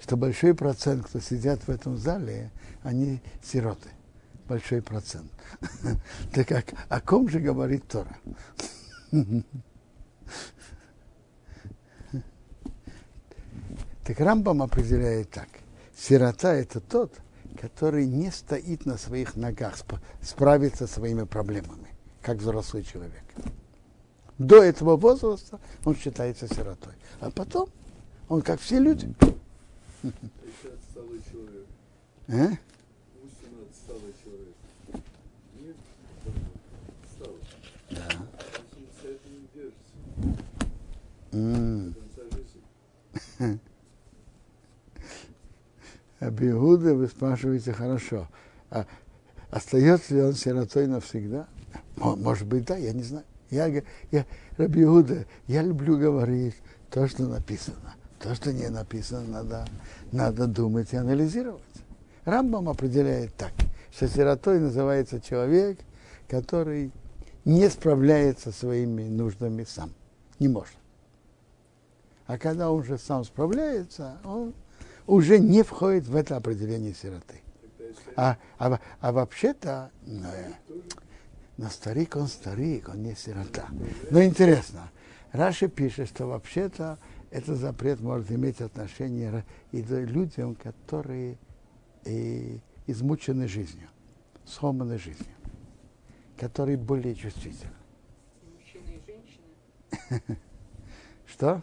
что 0.00 0.16
большой 0.16 0.54
процент, 0.54 1.04
кто 1.04 1.18
сидят 1.18 1.64
в 1.64 1.68
этом 1.68 1.96
зале, 1.98 2.52
они 2.84 3.20
сироты. 3.42 3.88
Большой 4.46 4.82
процент. 4.82 5.32
Так 6.32 6.46
как, 6.46 6.74
о 6.88 7.00
ком 7.00 7.28
же 7.28 7.40
говорит 7.40 7.88
Тора? 7.88 8.16
Так 14.04 14.20
Рамбам 14.20 14.62
определяет 14.62 15.30
так. 15.30 15.48
Сирота– 15.96 16.52
это 16.54 16.80
тот, 16.80 17.14
который 17.60 18.06
не 18.06 18.30
стоит 18.30 18.84
на 18.84 18.98
своих 18.98 19.36
ногах, 19.36 19.76
сп- 19.78 19.98
справится 20.20 20.86
со 20.86 20.94
своими 20.94 21.22
проблемами, 21.24 21.88
как 22.20 22.38
взрослый 22.38 22.82
человек. 22.82 23.22
До 24.36 24.62
этого 24.62 24.96
возраста 24.96 25.58
он 25.84 25.96
считается 25.96 26.48
сиротой. 26.52 26.92
А 27.20 27.30
потом 27.30 27.68
он, 28.28 28.42
как 28.42 28.60
все 28.60 28.78
люди, 28.78 29.14
А 29.20 29.26
еще 30.06 30.74
отсталый 30.74 31.22
человек. 31.30 31.66
э? 32.26 32.56
Пусть 33.22 33.40
он 33.48 33.62
отсталый 33.70 34.14
человек. 34.22 34.54
Нет, 35.60 35.76
отсталый. 37.04 37.40
Да. 37.90 38.08
Он 38.76 38.86
за 39.00 39.08
это 39.08 39.28
не 39.30 39.48
держится. 39.54 39.94
Абиуда, 46.20 46.94
вы 46.94 47.08
спрашиваете 47.08 47.72
хорошо. 47.72 48.28
А 48.70 48.86
остается 49.50 50.14
ли 50.14 50.22
он 50.22 50.34
сиротой 50.34 50.86
навсегда? 50.86 51.46
Мо- 51.96 52.16
Может 52.16 52.46
быть, 52.46 52.64
да, 52.66 52.76
я 52.76 52.92
не 52.92 53.02
знаю. 53.02 53.24
Я, 53.50 53.66
я, 54.10 54.26
Раби 54.56 54.82
Иуда, 54.82 55.26
я 55.46 55.62
люблю 55.62 55.98
говорить 55.98 56.56
то, 56.90 57.06
что 57.06 57.26
написано. 57.26 57.94
То, 58.18 58.34
что 58.34 58.52
не 58.52 58.68
написано, 58.68 59.26
надо, 59.28 59.66
надо 60.12 60.46
думать 60.46 60.92
и 60.92 60.96
анализировать. 60.96 61.62
Рамбам 62.24 62.70
определяет 62.70 63.34
так, 63.34 63.52
что 63.92 64.08
сиротой 64.08 64.60
называется 64.60 65.20
человек, 65.20 65.78
который 66.28 66.90
не 67.44 67.68
справляется 67.68 68.50
своими 68.50 69.02
нуждами 69.04 69.66
сам. 69.68 69.92
Не 70.38 70.48
может. 70.48 70.74
А 72.26 72.38
когда 72.38 72.70
он 72.70 72.80
уже 72.80 72.98
сам 72.98 73.24
справляется, 73.24 74.18
он 74.24 74.54
уже 75.06 75.38
не 75.38 75.62
входит 75.62 76.06
в 76.06 76.16
это 76.16 76.36
определение 76.36 76.94
сироты. 76.94 77.40
А, 78.16 78.38
а, 78.58 78.78
а 79.00 79.12
вообще-то, 79.12 79.90
э, 80.06 80.52
тоже 80.66 80.82
но 81.56 81.68
старик 81.68 82.16
он 82.16 82.26
старик, 82.26 82.88
он 82.88 83.02
не 83.02 83.14
сирота. 83.14 83.68
Но 84.10 84.22
интересно, 84.22 84.90
Раши 85.32 85.68
пишет, 85.68 86.08
что 86.08 86.26
вообще-то 86.26 86.98
этот 87.30 87.58
запрет 87.58 88.00
может 88.00 88.30
иметь 88.30 88.60
отношение 88.60 89.44
и 89.72 89.82
к 89.82 89.90
людям, 89.90 90.54
которые 90.56 91.38
э, 92.04 92.58
измучены 92.86 93.46
жизнью, 93.46 93.88
сломаны 94.44 94.98
жизнью, 94.98 95.34
которые 96.36 96.76
более 96.76 97.14
чувствительны. 97.14 97.72
И 98.42 98.50
мужчины, 98.50 99.00
и 99.00 100.10
женщины. 100.10 100.38
Что? 101.26 101.62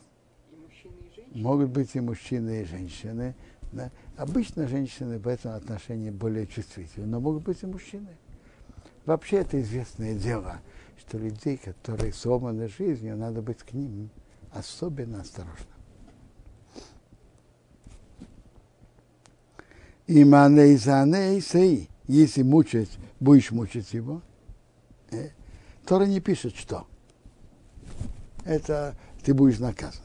И 0.52 0.56
мужчины, 0.56 0.94
и 1.00 1.16
женщины. 1.16 1.21
Могут 1.32 1.70
быть 1.70 1.96
и 1.96 2.00
мужчины, 2.00 2.62
и 2.62 2.66
женщины. 2.66 3.36
да. 3.72 3.90
Обычно 4.18 4.68
женщины 4.68 5.18
в 5.18 5.28
этом 5.28 5.54
отношении 5.54 6.10
более 6.10 6.46
чувствительны, 6.46 7.08
но 7.08 7.20
могут 7.20 7.44
быть 7.44 7.64
и 7.64 7.66
мужчины. 7.66 8.10
Вообще 9.06 9.38
это 9.38 9.60
известное 9.62 10.16
дело, 10.16 10.60
что 11.00 11.18
людей, 11.18 11.58
которые 11.58 12.14
сломаны 12.14 12.68
жизнью, 12.68 13.18
надо 13.18 13.42
быть 13.42 13.60
к 13.60 13.74
ним 13.74 14.10
особенно 14.52 15.22
осторожным. 15.22 15.68
И 20.08 20.26
манейзаней 20.26 21.42
сей, 21.42 21.90
если 22.08 22.44
мучать, 22.44 22.90
будешь 23.20 23.52
мучить 23.52 23.94
его, 23.94 24.22
э, 25.12 25.30
Тора 25.86 26.06
не 26.06 26.20
пишет, 26.20 26.56
что. 26.56 26.86
Это 28.44 28.96
ты 29.24 29.34
будешь 29.34 29.60
наказан. 29.60 30.02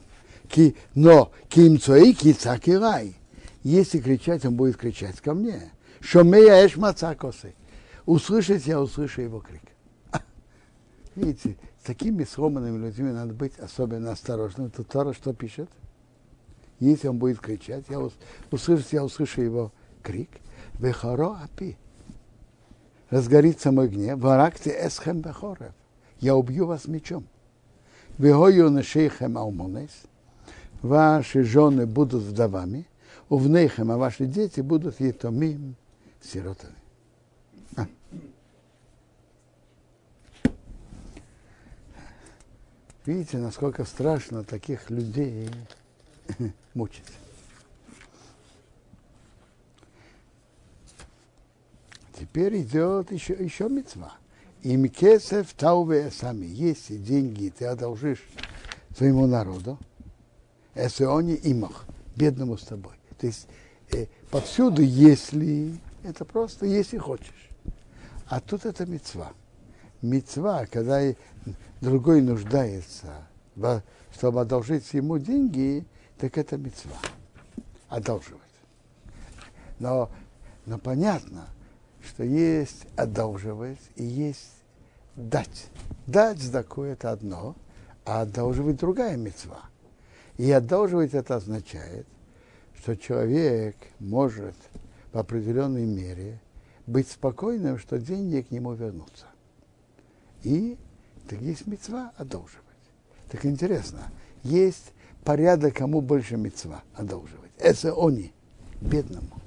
Ки, 0.49 0.75
но 0.95 1.31
кимцои 1.49 2.13
кицак 2.13 2.67
и 2.67 2.77
рай. 2.77 3.15
Если 3.63 3.99
кричать, 3.99 4.45
он 4.45 4.55
будет 4.55 4.77
кричать 4.77 5.19
ко 5.19 5.33
мне. 5.33 5.71
Шомея 5.99 6.65
эш 6.65 6.77
мацакосы. 6.77 7.53
Услышать, 8.05 8.65
я 8.65 8.79
услышу 8.79 9.21
его 9.21 9.39
крик. 9.39 9.63
Видите, 11.15 11.57
с 11.81 11.85
такими 11.85 12.23
сломанными 12.23 12.77
людьми 12.85 13.11
надо 13.11 13.33
быть 13.33 13.57
особенно 13.59 14.11
осторожным. 14.11 14.71
Тут 14.71 14.87
Тора 14.87 15.13
что 15.13 15.33
пишет? 15.33 15.69
Если 16.79 17.07
он 17.07 17.17
будет 17.17 17.39
кричать, 17.39 17.85
я 17.89 17.99
ус- 17.99 18.13
услышать, 18.51 18.93
я 18.93 19.03
услышу 19.03 19.41
его 19.41 19.73
крик. 20.01 20.29
Вехаро 20.79 21.37
апи. 21.43 21.77
Разгорится 23.09 23.71
мой 23.71 23.89
гнев. 23.89 24.19
Варакти 24.19 24.69
эсхем 24.69 25.21
бехорев. 25.21 25.73
Я 26.19 26.35
убью 26.35 26.67
вас 26.67 26.87
мечом. 26.87 27.27
Вегою 28.17 28.69
нашейхем 28.69 29.37
алмонес. 29.37 30.06
Ваши 30.87 31.43
жены 31.43 31.85
будут 31.85 32.23
вдовами. 32.23 32.87
Увнейхем, 33.27 33.91
а 33.91 33.97
ваши 33.97 34.25
дети 34.25 34.61
будут 34.61 35.01
етомим, 35.01 35.75
сиротами. 36.21 36.75
А. 37.75 37.87
Видите, 43.05 43.37
насколько 43.37 43.83
страшно 43.83 44.45
таких 44.45 44.89
людей 44.89 45.49
мучить. 46.73 47.03
Теперь 52.17 52.61
идет 52.61 53.11
еще, 53.11 53.33
еще 53.33 53.67
мецва. 53.67 54.13
Им 54.63 54.87
кесев 54.87 55.53
тауве 55.53 56.11
сами. 56.11 56.45
Если 56.45 56.95
деньги 56.95 57.49
ты 57.49 57.65
одолжишь 57.65 58.23
своему 58.95 59.27
народу, 59.27 59.77
если 60.77 61.05
они 61.05 61.35
имах, 61.35 61.85
бедному 62.15 62.57
с 62.57 62.63
тобой. 62.63 62.93
То 63.17 63.27
есть 63.27 63.47
э, 63.91 64.05
повсюду, 64.29 64.81
если, 64.81 65.79
это 66.03 66.23
просто 66.23 66.65
если 66.65 66.97
хочешь. 66.97 67.49
А 68.27 68.39
тут 68.39 68.65
это 68.65 68.85
мецва. 68.85 69.33
Мецва, 70.01 70.65
когда 70.67 71.01
другой 71.81 72.21
нуждается, 72.21 73.27
чтобы 74.13 74.41
одолжить 74.41 74.93
ему 74.93 75.17
деньги, 75.17 75.85
так 76.17 76.37
это 76.37 76.57
мецва. 76.57 76.97
Одолживать. 77.89 78.41
Но, 79.79 80.11
но 80.65 80.77
понятно, 80.77 81.47
что 82.03 82.23
есть 82.23 82.85
одолживать 82.95 83.79
и 83.95 84.03
есть 84.03 84.51
дать. 85.15 85.69
Дать 86.05 86.51
такое 86.51 86.93
это 86.93 87.11
одно, 87.11 87.55
а 88.05 88.21
одолживать 88.21 88.77
другая 88.77 89.17
мецва. 89.17 89.61
И 90.37 90.51
одолживать 90.51 91.13
это 91.13 91.35
означает, 91.35 92.05
что 92.79 92.95
человек 92.95 93.75
может 93.99 94.55
в 95.11 95.17
определенной 95.17 95.85
мере 95.85 96.39
быть 96.85 97.09
спокойным, 97.09 97.79
что 97.79 97.97
деньги 97.99 98.41
к 98.41 98.51
нему 98.51 98.73
вернутся. 98.73 99.25
И 100.43 100.77
так 101.27 101.41
есть 101.41 101.67
мецва 101.67 102.11
одолживать. 102.17 102.63
Так 103.29 103.45
интересно, 103.45 104.11
есть 104.43 104.93
порядок, 105.23 105.75
кому 105.75 106.01
больше 106.01 106.37
мецва 106.37 106.83
одолживать. 106.93 107.51
Это 107.57 107.93
они, 107.93 108.31
бедному. 108.79 109.41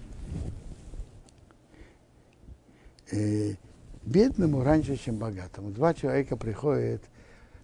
э, 3.13 3.55
бедному 4.05 4.63
раньше, 4.63 4.97
чем 4.97 5.17
богатому. 5.17 5.71
Два 5.71 5.95
человека 5.95 6.37
приходят, 6.37 7.03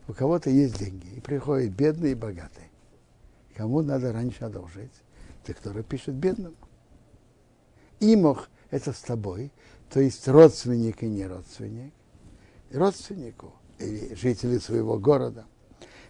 у 0.09 0.13
кого-то 0.13 0.51
есть 0.51 0.79
деньги, 0.79 1.09
и 1.17 1.21
приходит 1.21 1.73
бедный 1.73 2.13
и 2.13 2.15
богатый. 2.15 2.71
Кому 3.57 3.81
надо 3.83 4.13
раньше 4.13 4.45
одолжить? 4.45 4.93
Ты, 5.43 5.55
который 5.55 5.83
пишет 5.83 6.15
бедному. 6.15 6.57
Имох– 8.01 8.51
это 8.71 8.93
с 8.93 9.01
тобой, 9.01 9.51
то 9.89 10.01
есть 10.01 10.29
родственник 10.29 11.03
и 11.03 11.07
не 11.07 11.27
родственник. 11.27 11.95
Родственнику 12.71 13.55
или 13.79 14.15
жители 14.15 14.59
своего 14.59 14.99
города. 14.99 15.47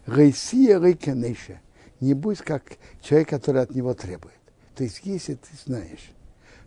Рейсия 0.07 0.81
рейкенеша. 0.81 1.61
Не 2.01 2.15
будь 2.15 2.39
как 2.39 2.79
человек, 3.01 3.29
который 3.29 3.63
от 3.63 3.71
него 3.75 3.95
требует. 3.95 4.35
То 4.75 4.83
есть, 4.85 5.01
если 5.05 5.35
ты 5.35 5.49
знаешь, 5.65 6.13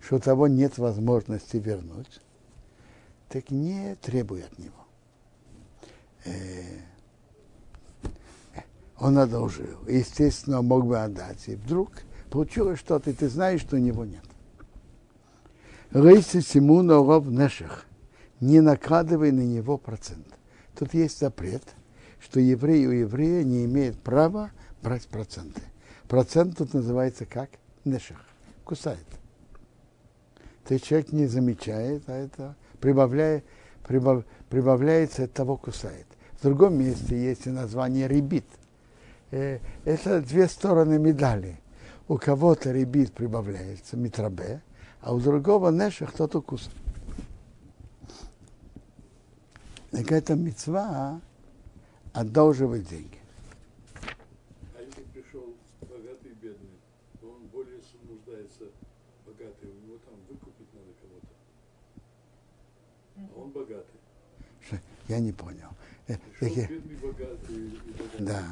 что 0.02 0.16
у 0.16 0.20
того 0.20 0.48
нет 0.48 0.78
возможности 0.78 1.58
вернуть, 1.58 2.22
так 3.28 3.52
не 3.52 3.96
требуй 3.96 4.44
от 4.44 4.58
него. 4.58 4.86
Он 9.00 9.18
одолжил. 9.18 9.80
Естественно, 9.88 10.62
мог 10.62 10.86
бы 10.86 11.00
отдать. 11.00 11.48
И 11.48 11.56
вдруг 11.56 11.92
получилось 12.30 12.80
что-то, 12.80 13.10
и 13.10 13.14
ты 13.14 13.30
знаешь, 13.30 13.62
что 13.62 13.78
у 13.78 13.80
него 13.80 14.06
нет. 14.06 14.24
Рейси 15.92 16.42
Симуна 16.42 16.96
ров 16.96 17.26
неших. 17.28 17.86
Не 18.40 18.62
накладывай 18.62 19.32
на 19.32 19.42
него 19.42 19.78
процент. 19.78 20.28
Тут 20.78 20.94
есть 20.94 21.20
запрет, 21.20 21.64
что 22.20 22.40
еврей 22.40 22.86
у 22.88 22.92
еврея 22.92 23.44
не 23.44 23.66
имеет 23.66 24.00
права 24.00 24.52
брать 24.82 25.08
проценты. 25.08 25.62
Процент 26.08 26.58
тут 26.58 26.74
называется 26.74 27.26
как? 27.26 27.50
Неших. 27.86 28.20
Кусает. 28.64 29.06
То 30.66 30.74
есть 30.74 30.86
человек 30.86 31.12
не 31.12 31.26
замечает, 31.26 32.04
а 32.08 32.14
это 32.14 32.56
прибавляя, 32.80 33.44
прибав, 33.88 34.24
прибавляется, 34.50 35.24
от 35.24 35.34
того 35.34 35.58
кусает. 35.58 36.06
В 36.40 36.44
другом 36.44 36.78
месте 36.78 37.20
есть 37.20 37.48
и 37.48 37.50
название 37.50 38.08
ребит. 38.08 38.46
Э, 39.32 39.60
это 39.86 40.22
две 40.22 40.48
стороны 40.48 40.98
медали. 40.98 41.60
У 42.08 42.18
кого-то 42.18 42.72
ребит 42.72 43.14
прибавляется, 43.14 43.96
митрабе, 43.96 44.62
а 45.02 45.14
у 45.14 45.20
другого 45.20 45.70
неша 45.70 46.08
кто-то 46.08 46.42
кусает. 46.42 46.76
Так 49.92 50.12
это 50.12 50.36
мецва 50.36 51.22
одолживать 52.14 52.88
деньги. 52.88 53.20
А 54.76 54.82
если 54.82 55.02
пришел 55.14 55.54
богатый 55.82 56.32
и 56.32 56.36
бедный, 56.36 56.80
то 57.22 57.28
он 57.30 57.48
более 57.48 57.80
нуждается 58.08 58.66
богатый, 59.26 59.70
у 59.70 59.86
него 59.86 59.98
там 60.06 60.16
выкупить 60.28 60.68
надо 60.74 60.94
кого-то. 61.02 61.28
А 63.18 63.40
он 63.40 63.52
богатый. 63.52 64.00
Я 65.08 65.20
не 65.20 65.32
понял. 65.32 65.70
Э, 66.08 66.18
Пришел 66.40 66.68
бедный 66.68 66.96
богатый 66.96 67.56
и 67.56 67.92
богатый. 67.92 68.26
Да, 68.26 68.44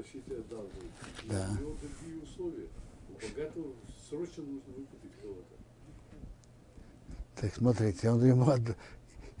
Просите 0.00 0.40
одалживать. 0.40 0.90
Да. 1.28 1.48
У 1.50 1.60
него 1.62 1.76
другие 1.80 2.22
условия. 2.22 2.66
У 3.10 3.12
богатого 3.12 3.66
срочно 4.08 4.42
нужно 4.44 4.72
выкупить 4.76 5.12
кого-то. 5.20 5.54
так 7.40 7.54
смотрите, 7.54 8.10
он 8.10 8.24
ему 8.24 8.48
отда- 8.48 8.74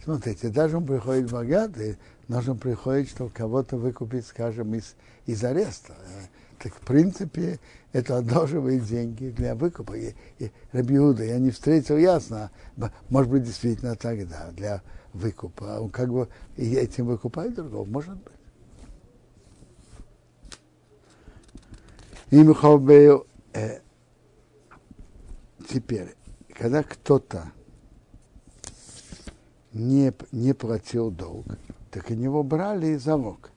Смотрите, 0.04 0.48
даже 0.48 0.76
он 0.78 0.86
приходит 0.86 1.30
богатый, 1.30 1.98
нужно 2.28 2.54
приходит, 2.56 3.08
чтобы 3.10 3.30
кого-то 3.30 3.76
выкупить, 3.76 4.26
скажем, 4.26 4.74
из, 4.74 4.96
из 5.26 5.42
ареста. 5.44 5.94
Э, 5.98 6.26
Так, 6.62 6.74
в 6.74 6.80
принципе, 6.80 7.58
это 7.92 8.18
одалживает 8.18 8.84
деньги 8.84 9.30
для 9.30 9.54
выкупа. 9.54 9.94
И, 9.94 10.14
и 10.38 10.50
Рабиуда 10.72 11.24
я 11.24 11.38
не 11.38 11.50
встретил 11.50 11.96
ясно, 11.96 12.50
б- 12.76 12.90
может 13.08 13.30
быть, 13.30 13.44
действительно 13.44 13.94
тогда, 13.96 14.50
для 14.52 14.82
выкупа. 15.14 15.76
А 15.76 15.80
Он 15.80 15.90
как 15.90 16.10
бы 16.10 16.28
и 16.58 16.74
этим 16.74 17.06
выкупает 17.06 17.54
другого, 17.54 17.86
может 17.86 18.14
быть. 18.16 18.34
И 22.30 22.36
Михаил 22.36 23.26
э, 23.52 23.80
теперь, 25.68 26.14
когда 26.54 26.84
кто-то 26.84 27.50
не, 29.72 30.12
не 30.30 30.52
платил 30.52 31.10
долг, 31.10 31.46
так 31.90 32.08
у 32.10 32.14
него 32.14 32.44
брали 32.44 32.94
залог. 32.96 33.50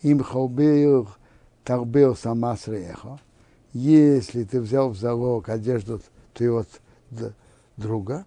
Им 0.00 0.22
хаубею 0.22 1.08
тарбею 1.62 2.14
сама 2.14 2.56
среха. 2.56 3.18
Если 3.74 4.44
ты 4.44 4.62
взял 4.62 4.90
в 4.90 4.96
залог 4.96 5.50
одежду 5.50 6.00
твоего 6.32 6.64
друга, 7.76 8.24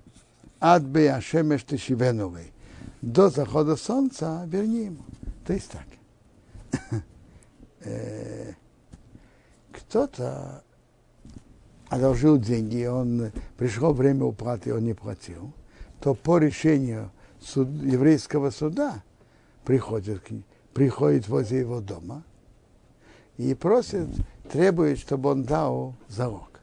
ад 0.59 0.85
бы 0.85 1.07
ашемеш 1.07 1.63
ты 1.63 1.79
шивеновый. 1.79 2.51
До 3.01 3.29
захода 3.29 3.75
солнца 3.75 4.43
верни 4.45 4.85
ему. 4.85 5.03
То 5.45 5.53
есть 5.53 5.71
так. 5.71 5.85
Кто-то 9.81 10.63
одолжил 11.89 12.37
деньги, 12.37 12.85
он 12.85 13.31
пришло 13.57 13.93
время 13.93 14.25
уплаты, 14.25 14.73
он 14.73 14.83
не 14.83 14.93
платил, 14.93 15.53
то 15.99 16.13
по 16.13 16.37
решению 16.37 17.11
суд, 17.39 17.67
еврейского 17.69 18.51
суда 18.51 19.03
приходит, 19.65 20.21
приходит 20.73 21.27
возле 21.27 21.59
его 21.59 21.81
дома 21.81 22.23
и 23.37 23.53
просит, 23.53 24.07
требует, 24.51 24.99
чтобы 24.99 25.29
он 25.29 25.43
дал 25.43 25.95
залог. 26.07 26.59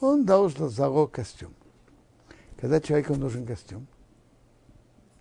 Он 0.00 0.26
должен 0.26 0.68
залог 0.68 1.12
костюм. 1.12 1.54
Когда 2.60 2.80
человеку 2.80 3.14
нужен 3.14 3.46
костюм? 3.46 3.86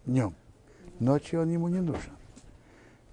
Днем. 0.05 0.36
Ночью 0.99 1.41
он 1.41 1.49
ему 1.49 1.68
не 1.68 1.80
нужен. 1.80 2.11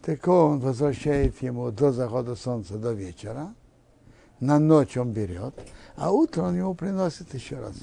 Так 0.03 0.27
он 0.27 0.59
возвращает 0.61 1.41
ему 1.43 1.71
до 1.71 1.93
захода 1.93 2.35
солнца, 2.35 2.79
до 2.79 2.93
вечера. 2.93 3.55
На 4.41 4.59
ночь 4.59 4.97
он 4.97 5.13
берет, 5.13 5.55
а 5.97 6.11
утром 6.11 6.47
он 6.47 6.57
ему 6.57 6.75
приносит 6.75 7.33
еще 7.35 7.59
раз. 7.59 7.77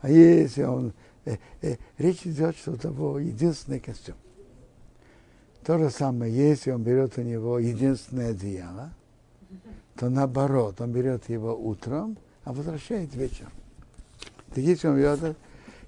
А 0.00 0.08
если 0.08 0.62
он... 0.62 0.92
э, 1.24 1.36
э, 1.62 1.76
речь 1.98 2.24
идет, 2.24 2.56
что 2.56 2.72
у 2.72 2.76
того 2.76 3.18
единственный 3.18 3.80
костюм. 3.80 4.14
То 5.64 5.78
же 5.78 5.90
самое, 5.90 6.32
если 6.34 6.70
он 6.70 6.82
берет 6.82 7.18
у 7.18 7.22
него 7.22 7.58
единственное 7.58 8.30
одеяло, 8.30 8.92
то 9.96 10.08
наоборот, 10.08 10.80
он 10.80 10.92
берет 10.92 11.28
его 11.28 11.54
утром, 11.54 12.16
а 12.44 12.52
возвращает 12.52 13.14
вечером. 13.14 13.52
Так 14.48 14.58
если 14.58 14.88
он 14.88 14.96
берет 14.96 15.36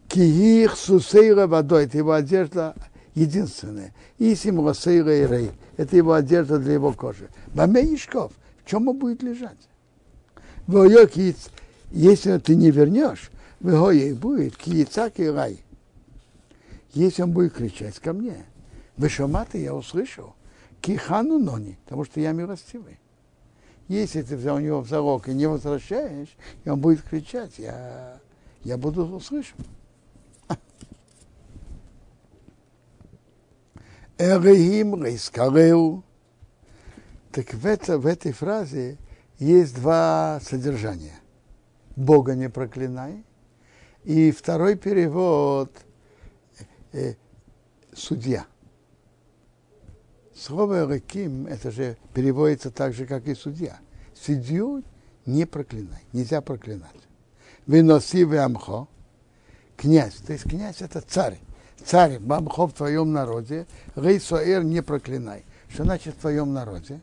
киих 0.08 0.76
сусейра 0.76 1.46
водой, 1.46 1.84
это 1.84 1.96
его 1.96 2.12
одежда 2.12 2.74
единственная. 3.14 3.94
Исим 4.18 4.58
лосейра 4.58 5.16
и 5.16 5.26
рей, 5.26 5.50
это 5.76 5.96
его 5.96 6.12
одежда 6.12 6.58
для 6.58 6.74
его 6.74 6.92
кожи. 6.92 7.28
Бамеишков, 7.54 8.32
в 8.62 8.68
чем 8.68 8.88
он 8.88 8.98
будет 8.98 9.22
лежать? 9.22 9.68
Если 10.66 12.38
ты 12.38 12.54
не 12.54 12.70
вернешь, 12.70 13.30
выгоя 13.60 14.14
будет 14.14 14.56
киецак 14.56 15.18
и 15.18 15.28
рай. 15.28 15.58
Если 16.94 17.22
он 17.22 17.32
будет 17.32 17.54
кричать 17.54 17.98
ко 17.98 18.12
мне, 18.12 18.44
вы 18.96 19.08
шаматы, 19.08 19.58
я 19.58 19.74
услышал, 19.74 20.34
Кихану 20.80 21.38
нони, 21.38 21.78
потому 21.84 22.04
что 22.04 22.20
я 22.20 22.32
милостивый. 22.32 22.98
Если 23.88 24.22
ты 24.22 24.36
взял 24.36 24.56
у 24.56 24.60
него 24.60 24.80
в 24.80 24.88
залог 24.88 25.28
и 25.28 25.34
не 25.34 25.46
возвращаешь, 25.46 26.36
и 26.64 26.68
он 26.68 26.80
будет 26.80 27.02
кричать, 27.02 27.58
я, 27.58 28.20
я 28.64 28.76
буду 28.76 29.04
услышан. 29.04 29.58
Эрехим 34.18 35.02
рейскареу. 35.04 36.04
Так 37.32 37.54
в, 37.54 37.66
это, 37.66 37.98
в 37.98 38.06
этой 38.06 38.32
фразе 38.32 38.98
есть 39.42 39.74
два 39.74 40.40
содержания. 40.40 41.18
Бога 41.96 42.34
не 42.34 42.48
проклинай. 42.48 43.24
И 44.04 44.30
второй 44.30 44.76
перевод 44.76 45.70
э, 46.92 47.14
судья. 47.92 48.46
Слово 50.34 50.92
«реким» 50.92 51.46
это 51.46 51.70
же 51.70 51.96
переводится 52.14 52.70
так 52.70 52.94
же, 52.94 53.06
как 53.06 53.26
и 53.26 53.34
судья. 53.34 53.78
Судью 54.14 54.82
не 55.26 55.44
проклинай, 55.44 56.02
нельзя 56.12 56.40
проклинать. 56.40 56.90
Выноси 57.66 58.24
в 58.24 58.34
амхо, 58.34 58.88
князь, 59.76 60.14
то 60.14 60.32
есть 60.32 60.44
князь 60.44 60.80
это 60.80 61.00
царь. 61.00 61.38
Царь, 61.84 62.18
бамхо 62.18 62.66
в 62.66 62.72
твоем 62.72 63.12
народе, 63.12 63.66
рейсоэр 63.96 64.64
не 64.64 64.82
проклинай. 64.82 65.44
Что 65.68 65.84
значит 65.84 66.14
в 66.14 66.20
твоем 66.20 66.52
народе? 66.52 67.00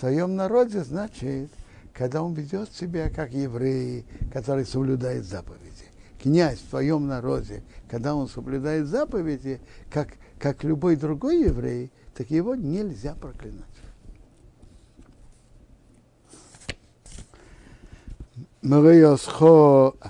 В 0.00 0.02
твоем 0.02 0.34
народе 0.34 0.82
значит, 0.82 1.50
когда 1.92 2.22
он 2.22 2.32
ведет 2.32 2.72
себя 2.72 3.10
как 3.10 3.32
еврей, 3.32 4.06
который 4.32 4.64
соблюдает 4.64 5.26
заповеди. 5.26 5.60
Князь 6.22 6.58
в 6.58 6.70
твоем 6.70 7.06
народе, 7.06 7.62
когда 7.86 8.14
он 8.14 8.26
соблюдает 8.26 8.86
заповеди, 8.86 9.60
как, 9.90 10.08
как 10.38 10.64
любой 10.64 10.96
другой 10.96 11.42
еврей, 11.42 11.92
так 12.14 12.30
его 12.30 12.54
нельзя 12.54 13.14
проклинать. 13.14 13.66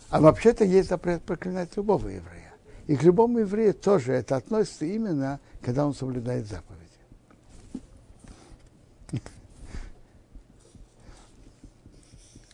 А 0.08 0.20
вообще-то 0.20 0.64
есть 0.64 0.88
запрет 0.88 1.22
проклинать 1.22 1.76
любого 1.76 2.06
еврея. 2.06 2.54
И 2.86 2.94
к 2.94 3.02
любому 3.02 3.40
еврею 3.40 3.74
тоже 3.74 4.12
это 4.12 4.36
относится 4.36 4.84
именно, 4.84 5.40
когда 5.60 5.84
он 5.84 5.94
соблюдает 5.94 6.46
заповеди. 6.46 6.79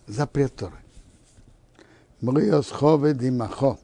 Запрет 0.07 0.55
Торы. 0.55 0.77
Мриосхове 2.21 3.13
димахо. 3.13 3.79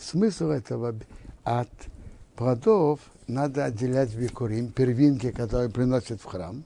Смысл 0.00 0.50
этого 0.50 0.94
от 1.42 1.68
плодов 2.36 3.00
надо 3.26 3.64
отделять 3.64 4.14
бикурим, 4.14 4.70
первинки, 4.70 5.32
которые 5.32 5.70
приносят 5.70 6.20
в 6.20 6.24
храм, 6.24 6.64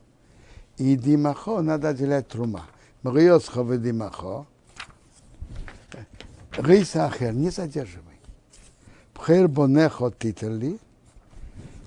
и 0.76 0.96
димахо 0.96 1.62
надо 1.62 1.90
отделять 1.90 2.28
трума. 2.28 2.66
Мриосхов 3.02 3.70
и 3.72 3.78
димахо. 3.78 4.46
Рейса 6.58 7.06
ахер, 7.06 7.32
не 7.32 7.50
задерживай. 7.50 8.20
Пхер 9.14 9.48
бонехо 9.48 10.10
титерли, 10.10 10.78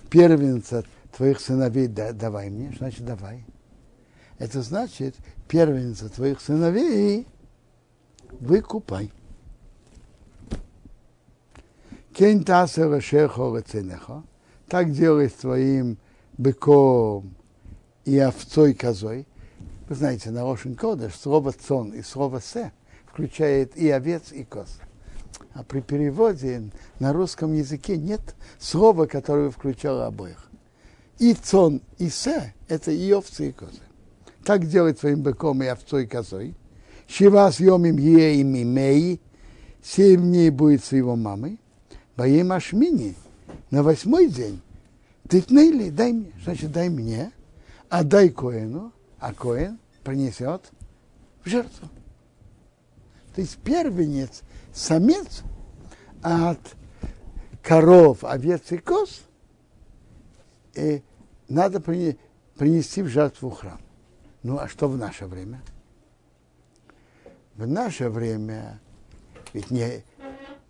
первенца 0.10 0.84
твоих 1.16 1.40
сыновей 1.40 1.88
давай 1.88 2.50
мне, 2.50 2.74
значит 2.78 3.06
давай. 3.06 3.46
Это 4.38 4.62
значит, 4.62 5.16
первенца 5.48 6.10
твоих 6.10 6.42
сыновей 6.42 7.28
выкупай. 8.40 9.12
Так 14.68 14.92
делай 14.92 15.30
с 15.30 15.34
твоим 15.34 15.98
быком 16.38 17.36
и 18.06 18.18
овцой 18.18 18.74
козой. 18.74 19.28
Вы 19.88 19.96
знаете, 19.96 20.32
на 20.32 20.44
Рошен 20.44 20.76
Кодыш 20.76 21.14
слово 21.14 21.52
«цон» 21.52 21.92
и 21.92 22.02
слово 22.02 22.40
«се» 22.40 22.72
включает 23.06 23.78
и 23.78 23.90
овец, 23.90 24.32
и 24.32 24.44
коз. 24.44 24.80
А 25.54 25.64
при 25.64 25.82
переводе 25.82 26.70
на 27.00 27.14
русском 27.14 27.54
языке 27.54 27.98
нет 27.98 28.36
слова, 28.60 29.06
которое 29.06 29.52
включало 29.52 30.08
обоих. 30.08 30.50
И 31.20 31.34
цон, 31.34 31.82
и 31.98 32.10
се– 32.10 32.54
это 32.68 32.92
и 32.92 33.14
овцы, 33.14 33.50
и 33.50 33.52
козы. 33.52 33.85
Так 34.46 34.68
делать 34.68 35.00
своим 35.00 35.22
быком 35.22 35.62
и 35.64 35.66
овцой, 35.66 36.04
и 36.04 36.08
козой. 36.08 36.56
Шива 37.08 37.52
съемим 37.52 37.98
е 37.98 38.40
им 38.40 38.56
имей, 38.56 39.22
семь 39.84 40.22
дней 40.22 40.50
будет 40.50 40.84
с 40.84 40.92
его 40.92 41.16
мамой. 41.16 41.60
Боим 42.16 42.52
Ашмини– 42.52 43.16
на 43.72 43.84
восьмой 43.84 44.30
день 44.30 44.62
ты 45.28 45.42
тнейли, 45.42 45.90
дай 45.90 46.14
мне, 46.14 46.32
значит, 46.44 46.72
дай 46.72 46.90
мне, 46.90 47.32
а 47.90 48.04
дай 48.04 48.30
Коину, 48.30 48.94
а 49.20 49.34
Коин 49.34 49.80
принесет 50.04 50.72
в 51.44 51.50
жертву. 51.50 51.90
То 53.34 53.42
есть 53.42 53.58
первенец, 53.58 54.44
самец 54.74 55.42
от 56.22 56.60
коров, 57.62 58.24
овец 58.24 58.72
и 58.72 58.78
коз 58.78 59.22
и 60.76 61.02
надо 61.50 61.82
принести 61.82 63.02
в 63.02 63.08
жертву 63.08 63.50
храм. 63.50 63.82
Ну 64.46 64.60
а 64.60 64.68
что 64.68 64.88
в 64.88 64.96
наше 64.96 65.26
время? 65.26 65.60
В 67.56 67.66
наше 67.66 68.10
время 68.10 68.80
ведь 69.54 69.72
не, 69.72 70.04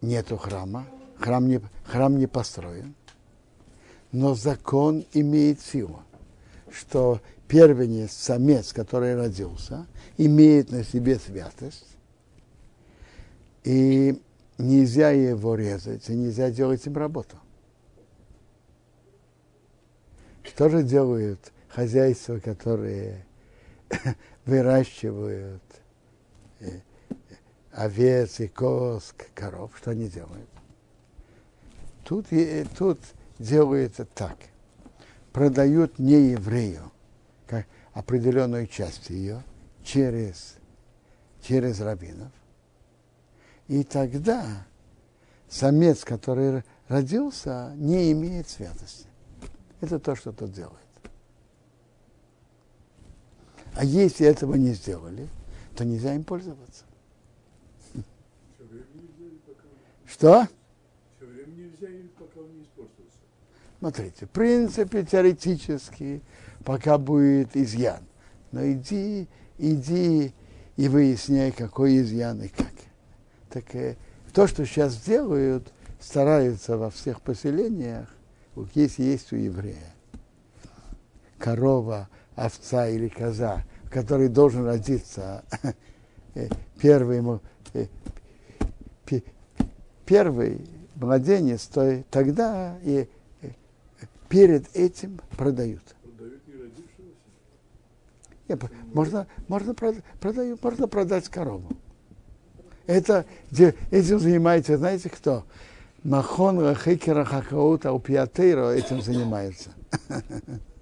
нету 0.02 0.38
храма, 0.38 0.88
храм 1.18 1.46
не, 1.46 1.60
храм 1.84 2.18
не 2.18 2.26
построен, 2.26 2.96
но 4.14 4.34
закон 4.34 5.04
имеет 5.12 5.60
силу, 5.60 6.04
что 6.72 7.20
первенец, 7.50 8.14
самец, 8.14 8.72
который 8.72 9.14
родился, 9.14 9.86
имеет 10.16 10.72
на 10.72 10.86
себе 10.86 11.20
святость, 11.20 11.98
и 13.66 14.22
нельзя 14.58 15.10
его 15.10 15.54
резать, 15.56 16.08
и 16.10 16.16
нельзя 16.16 16.50
делать 16.50 16.86
им 16.86 16.96
работу. 16.96 17.36
Что 20.44 20.70
же 20.70 20.82
делают 20.82 21.52
хозяйства, 21.68 22.40
которые 22.40 23.25
выращивают 24.46 25.64
э, 26.60 26.80
овец 27.72 28.40
и 28.40 28.48
коз, 28.48 29.14
коров? 29.34 29.72
Что 29.78 29.92
они 29.92 30.08
делают? 30.08 30.50
Тут, 32.04 32.28
тут 32.78 33.00
делается 33.40 34.06
так. 34.06 34.38
Продают 35.32 36.00
не 36.00 36.32
еврею 36.32 36.92
как 37.48 37.68
определенную 37.94 38.68
часть 38.68 39.10
ее 39.10 39.44
через, 39.84 40.56
через 41.42 41.80
раввинов. 41.82 42.32
И 43.68 43.84
тогда 43.84 44.66
самец, 45.50 46.04
который 46.04 46.64
родился, 46.88 47.74
не 47.76 48.12
имеет 48.12 48.48
святости. 48.50 49.08
Это 49.82 50.00
то, 50.00 50.16
что 50.16 50.32
тут 50.32 50.52
делает. 50.52 50.85
А 53.76 53.84
если 53.84 54.26
этого 54.26 54.56
не 54.56 54.74
сделали, 54.74 55.28
то 55.76 55.84
нельзя 55.84 56.16
им 56.16 56.24
пользоваться. 56.24 56.86
Что? 60.06 60.48
Смотрите, 63.80 64.26
в 64.26 64.30
принципе, 64.30 65.04
теоретически, 65.04 66.22
пока 66.64 66.98
будет 66.98 67.56
изъян. 67.56 68.04
Но 68.52 68.66
иди, 68.66 69.28
иди 69.58 70.34
и 70.78 70.88
выясняй, 70.88 71.52
какой 71.52 71.98
изъян 72.00 72.42
и 72.42 72.48
как. 72.48 72.74
Так 73.50 73.76
э, 73.76 73.98
то, 74.34 74.48
что 74.48 74.66
сейчас 74.66 74.98
делают, 75.02 75.72
стараются 76.00 76.78
во 76.78 76.90
всех 76.90 77.22
поселениях, 77.22 78.08
вот 78.56 78.70
если 78.74 79.04
есть 79.04 79.34
у 79.34 79.36
еврея 79.36 79.94
корова, 81.38 82.10
овца 82.36 82.88
или 82.88 83.08
коза, 83.08 83.64
который 83.90 84.28
должен 84.28 84.66
родиться 84.66 85.44
э, 86.34 86.50
первый, 86.80 87.40
э, 87.74 87.88
первый 90.06 90.62
младенец, 90.96 91.66
то 91.68 92.04
тогда 92.10 92.78
и 92.84 93.08
перед 94.30 94.76
этим 94.76 95.20
продают. 95.38 95.84
Продают 96.04 96.48
не 96.48 96.54
родившегося? 96.54 97.14
Нет, 98.48 98.64
можно, 98.94 99.28
можно, 99.48 99.74
продают, 99.74 100.64
можно 100.64 100.88
продать 100.88 101.30
корову. 101.30 101.70
Это, 102.88 103.26
этим 103.92 104.20
занимается, 104.20 104.78
знаете 104.78 105.10
кто? 105.10 105.46
Махон 106.04 106.60
Рахикера 106.60 107.26
Хакаута 107.26 107.92
Упиатейро 107.92 108.70
этим 108.70 109.02
занимается. 109.02 109.72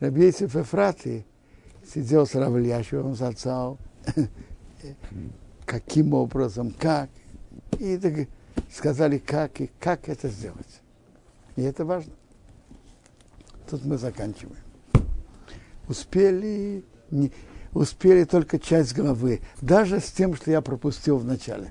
Рабейцев 0.00 0.54
Эфрати 0.56 1.24
сидел 1.92 2.26
с 2.26 2.34
Равльяшевым 2.34 3.14
с 3.14 3.22
отцом, 3.22 3.78
каким 5.64 6.14
образом, 6.14 6.70
как. 6.78 7.08
И 7.78 7.96
так 7.96 8.28
сказали, 8.72 9.18
как 9.18 9.60
и 9.60 9.70
как 9.78 10.08
это 10.08 10.28
сделать. 10.28 10.80
И 11.56 11.62
это 11.62 11.84
важно. 11.84 12.12
Тут 13.68 13.84
мы 13.84 13.98
заканчиваем. 13.98 14.62
Успели, 15.88 16.84
не, 17.10 17.32
успели 17.72 18.24
только 18.24 18.58
часть 18.58 18.94
главы, 18.94 19.40
даже 19.60 20.00
с 20.00 20.10
тем, 20.10 20.34
что 20.34 20.50
я 20.50 20.60
пропустил 20.60 21.18
в 21.18 21.24
начале. 21.24 21.70